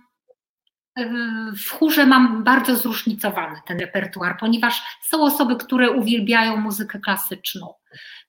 [1.65, 7.73] w chórze mam bardzo zróżnicowany ten repertuar, ponieważ są osoby, które uwielbiają muzykę klasyczną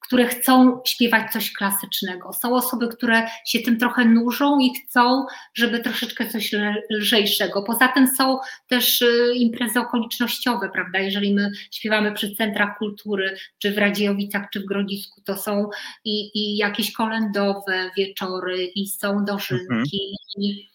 [0.02, 2.32] które chcą śpiewać coś klasycznego.
[2.32, 6.50] Są osoby, które się tym trochę nużą i chcą, żeby troszeczkę coś
[6.90, 7.62] lżejszego.
[7.62, 10.98] Poza tym są też y, imprezy okolicznościowe, prawda?
[10.98, 15.68] Jeżeli my śpiewamy przy centrach kultury, czy w Radziejowicach, czy w Grodzisku, to są
[16.04, 19.84] i, i jakieś kolędowe wieczory, i są dożynki, mhm.
[20.38, 20.71] i,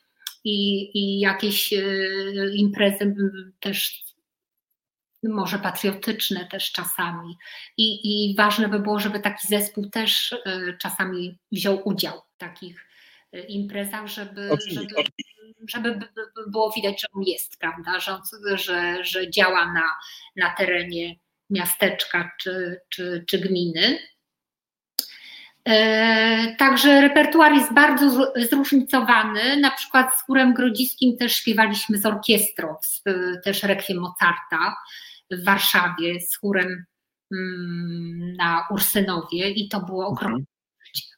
[0.48, 3.16] i, i jakieś y, imprezy
[3.60, 4.08] też
[5.24, 7.38] może patriotyczne też czasami.
[7.78, 8.00] I,
[8.32, 12.86] I ważne by było, żeby taki zespół też e, czasami wziął udział w takich
[13.34, 14.86] e, imprezach, żeby, żeby,
[15.70, 16.00] żeby
[16.48, 18.18] było widać, że on jest, prawda, że,
[18.58, 19.84] że, że działa na,
[20.36, 21.16] na terenie
[21.50, 24.00] miasteczka czy, czy, czy gminy.
[25.68, 29.58] E, także repertuar jest bardzo zróżnicowany.
[29.58, 32.76] Na przykład z chórem grodziskim też śpiewaliśmy z orkiestrą,
[33.44, 34.76] też rekwiem Mozarta
[35.32, 36.86] w Warszawie z chórem
[37.32, 40.46] mm, na Ursynowie i to było mhm.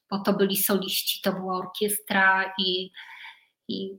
[0.09, 2.91] bo to byli soliści, to była orkiestra i,
[3.67, 3.97] i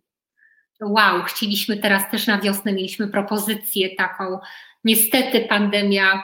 [0.81, 4.39] wow, chcieliśmy teraz też na wiosnę, mieliśmy propozycję taką.
[4.85, 6.23] Niestety pandemia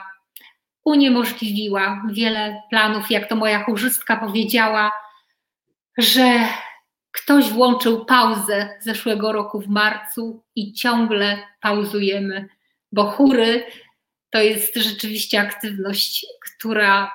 [0.87, 4.91] uniemożliwiła wiele planów, jak to moja chórzystka powiedziała,
[5.97, 6.39] że
[7.11, 12.49] ktoś włączył pauzę zeszłego roku w marcu i ciągle pauzujemy
[12.91, 13.65] bo chóry
[14.29, 17.11] to jest rzeczywiście aktywność, która,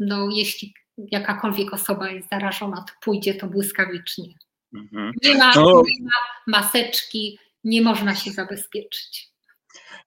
[0.00, 4.34] no, jeśli jakakolwiek osoba jest zarażona, to pójdzie to błyskawicznie.
[4.74, 5.12] Mhm.
[5.24, 5.82] Nie, ma, no.
[5.86, 9.27] nie ma maseczki, nie można się zabezpieczyć.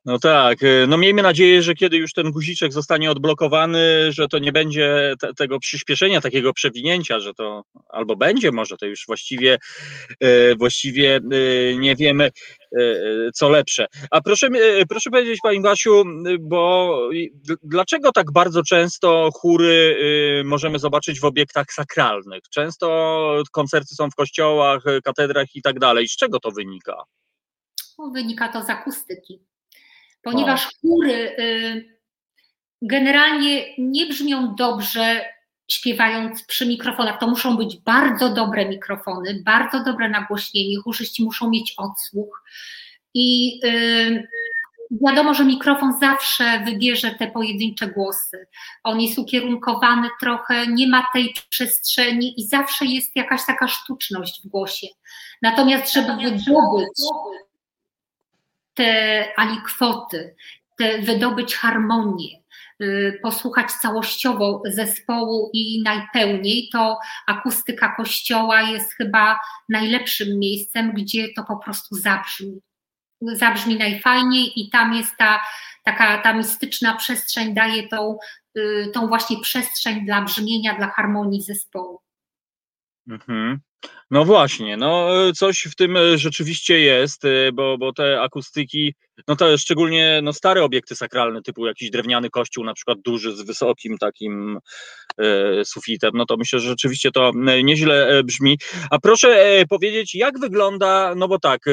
[0.05, 4.39] No tak, y, no miejmy nadzieję, że kiedy już ten guziczek zostanie odblokowany, że to
[4.39, 9.57] nie będzie te, tego przyspieszenia, takiego przewinięcia, że to albo będzie, może to już właściwie,
[10.23, 12.31] y, właściwie y, nie wiemy,
[13.33, 13.85] co lepsze.
[14.11, 14.47] A proszę,
[14.89, 16.03] proszę powiedzieć Pani Basiu,
[16.39, 16.99] bo
[17.63, 19.97] dlaczego tak bardzo często chóry
[20.45, 22.41] możemy zobaczyć w obiektach sakralnych?
[22.49, 26.07] Często koncerty są w kościołach, katedrach i tak dalej.
[26.07, 27.03] Z czego to wynika?
[28.13, 29.50] Wynika to z akustyki
[30.21, 31.97] ponieważ chóry y,
[32.81, 35.25] generalnie nie brzmią dobrze
[35.71, 37.19] śpiewając przy mikrofonach.
[37.19, 42.43] To muszą być bardzo dobre mikrofony, bardzo dobre nagłośnienie, chórzyści muszą mieć odsłuch
[43.13, 44.27] i y,
[45.05, 48.47] wiadomo, że mikrofon zawsze wybierze te pojedyncze głosy.
[48.83, 54.47] On jest ukierunkowany trochę, nie ma tej przestrzeni i zawsze jest jakaś taka sztuczność w
[54.47, 54.87] głosie.
[55.41, 56.99] Natomiast, żeby wydobyć
[58.81, 60.35] te alikwoty,
[60.77, 62.41] te wydobyć harmonię,
[62.81, 69.39] y, posłuchać całościowo zespołu i najpełniej, to akustyka kościoła jest chyba
[69.69, 72.61] najlepszym miejscem, gdzie to po prostu zabrzmi.
[73.21, 75.41] Zabrzmi najfajniej i tam jest ta
[75.83, 78.17] taka ta mistyczna przestrzeń, daje tą,
[78.57, 81.99] y, tą właśnie przestrzeń dla brzmienia, dla harmonii zespołu.
[83.07, 83.59] Mhm.
[84.11, 88.93] No właśnie, no coś w tym e, rzeczywiście jest, e, bo, bo te akustyki,
[89.27, 93.41] no to szczególnie no, stare obiekty sakralne, typu jakiś drewniany kościół, na przykład duży z
[93.41, 94.59] wysokim takim
[95.17, 98.57] e, sufitem, no to myślę, że rzeczywiście to e, nieźle brzmi.
[98.91, 101.71] A proszę e, powiedzieć, jak wygląda, no bo tak, e,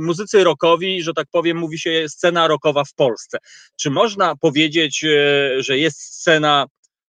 [0.00, 3.38] muzycy rockowi, że tak powiem, mówi się scena rockowa w Polsce.
[3.76, 5.04] Czy można powiedzieć,
[5.58, 6.66] że jest scena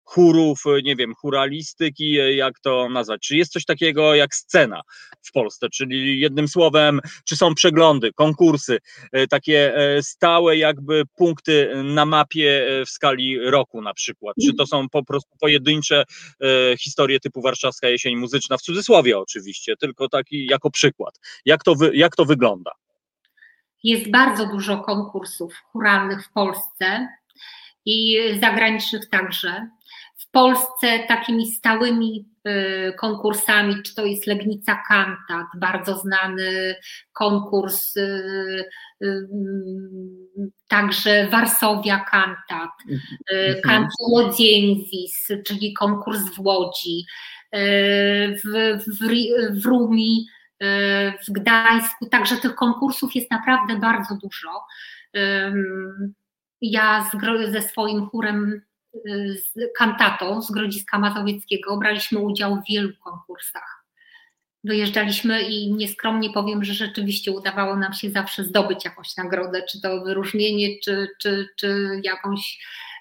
[0.08, 3.20] chórów, e, nie wiem, churalistyki, e, jak to nazwać?
[3.20, 4.82] Czy jest coś takiego jak scena
[5.22, 5.68] w Polsce?
[5.70, 8.78] Czyli jednym słowem, czy są przeglądy, konkursy,
[9.12, 14.36] e, takie stałe jakby punkty na mapie w skali roku na przykład?
[14.46, 16.04] Czy to są po prostu pojedyncze
[16.78, 21.20] historie typu Warszawska Jesień Muzyczna, w cudzysłowie oczywiście, tylko taki jako przykład.
[21.44, 22.70] Jak to, jak to wygląda?
[23.82, 27.08] Jest bardzo dużo konkursów churalnych w Polsce
[27.84, 29.68] i zagranicznych także.
[30.38, 32.28] W Polsce takimi stałymi
[32.98, 36.76] konkursami, czy to jest Legnica Kantat, bardzo znany
[37.12, 37.94] konkurs,
[40.68, 43.62] także Warszawia Kantat, mhm.
[43.62, 47.04] Kantołodzienzis, czyli konkurs w Łodzi,
[48.44, 50.26] w, w, w Rumi,
[51.28, 54.64] w Gdańsku, także tych konkursów jest naprawdę bardzo dużo.
[56.60, 58.67] Ja z, ze swoim chórem,
[59.34, 63.84] z kantatą z Grodziska Mazowieckiego braliśmy udział w wielu konkursach.
[64.64, 70.00] Wyjeżdżaliśmy i nieskromnie powiem, że rzeczywiście udawało nam się zawsze zdobyć jakąś nagrodę, czy to
[70.04, 72.58] wyróżnienie, czy, czy, czy jakąś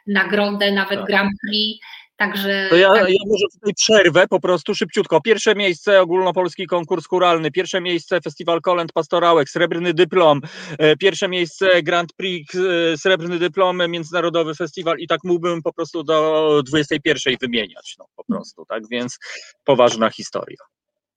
[0.08, 1.08] nagrodę, nawet tak.
[1.08, 1.86] Grand Prix.
[2.18, 2.68] Także.
[2.70, 3.10] To ja, tak.
[3.10, 5.22] ja może tutaj przerwę po prostu szybciutko.
[5.22, 10.42] Pierwsze miejsce ogólnopolski konkurs churalny, pierwsze miejsce Festiwal Kolęd Pastorałek, srebrny dyplom,
[10.80, 16.04] e, pierwsze miejsce Grand Prix, e, srebrny dyplom, międzynarodowy festiwal i tak mógłbym po prostu
[16.04, 19.20] do 21 wymieniać, no po prostu, tak więc
[19.64, 20.58] poważna historia.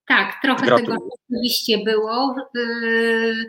[0.06, 0.98] Tak, trochę Gratuluję.
[0.98, 2.34] tego oczywiście było.
[2.56, 3.48] Y,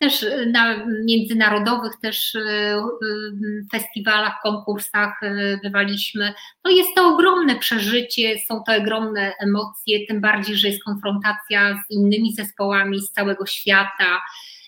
[0.00, 5.20] też na międzynarodowych też y, y, festiwalach, konkursach
[5.62, 6.34] bywaliśmy.
[6.64, 11.90] No jest to ogromne przeżycie, są to ogromne emocje, tym bardziej, że jest konfrontacja z
[11.90, 14.20] innymi zespołami z całego świata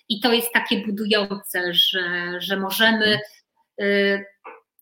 [0.09, 2.01] i to jest takie budujące, że,
[2.39, 3.19] że możemy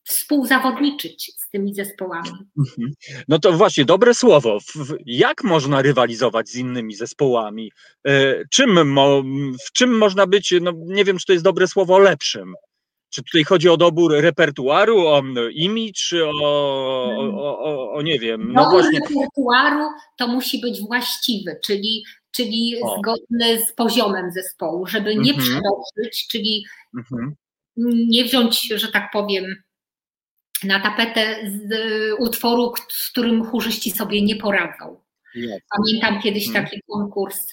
[0.09, 2.31] współzawodniczyć z tymi zespołami.
[2.59, 2.93] Mhm.
[3.29, 4.59] No to właśnie, dobre słowo.
[5.07, 7.73] Jak można rywalizować z innymi zespołami?
[8.07, 8.99] E, czym,
[9.67, 12.55] w czym można być, no nie wiem, czy to jest dobre słowo, lepszym?
[13.11, 15.23] Czy tutaj chodzi o dobór repertuaru, o
[15.53, 16.31] imidż, o,
[17.35, 18.53] o, o, o nie wiem.
[18.53, 19.01] No dobór właśnie.
[19.01, 19.85] repertuaru
[20.19, 26.65] to musi być właściwy, czyli, czyli zgodny z poziomem zespołu, żeby nie przekroczyć, czyli
[26.97, 27.35] mhm.
[28.09, 29.45] nie wziąć, że tak powiem,
[30.65, 31.75] na tapetę z
[32.19, 35.01] utworu, z którym chórzyści sobie nie poradzą.
[35.77, 36.65] Pamiętam kiedyś hmm.
[36.65, 37.47] taki konkurs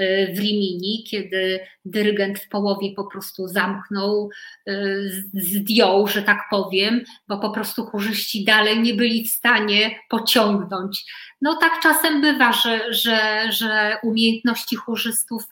[0.00, 4.30] y, w Rimini, kiedy dyrygent w połowie po prostu zamknął,
[4.68, 11.04] y, zdjął, że tak powiem, bo po prostu chórzyści dalej nie byli w stanie pociągnąć.
[11.40, 15.44] No tak czasem bywa, że, że, że umiejętności chórzystów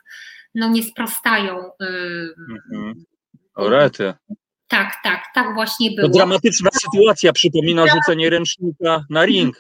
[0.55, 1.71] no nie sprostają.
[1.81, 3.05] Mhm.
[3.55, 4.15] Orety.
[4.75, 6.09] Tak, tak, tak właśnie było.
[6.09, 9.59] To dramatyczna sytuacja, przypomina rzucenie ręcznika na ring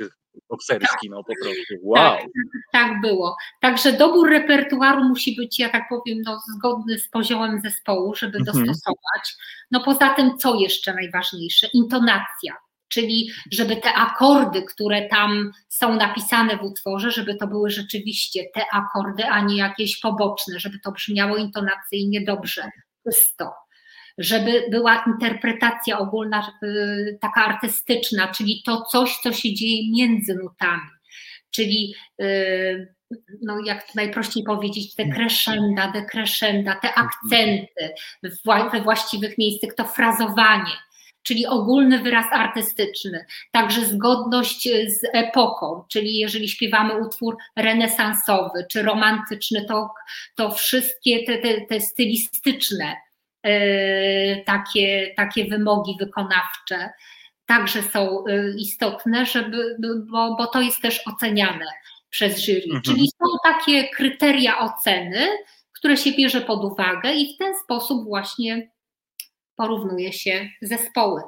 [0.48, 2.16] bokserski, no po prostu, wow.
[2.16, 2.26] Tak,
[2.72, 3.36] tak było.
[3.60, 8.66] Także dobór repertuaru musi być, ja tak powiem, no, zgodny z poziomem zespołu, żeby mhm.
[8.66, 9.34] dostosować.
[9.70, 11.66] No poza tym, co jeszcze najważniejsze?
[11.72, 12.56] Intonacja,
[12.88, 18.62] czyli żeby te akordy, które tam są napisane w utworze, żeby to były rzeczywiście te
[18.72, 22.70] akordy, a nie jakieś poboczne, żeby to brzmiało intonacyjnie dobrze,
[23.04, 23.63] czysto
[24.18, 30.90] żeby była interpretacja ogólna, y, taka artystyczna, czyli to coś, co się dzieje między nutami,
[31.50, 32.94] czyli y,
[33.42, 35.92] no jak najprościej powiedzieć, te crescenda,
[36.74, 37.94] te akcenty
[38.72, 40.72] we właściwych miejscach, to frazowanie,
[41.22, 49.64] czyli ogólny wyraz artystyczny, także zgodność z epoką, czyli jeżeli śpiewamy utwór renesansowy czy romantyczny,
[49.68, 49.90] to,
[50.34, 52.96] to wszystkie te, te, te stylistyczne
[54.46, 56.90] takie, takie wymogi wykonawcze
[57.46, 59.76] także są e, istotne, żeby,
[60.10, 61.66] bo, bo to jest też oceniane
[62.10, 62.62] przez jury.
[62.64, 62.82] Mhm.
[62.82, 65.28] Czyli są takie kryteria oceny,
[65.72, 68.70] które się bierze pod uwagę i w ten sposób właśnie
[69.56, 71.22] porównuje się zespoły.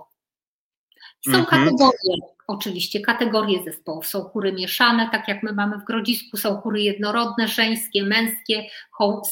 [1.24, 1.46] Są mhm.
[1.46, 2.16] kategorie,
[2.46, 4.06] oczywiście kategorie zespołów.
[4.06, 8.66] Są chóry mieszane, tak jak my mamy w Grodzisku, są chóry jednorodne, żeńskie, męskie,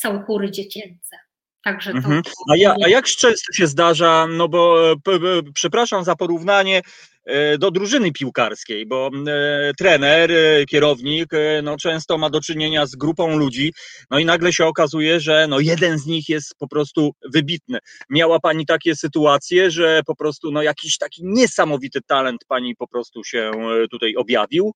[0.01, 1.24] są chóry dziecięce.
[1.65, 2.23] Także to, mhm.
[2.51, 6.83] a, ja, a jak często się zdarza, no bo e, p, p, przepraszam za porównanie
[7.25, 10.31] e, do drużyny piłkarskiej, bo e, trener,
[10.69, 11.31] kierownik
[11.63, 13.73] no, często ma do czynienia z grupą ludzi,
[14.11, 17.79] no i nagle się okazuje, że no, jeden z nich jest po prostu wybitny.
[18.11, 23.25] Miała Pani takie sytuacje, że po prostu no, jakiś taki niesamowity talent Pani po prostu
[23.25, 23.51] się
[23.91, 24.75] tutaj objawił?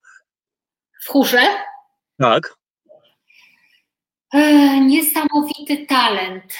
[1.04, 1.40] W chórze?
[2.18, 2.57] Tak.
[4.80, 6.54] Niesamowity talent.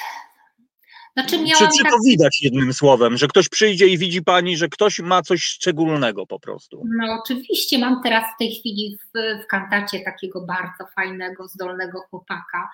[1.17, 1.93] Znaczy czy, czy tak...
[1.93, 6.27] to widać jednym słowem, że ktoś przyjdzie i widzi pani, że ktoś ma coś szczególnego
[6.27, 6.83] po prostu?
[6.99, 12.71] No oczywiście, mam teraz w tej chwili w, w kantacie takiego bardzo fajnego, zdolnego chłopaka,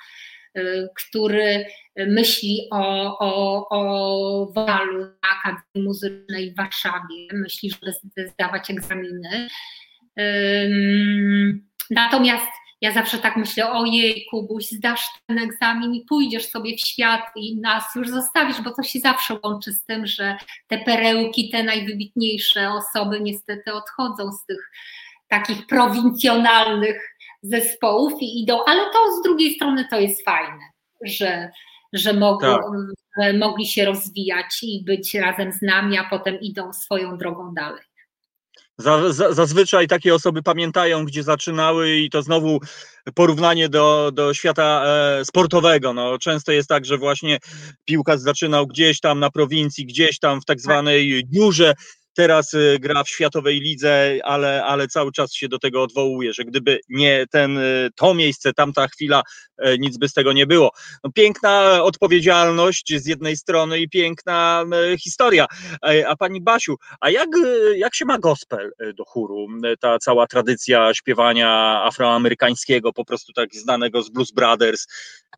[0.58, 1.66] y, który
[1.96, 7.92] myśli o, o, o walu na Akademii Muzycznej w Warszawie, myśli, żeby
[8.28, 9.48] zdawać egzaminy.
[11.90, 12.46] Natomiast
[12.84, 17.60] ja zawsze tak myślę, ojej Kubuś, zdasz ten egzamin i pójdziesz sobie w świat i
[17.60, 20.36] nas już zostawisz, bo to się zawsze łączy z tym, że
[20.68, 24.70] te perełki, te najwybitniejsze osoby niestety odchodzą z tych
[25.28, 30.64] takich prowincjonalnych zespołów i idą, ale to z drugiej strony to jest fajne,
[31.04, 31.50] że,
[31.92, 32.62] że, mogą, tak.
[33.20, 37.82] że mogli się rozwijać i być razem z nami, a potem idą swoją drogą dalej.
[39.30, 42.60] Zazwyczaj takie osoby pamiętają, gdzie zaczynały, i to znowu
[43.14, 45.92] porównanie do, do świata e, sportowego.
[45.92, 47.38] No, często jest tak, że właśnie
[47.84, 50.60] piłkarz zaczynał gdzieś tam na prowincji, gdzieś tam w tak, tak.
[50.60, 51.74] zwanej dziurze
[52.14, 56.44] teraz y, gra w światowej lidze, ale, ale cały czas się do tego odwołuje, że
[56.44, 59.22] gdyby nie ten, y, to miejsce, tamta chwila,
[59.58, 60.70] e, nic by z tego nie było.
[61.04, 64.64] No, piękna odpowiedzialność z jednej strony i piękna
[65.00, 65.46] historia.
[65.86, 69.46] E, a pani Basiu, a jak, y, jak się ma gospel do chóru?
[69.80, 74.86] Ta cała tradycja śpiewania afroamerykańskiego, po prostu tak znanego z Blues Brothers,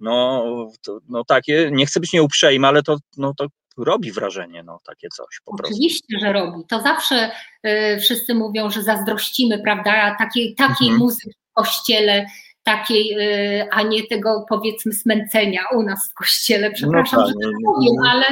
[0.01, 0.45] no,
[0.83, 3.47] to, no takie, nie chcę być nieuprzejmy, ale to, no, to
[3.77, 5.75] robi wrażenie, no takie coś po prostu.
[5.75, 6.65] Oczywiście, że robi.
[6.69, 7.31] To zawsze
[7.67, 10.99] y, wszyscy mówią, że zazdrościmy, prawda, takiej, takiej mhm.
[10.99, 12.27] muzyki w kościele,
[12.63, 16.69] takiej, y, a nie tego powiedzmy smęcenia u nas w kościele.
[16.69, 18.25] No Przepraszam, no, że tak powiem, no, ale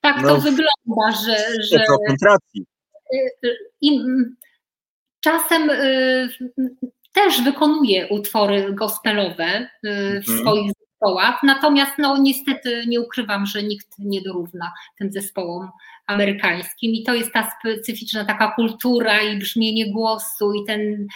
[0.00, 1.36] tak no, to wygląda, że.
[1.62, 1.84] że
[3.14, 4.00] y, i,
[5.20, 5.70] czasem
[7.12, 9.86] też wykonuje utwory gospelowe w
[10.28, 10.38] mhm.
[10.38, 11.42] swoich zespołach.
[11.42, 15.70] Natomiast no niestety nie ukrywam, że nikt nie dorówna tym zespołom
[16.06, 21.06] amerykańskim i to jest ta specyficzna taka kultura i brzmienie głosu i ten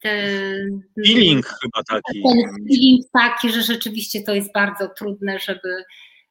[0.00, 2.22] ten feeling chyba taki.
[2.22, 5.84] Ten feeling taki, że rzeczywiście to jest bardzo trudne, żeby,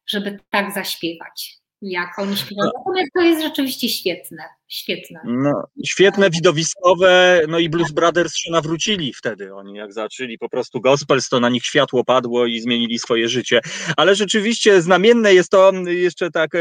[0.07, 2.71] żeby tak zaśpiewać jak oni śpiewają.
[2.77, 5.19] Natomiast to jest rzeczywiście świetne, świetne.
[5.25, 10.81] No, świetne, widowiskowe, no i Blues Brothers się nawrócili wtedy, oni jak zaczęli po prostu
[10.81, 13.59] gospel, to na nich światło padło i zmienili swoje życie.
[13.97, 16.59] Ale rzeczywiście znamienne jest to, jeszcze tak e,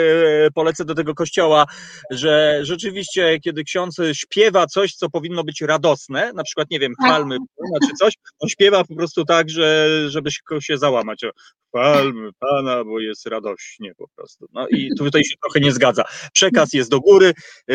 [0.54, 1.66] polecę do tego kościoła,
[2.10, 7.38] że rzeczywiście, kiedy ksiądz śpiewa coś, co powinno być radosne, na przykład, nie wiem, chwalmy
[7.38, 7.90] tak.
[7.90, 11.24] czy coś, on śpiewa po prostu tak, że, żeby się załamać.
[11.68, 14.46] Chwalmy Pana, bo jest radośnie po prostu.
[14.52, 16.04] No i tutaj się trochę nie zgadza.
[16.32, 17.32] Przekaz jest do góry,
[17.70, 17.74] y,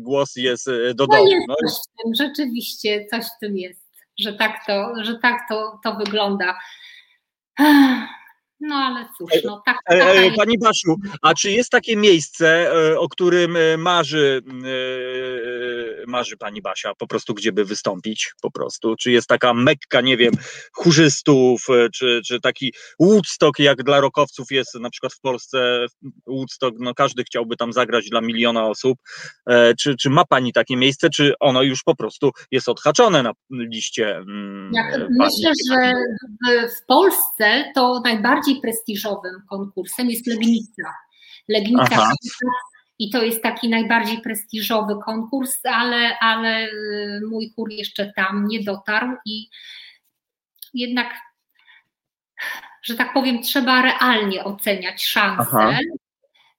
[0.00, 1.28] głos jest y, do dołu.
[1.48, 3.80] No jest coś w tym, rzeczywiście coś w tym jest,
[4.18, 6.58] że tak to, że tak to, to wygląda.
[8.60, 9.76] No ale cóż, no tak.
[10.36, 14.42] Pani Basiu, a czy jest takie miejsce, e, o którym marzy,
[16.06, 18.96] marzy pani Basia, po prostu gdzie by wystąpić, po prostu?
[18.96, 20.32] Czy jest taka mekka, nie wiem,
[20.72, 25.86] chórzystów, czy, czy taki Woodstock, jak dla rokowców jest na przykład w Polsce
[26.26, 28.98] Woodstock, no każdy chciałby tam zagrać dla miliona osób.
[29.78, 34.16] Czy, czy ma pani takie miejsce, czy ono już po prostu jest odhaczone na liście?
[34.16, 35.92] Mm, jak myślę, że
[36.68, 40.94] w Polsce to najbardziej najbardziej prestiżowym konkursem jest Legnica.
[41.48, 42.12] Legnica
[42.98, 48.62] i to jest taki najbardziej prestiżowy konkurs, ale, ale y, mój chór jeszcze tam nie
[48.62, 49.48] dotarł i
[50.74, 51.14] jednak,
[52.82, 55.78] że tak powiem, trzeba realnie oceniać szanse Aha.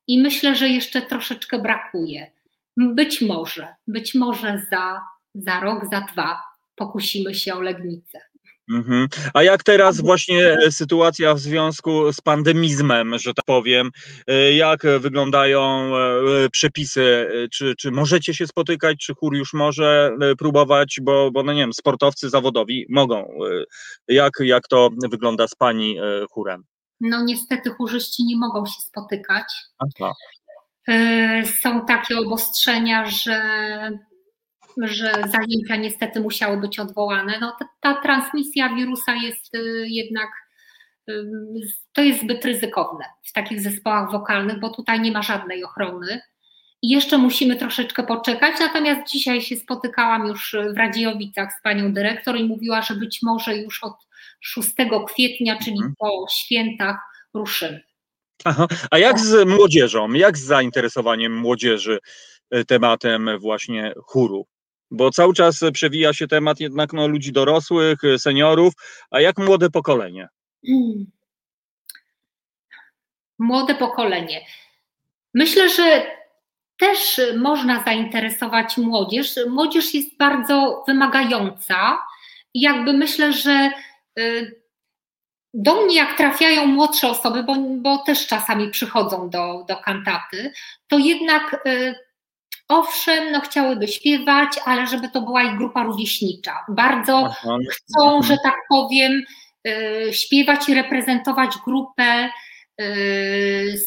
[0.08, 2.32] i myślę, że jeszcze troszeczkę brakuje.
[2.78, 5.02] Być może, być może za,
[5.36, 6.42] za rok, za dwa
[6.76, 8.29] pokusimy się o Legnicę.
[8.70, 9.08] Mhm.
[9.34, 13.92] A jak teraz właśnie e, sytuacja w związku z pandemizmem, że tak powiem,
[14.28, 17.28] e, jak wyglądają e, przepisy?
[17.52, 21.74] Czy, czy możecie się spotykać, czy chór już może próbować, bo, bo no nie wiem,
[21.74, 23.40] sportowcy zawodowi mogą.
[24.08, 25.98] Jak, jak to wygląda z pani
[26.32, 26.64] chórem?
[27.02, 29.54] No niestety chórzyści nie mogą się spotykać.
[29.80, 30.14] Aha.
[31.62, 33.42] Są takie obostrzenia, że
[34.78, 37.40] że zajęcia niestety musiały być odwołane.
[37.42, 40.30] No, ta, ta transmisja wirusa jest y, jednak
[41.10, 41.24] y,
[41.94, 46.22] to jest zbyt ryzykowne w takich zespołach wokalnych, bo tutaj nie ma żadnej ochrony.
[46.82, 52.38] I jeszcze musimy troszeczkę poczekać, natomiast dzisiaj się spotykałam już w Radziejowicach z panią dyrektor
[52.38, 53.96] i mówiła, że być może już od
[54.42, 54.70] 6
[55.08, 55.94] kwietnia, czyli mhm.
[56.00, 56.98] po świętach
[57.34, 57.82] ruszymy.
[58.46, 58.68] Aha.
[58.92, 62.00] A jak z młodzieżą, jak z zainteresowaniem młodzieży
[62.56, 64.48] y, tematem właśnie chóru?
[64.92, 68.74] Bo cały czas przewija się temat jednak no, ludzi dorosłych, seniorów,
[69.12, 70.28] a jak młode pokolenie?
[70.66, 71.06] Hmm.
[73.40, 74.46] Młode pokolenie.
[75.34, 76.20] Myślę, że
[76.80, 79.36] też można zainteresować młodzież.
[79.48, 82.00] Młodzież jest bardzo wymagająca.
[82.54, 83.72] Jakby myślę, że
[84.20, 84.62] y,
[85.54, 90.54] do mnie, jak trafiają młodsze osoby, bo, bo też czasami przychodzą do, do kantaty,
[90.88, 91.96] to jednak y,
[92.70, 96.54] owszem, no chciałyby śpiewać, ale żeby to była ich grupa rówieśnicza.
[96.70, 97.58] Bardzo Aha.
[97.72, 99.24] chcą, że tak powiem,
[99.68, 102.30] y, śpiewać i reprezentować grupę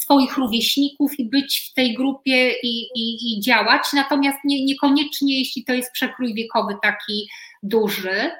[0.01, 5.65] swoich rówieśników i być w tej grupie i, i, i działać, natomiast nie, niekoniecznie, jeśli
[5.65, 7.29] to jest przekrój wiekowy taki
[7.63, 8.31] duży.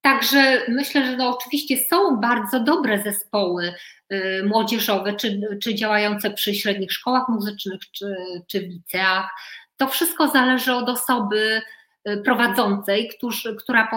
[0.00, 3.74] Także myślę, że no oczywiście są bardzo dobre zespoły
[4.12, 8.16] y, młodzieżowe, czy, czy działające przy średnich szkołach muzycznych, czy,
[8.46, 9.30] czy w liceach.
[9.76, 11.62] To wszystko zależy od osoby
[12.08, 13.88] y, prowadzącej, którzy, która,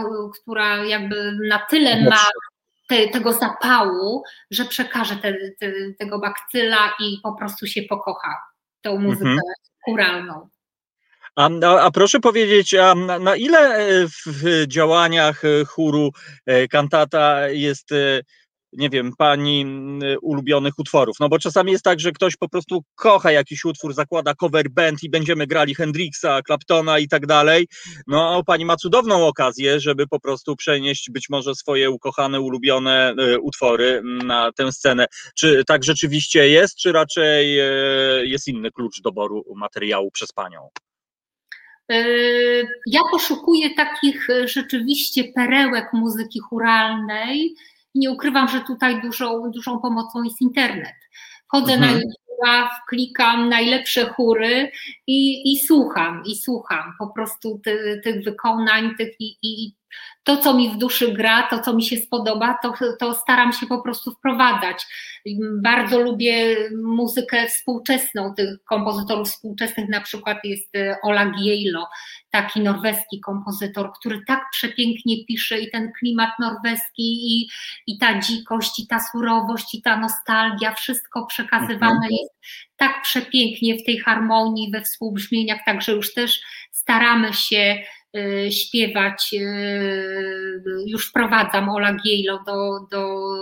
[0.42, 2.26] która jakby na tyle ma
[2.88, 8.36] te, tego zapału, że przekaże te, te, tego bakcyla i po prostu się pokocha
[8.82, 9.40] tą muzykę mhm.
[9.86, 10.50] churalną.
[11.36, 11.50] A,
[11.80, 16.12] a, proszę powiedzieć, a na, ile e, w, w działaniach e, chóru
[16.46, 17.90] e, kantata jest
[18.74, 19.66] nie wiem, pani
[20.22, 21.16] ulubionych utworów.
[21.20, 25.04] No bo czasami jest tak, że ktoś po prostu kocha jakiś utwór, zakłada cover band
[25.04, 27.68] i będziemy grali Hendrixa, Claptona i tak dalej.
[28.08, 34.02] No pani ma cudowną okazję, żeby po prostu przenieść być może swoje ukochane, ulubione utwory
[34.04, 35.06] na tę scenę.
[35.36, 37.56] Czy tak rzeczywiście jest, czy raczej
[38.24, 40.70] jest inny klucz doboru materiału przez panią?
[41.90, 47.56] Yy, ja poszukuję takich e, rzeczywiście perełek muzyki churalnej.
[47.96, 50.96] Nie ukrywam, że tutaj dużą, dużą pomocą jest internet.
[51.48, 51.92] Chodzę mhm.
[51.92, 52.20] na YouTube,
[52.90, 54.72] klikam najlepsze chóry
[55.08, 59.76] i, i słucham, i słucham po prostu ty, tych wykonań, tych i, i
[60.24, 63.68] to, co mi w duszy gra, to, co mi się spodoba, to, to staram się
[63.68, 64.86] po prostu wprowadzać.
[65.62, 71.88] Bardzo lubię muzykę współczesną, tych kompozytorów współczesnych, na przykład jest e, Ola Giejlo,
[72.30, 77.50] taki norweski kompozytor, który tak przepięknie pisze i ten klimat norweski, i,
[77.88, 82.12] i ta dzikość, i ta surowość, i ta nostalgia, wszystko przekazywane mhm.
[82.12, 82.34] jest
[82.78, 86.42] tak przepięknie w tej harmonii, we współbrzmieniach, także już też
[86.72, 87.84] staramy się
[88.52, 89.30] śpiewać.
[89.34, 93.34] Y, już wprowadzam Ola Giejlo do, do,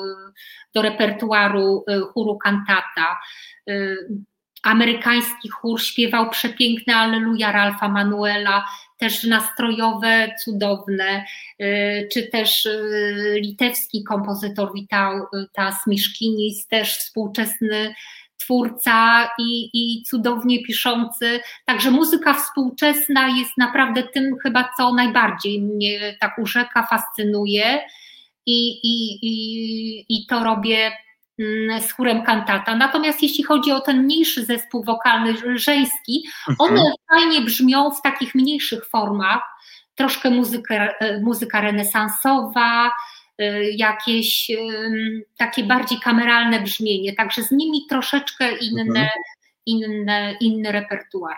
[0.73, 3.19] do repertuaru y, chóru kantata.
[4.63, 8.65] Amerykański chór śpiewał przepiękne Alleluja Ralfa Manuela,
[8.97, 11.25] też nastrojowe, cudowne,
[12.13, 12.67] czy też
[13.41, 17.95] litewski kompozytor Witas Miszkinis, też współczesny
[18.37, 21.39] twórca i, i cudownie piszący.
[21.65, 27.79] Także muzyka współczesna jest naprawdę tym chyba, co najbardziej mnie tak urzeka, fascynuje
[28.45, 30.91] i, i, i, i to robię
[31.39, 32.75] mm, z chórem kantata.
[32.75, 36.71] Natomiast jeśli chodzi o ten mniejszy zespół wokalny żeński, mhm.
[36.71, 39.41] one fajnie brzmią w takich mniejszych formach,
[39.95, 40.89] troszkę muzyka,
[41.21, 42.91] muzyka renesansowa,
[43.71, 44.51] jakieś
[45.37, 49.09] takie bardziej kameralne brzmienie, także z nimi troszeczkę inne, mhm.
[49.65, 51.37] inne, inny repertuar.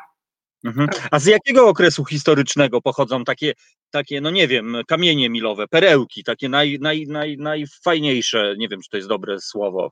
[0.63, 0.87] Mhm.
[1.11, 3.53] A z jakiego okresu historycznego pochodzą takie,
[3.91, 8.89] takie, no nie wiem, kamienie milowe, perełki, takie naj, naj, naj, najfajniejsze, nie wiem, czy
[8.89, 9.91] to jest dobre słowo,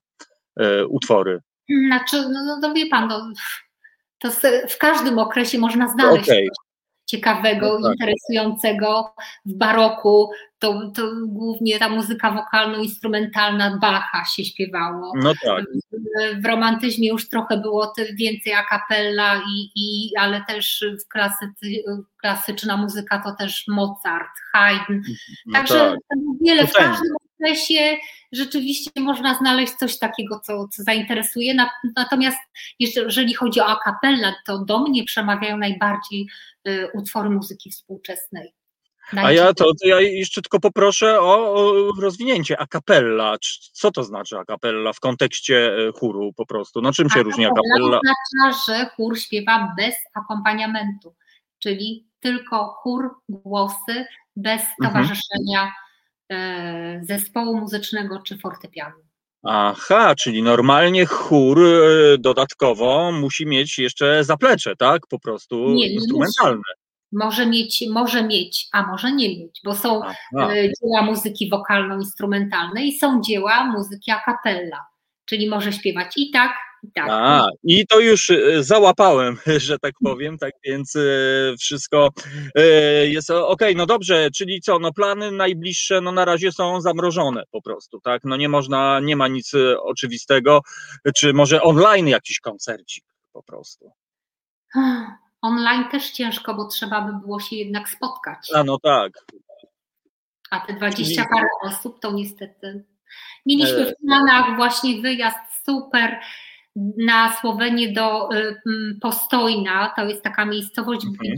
[0.59, 1.39] e, utwory?
[1.87, 3.31] Znaczy, no, no, no wie pan, no,
[4.19, 4.31] to
[4.69, 6.47] w każdym okresie można znaleźć okay
[7.07, 7.93] ciekawego, no tak.
[7.99, 9.13] interesującego
[9.45, 10.29] w baroku,
[10.59, 15.13] to, to głównie ta muzyka wokalno-instrumentalna Bacha się śpiewało.
[15.15, 15.65] No tak.
[15.65, 21.83] W, w romantyzmie już trochę było więcej a cappella, i, i, ale też w klasycy,
[22.21, 25.01] klasyczna muzyka to też Mozart, Haydn.
[25.45, 25.79] No Także
[26.09, 26.19] tak.
[26.41, 27.97] wiele w każdym okresie
[28.31, 31.55] rzeczywiście można znaleźć coś takiego, co, co zainteresuje.
[31.95, 32.37] Natomiast
[32.79, 36.27] jeżeli chodzi o a cappella, to do mnie przemawiają najbardziej
[36.67, 38.53] y, utwory muzyki współczesnej.
[39.15, 43.35] A ja to, to, ja jeszcze tylko poproszę o, o rozwinięcie a cappella.
[43.73, 46.81] Co to znaczy a cappella w kontekście e, chóru po prostu?
[46.81, 47.99] No czym się różni a cappella?
[47.99, 51.15] oznacza, że chór śpiewa bez akompaniamentu,
[51.59, 54.05] czyli tylko chór, głosy,
[54.35, 54.75] bez mhm.
[54.83, 55.86] towarzyszenia mhm.
[57.01, 58.95] Zespołu muzycznego czy fortepianu.
[59.43, 65.01] Aha, czyli normalnie chór e, dodatkowo musi mieć jeszcze zaplecze, tak?
[65.09, 66.57] Po prostu nie, instrumentalne.
[66.57, 70.17] Musi może mieć, może mieć, a może nie mieć, bo są Aha.
[70.53, 74.85] E, dzieła muzyki wokalno-instrumentalnej i są dzieła muzyki a cappella,
[75.25, 76.51] czyli może śpiewać i tak,
[76.93, 77.07] tak.
[77.09, 79.37] A, i to już e, załapałem,
[79.67, 81.01] że tak powiem, tak więc e,
[81.59, 82.09] wszystko
[83.03, 83.61] jest ok.
[83.75, 88.21] No dobrze, czyli co, no plany najbliższe no na razie są zamrożone po prostu, tak?
[88.23, 89.51] No nie można, nie ma nic
[89.81, 90.61] oczywistego,
[91.15, 93.03] czy może online jakiś koncercik
[93.33, 93.91] po prostu.
[95.41, 98.37] Online też ciężko, bo trzeba by było się jednak spotkać.
[98.55, 99.11] A no tak.
[100.51, 102.85] A te 20 parę osób to niestety.
[103.45, 106.19] Mieliśmy w planach właśnie wyjazd super
[106.97, 108.55] na Słowenię do y,
[109.01, 109.93] Postojna.
[109.95, 111.35] To jest taka miejscowość, mhm.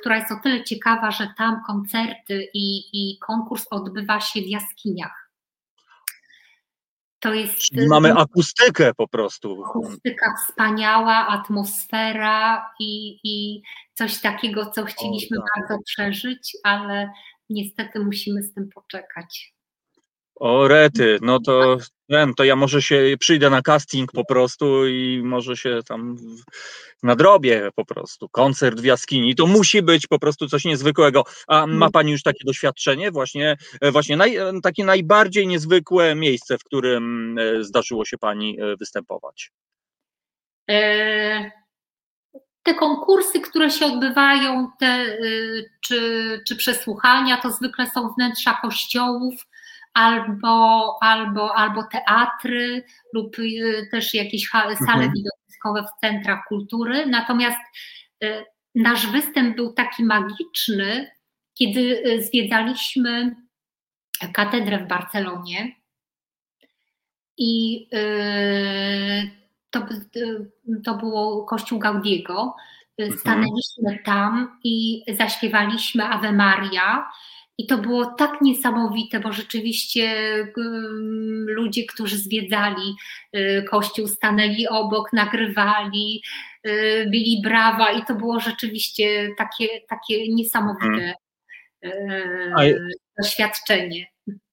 [0.00, 5.30] która jest o tyle ciekawa, że tam koncerty i, i konkurs odbywa się w jaskiniach
[7.20, 7.58] To jest.
[7.58, 9.64] Czyli mamy akustykę po prostu.
[9.64, 13.62] Akustyka wspaniała, atmosfera i, i
[13.94, 15.48] coś takiego, co chcieliśmy o, tak.
[15.56, 17.10] bardzo przeżyć, ale
[17.50, 19.55] niestety musimy z tym poczekać.
[20.40, 21.76] O rety, no to
[22.08, 26.16] wiem, to ja może się przyjdę na casting po prostu i może się tam
[27.02, 28.28] nadrobię po prostu.
[28.28, 31.24] Koncert w jaskini, to musi być po prostu coś niezwykłego.
[31.48, 36.58] A ma Pani już takie doświadczenie, właśnie, e, właśnie naj, e, takie najbardziej niezwykłe miejsce,
[36.58, 39.50] w którym e, zdarzyło się Pani występować?
[42.62, 45.18] te konkursy, które się odbywają, te,
[45.80, 49.34] czy, czy przesłuchania, to zwykle są wnętrza kościołów,
[49.96, 55.12] albo, albo, albo teatry lub y, też jakieś sale mhm.
[55.12, 57.06] widowiskowe w centrach kultury.
[57.06, 57.58] Natomiast
[58.24, 58.44] y,
[58.74, 61.10] nasz występ był taki magiczny,
[61.54, 63.36] kiedy y, zwiedzaliśmy
[64.32, 65.76] katedrę w Barcelonie
[67.38, 67.88] i
[69.70, 69.80] to,
[70.84, 72.56] to było kościół Gaudiego.
[72.98, 73.18] Mhm.
[73.18, 77.10] Stanęliśmy tam i zaśpiewaliśmy Ave Maria
[77.58, 80.14] i to było tak niesamowite, bo rzeczywiście
[81.46, 82.94] ludzie, którzy zwiedzali
[83.36, 86.22] y, kościół, stanęli obok, nagrywali,
[86.66, 91.14] y, bili brawa i to było rzeczywiście takie, takie niesamowite
[91.82, 92.88] hmm.
[93.18, 94.06] doświadczenie.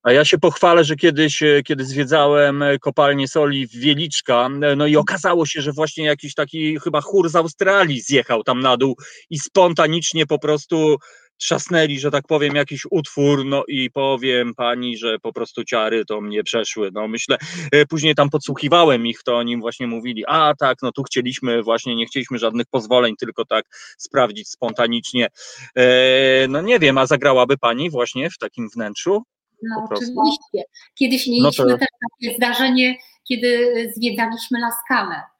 [0.04, 4.96] A ja się pochwalę, że kiedyś, e, kiedy zwiedzałem kopalnię soli w Wieliczka, no i
[4.96, 8.96] okazało się, że właśnie jakiś taki chyba chór z Australii zjechał tam na dół
[9.30, 10.98] i spontanicznie po prostu
[11.38, 16.22] trzasnęli, że tak powiem, jakiś utwór, no i powiem pani, że po prostu ciary to
[16.22, 16.89] mnie przeszły.
[16.93, 17.38] No myślę,
[17.72, 21.95] e, później tam podsłuchiwałem ich, to oni właśnie mówili, a tak, no tu chcieliśmy właśnie,
[21.95, 23.65] nie chcieliśmy żadnych pozwoleń, tylko tak
[23.97, 25.27] sprawdzić spontanicznie.
[25.76, 29.23] E, no nie wiem, a zagrałaby pani właśnie w takim wnętrzu?
[29.64, 30.64] No oczywiście.
[30.95, 31.77] Kiedyś mieliśmy no to...
[31.77, 32.95] takie zdarzenie,
[33.27, 35.32] kiedy zwiedzaliśmy Laskalę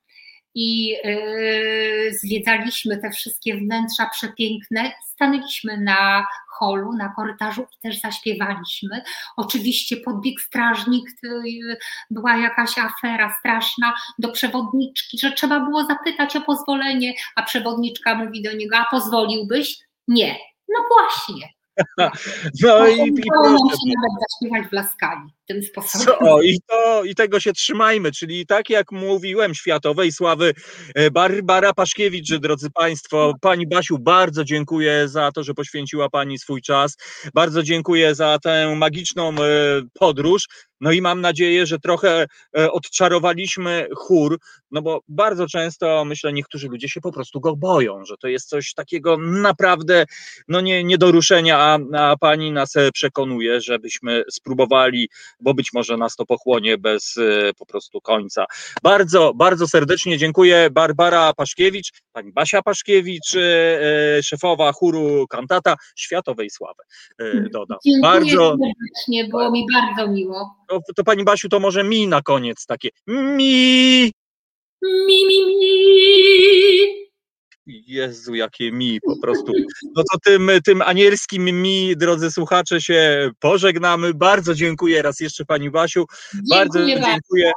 [0.55, 4.91] i yy, zwiedzaliśmy te wszystkie wnętrza przepiękne.
[5.05, 9.03] Stanęliśmy na holu, na korytarzu i też zaśpiewaliśmy.
[9.38, 11.77] Oczywiście podbiegł strażnik, yy,
[12.11, 18.43] była jakaś afera straszna do przewodniczki, że trzeba było zapytać o pozwolenie, a przewodniczka mówi
[18.43, 19.80] do niego, a pozwoliłbyś?
[20.07, 20.38] Nie.
[20.69, 21.47] No właśnie.
[22.63, 23.57] No i, i proszę.
[23.57, 26.17] się nawet zaśpiewać w Laskali tym sposobem.
[26.19, 30.53] Co, i, to, I tego się trzymajmy, czyli tak jak mówiłem, światowej sławy
[30.95, 33.33] e, Barbara Paszkiewicz, drodzy Państwo.
[33.41, 36.97] Pani Basiu, bardzo dziękuję za to, że poświęciła Pani swój czas.
[37.33, 39.35] Bardzo dziękuję za tę magiczną e,
[39.93, 40.47] podróż.
[40.81, 42.25] No i mam nadzieję, że trochę
[42.57, 44.39] e, odczarowaliśmy chór,
[44.71, 48.49] no bo bardzo często myślę, niektórzy ludzie się po prostu go boją, że to jest
[48.49, 50.05] coś takiego naprawdę
[50.47, 55.09] no nie, nie do ruszenia, a, a pani nas przekonuje, żebyśmy spróbowali
[55.43, 58.45] bo być może nas to pochłonie bez e, po prostu końca.
[58.83, 63.39] Bardzo, bardzo serdecznie dziękuję Barbara Paszkiewicz, pani Basia Paszkiewicz, e,
[64.17, 66.83] e, szefowa chóru kantata światowej sławy,
[67.51, 67.77] dodam.
[67.85, 70.55] Dziękuję bardzo serdecznie, było mi bardzo miło.
[70.69, 74.11] To, to pani Basiu, to może mi na koniec takie mi
[74.83, 77.12] mi, mi, mi.
[77.65, 79.52] Jezu, jakie mi po prostu.
[79.95, 84.14] No to tym, tym anielskim mi, drodzy słuchacze, się pożegnamy.
[84.14, 86.06] Bardzo dziękuję raz jeszcze Pani Basiu.
[86.34, 87.52] Dziękuję bardzo dziękuję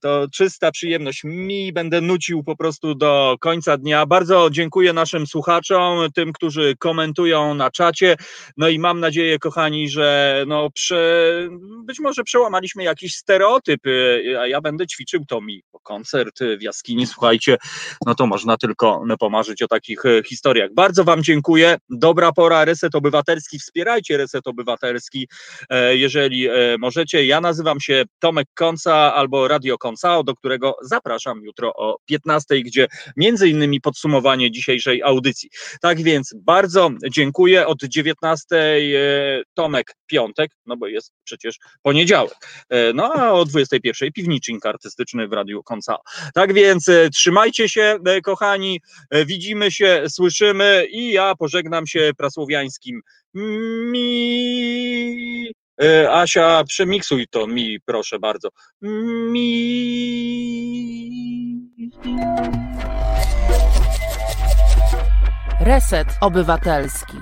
[0.00, 1.72] to czysta przyjemność mi.
[1.72, 4.06] Będę nucił po prostu do końca dnia.
[4.06, 8.16] Bardzo dziękuję naszym słuchaczom, tym, którzy komentują na czacie.
[8.56, 11.32] No i mam nadzieję, kochani, że no prze,
[11.84, 13.80] być może przełamaliśmy jakiś stereotyp,
[14.38, 15.62] a ja będę ćwiczył to mi.
[15.82, 17.56] Koncert w jaskini, słuchajcie,
[18.06, 20.74] no to można tylko pomarzyć o takich e, historiach.
[20.74, 21.76] Bardzo Wam dziękuję.
[21.90, 23.58] Dobra pora, Reset Obywatelski.
[23.58, 25.28] Wspierajcie Reset Obywatelski,
[25.70, 27.26] e, jeżeli e, możecie.
[27.26, 32.86] Ja nazywam się Tomek Konca albo Radio Konsao, do którego zapraszam jutro o 15, gdzie
[33.16, 35.50] między innymi podsumowanie dzisiejszej audycji.
[35.80, 37.66] Tak więc bardzo dziękuję.
[37.66, 38.78] Od 19 e,
[39.54, 42.34] Tomek Piątek, no bo jest przecież poniedziałek.
[42.68, 45.98] E, no a o 21 piwnicznik artystyczny w Radiu Konsao.
[46.34, 48.80] Tak więc e, trzymajcie się, kochani.
[49.26, 53.00] Widzimy się, słyszymy i ja pożegnam się prasłowiańskim
[53.92, 55.52] mi
[56.10, 58.48] Asia, przemiksuj to mi, proszę bardzo.
[59.32, 59.52] Mi.
[65.60, 67.16] Reset Obywatelski.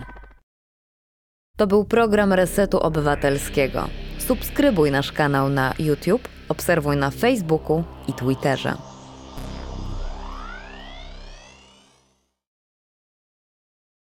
[1.56, 3.88] To był program Resetu Obywatelskiego.
[4.18, 8.89] Subskrybuj nasz kanał na YouTube, obserwuj na Facebooku i Twitterze.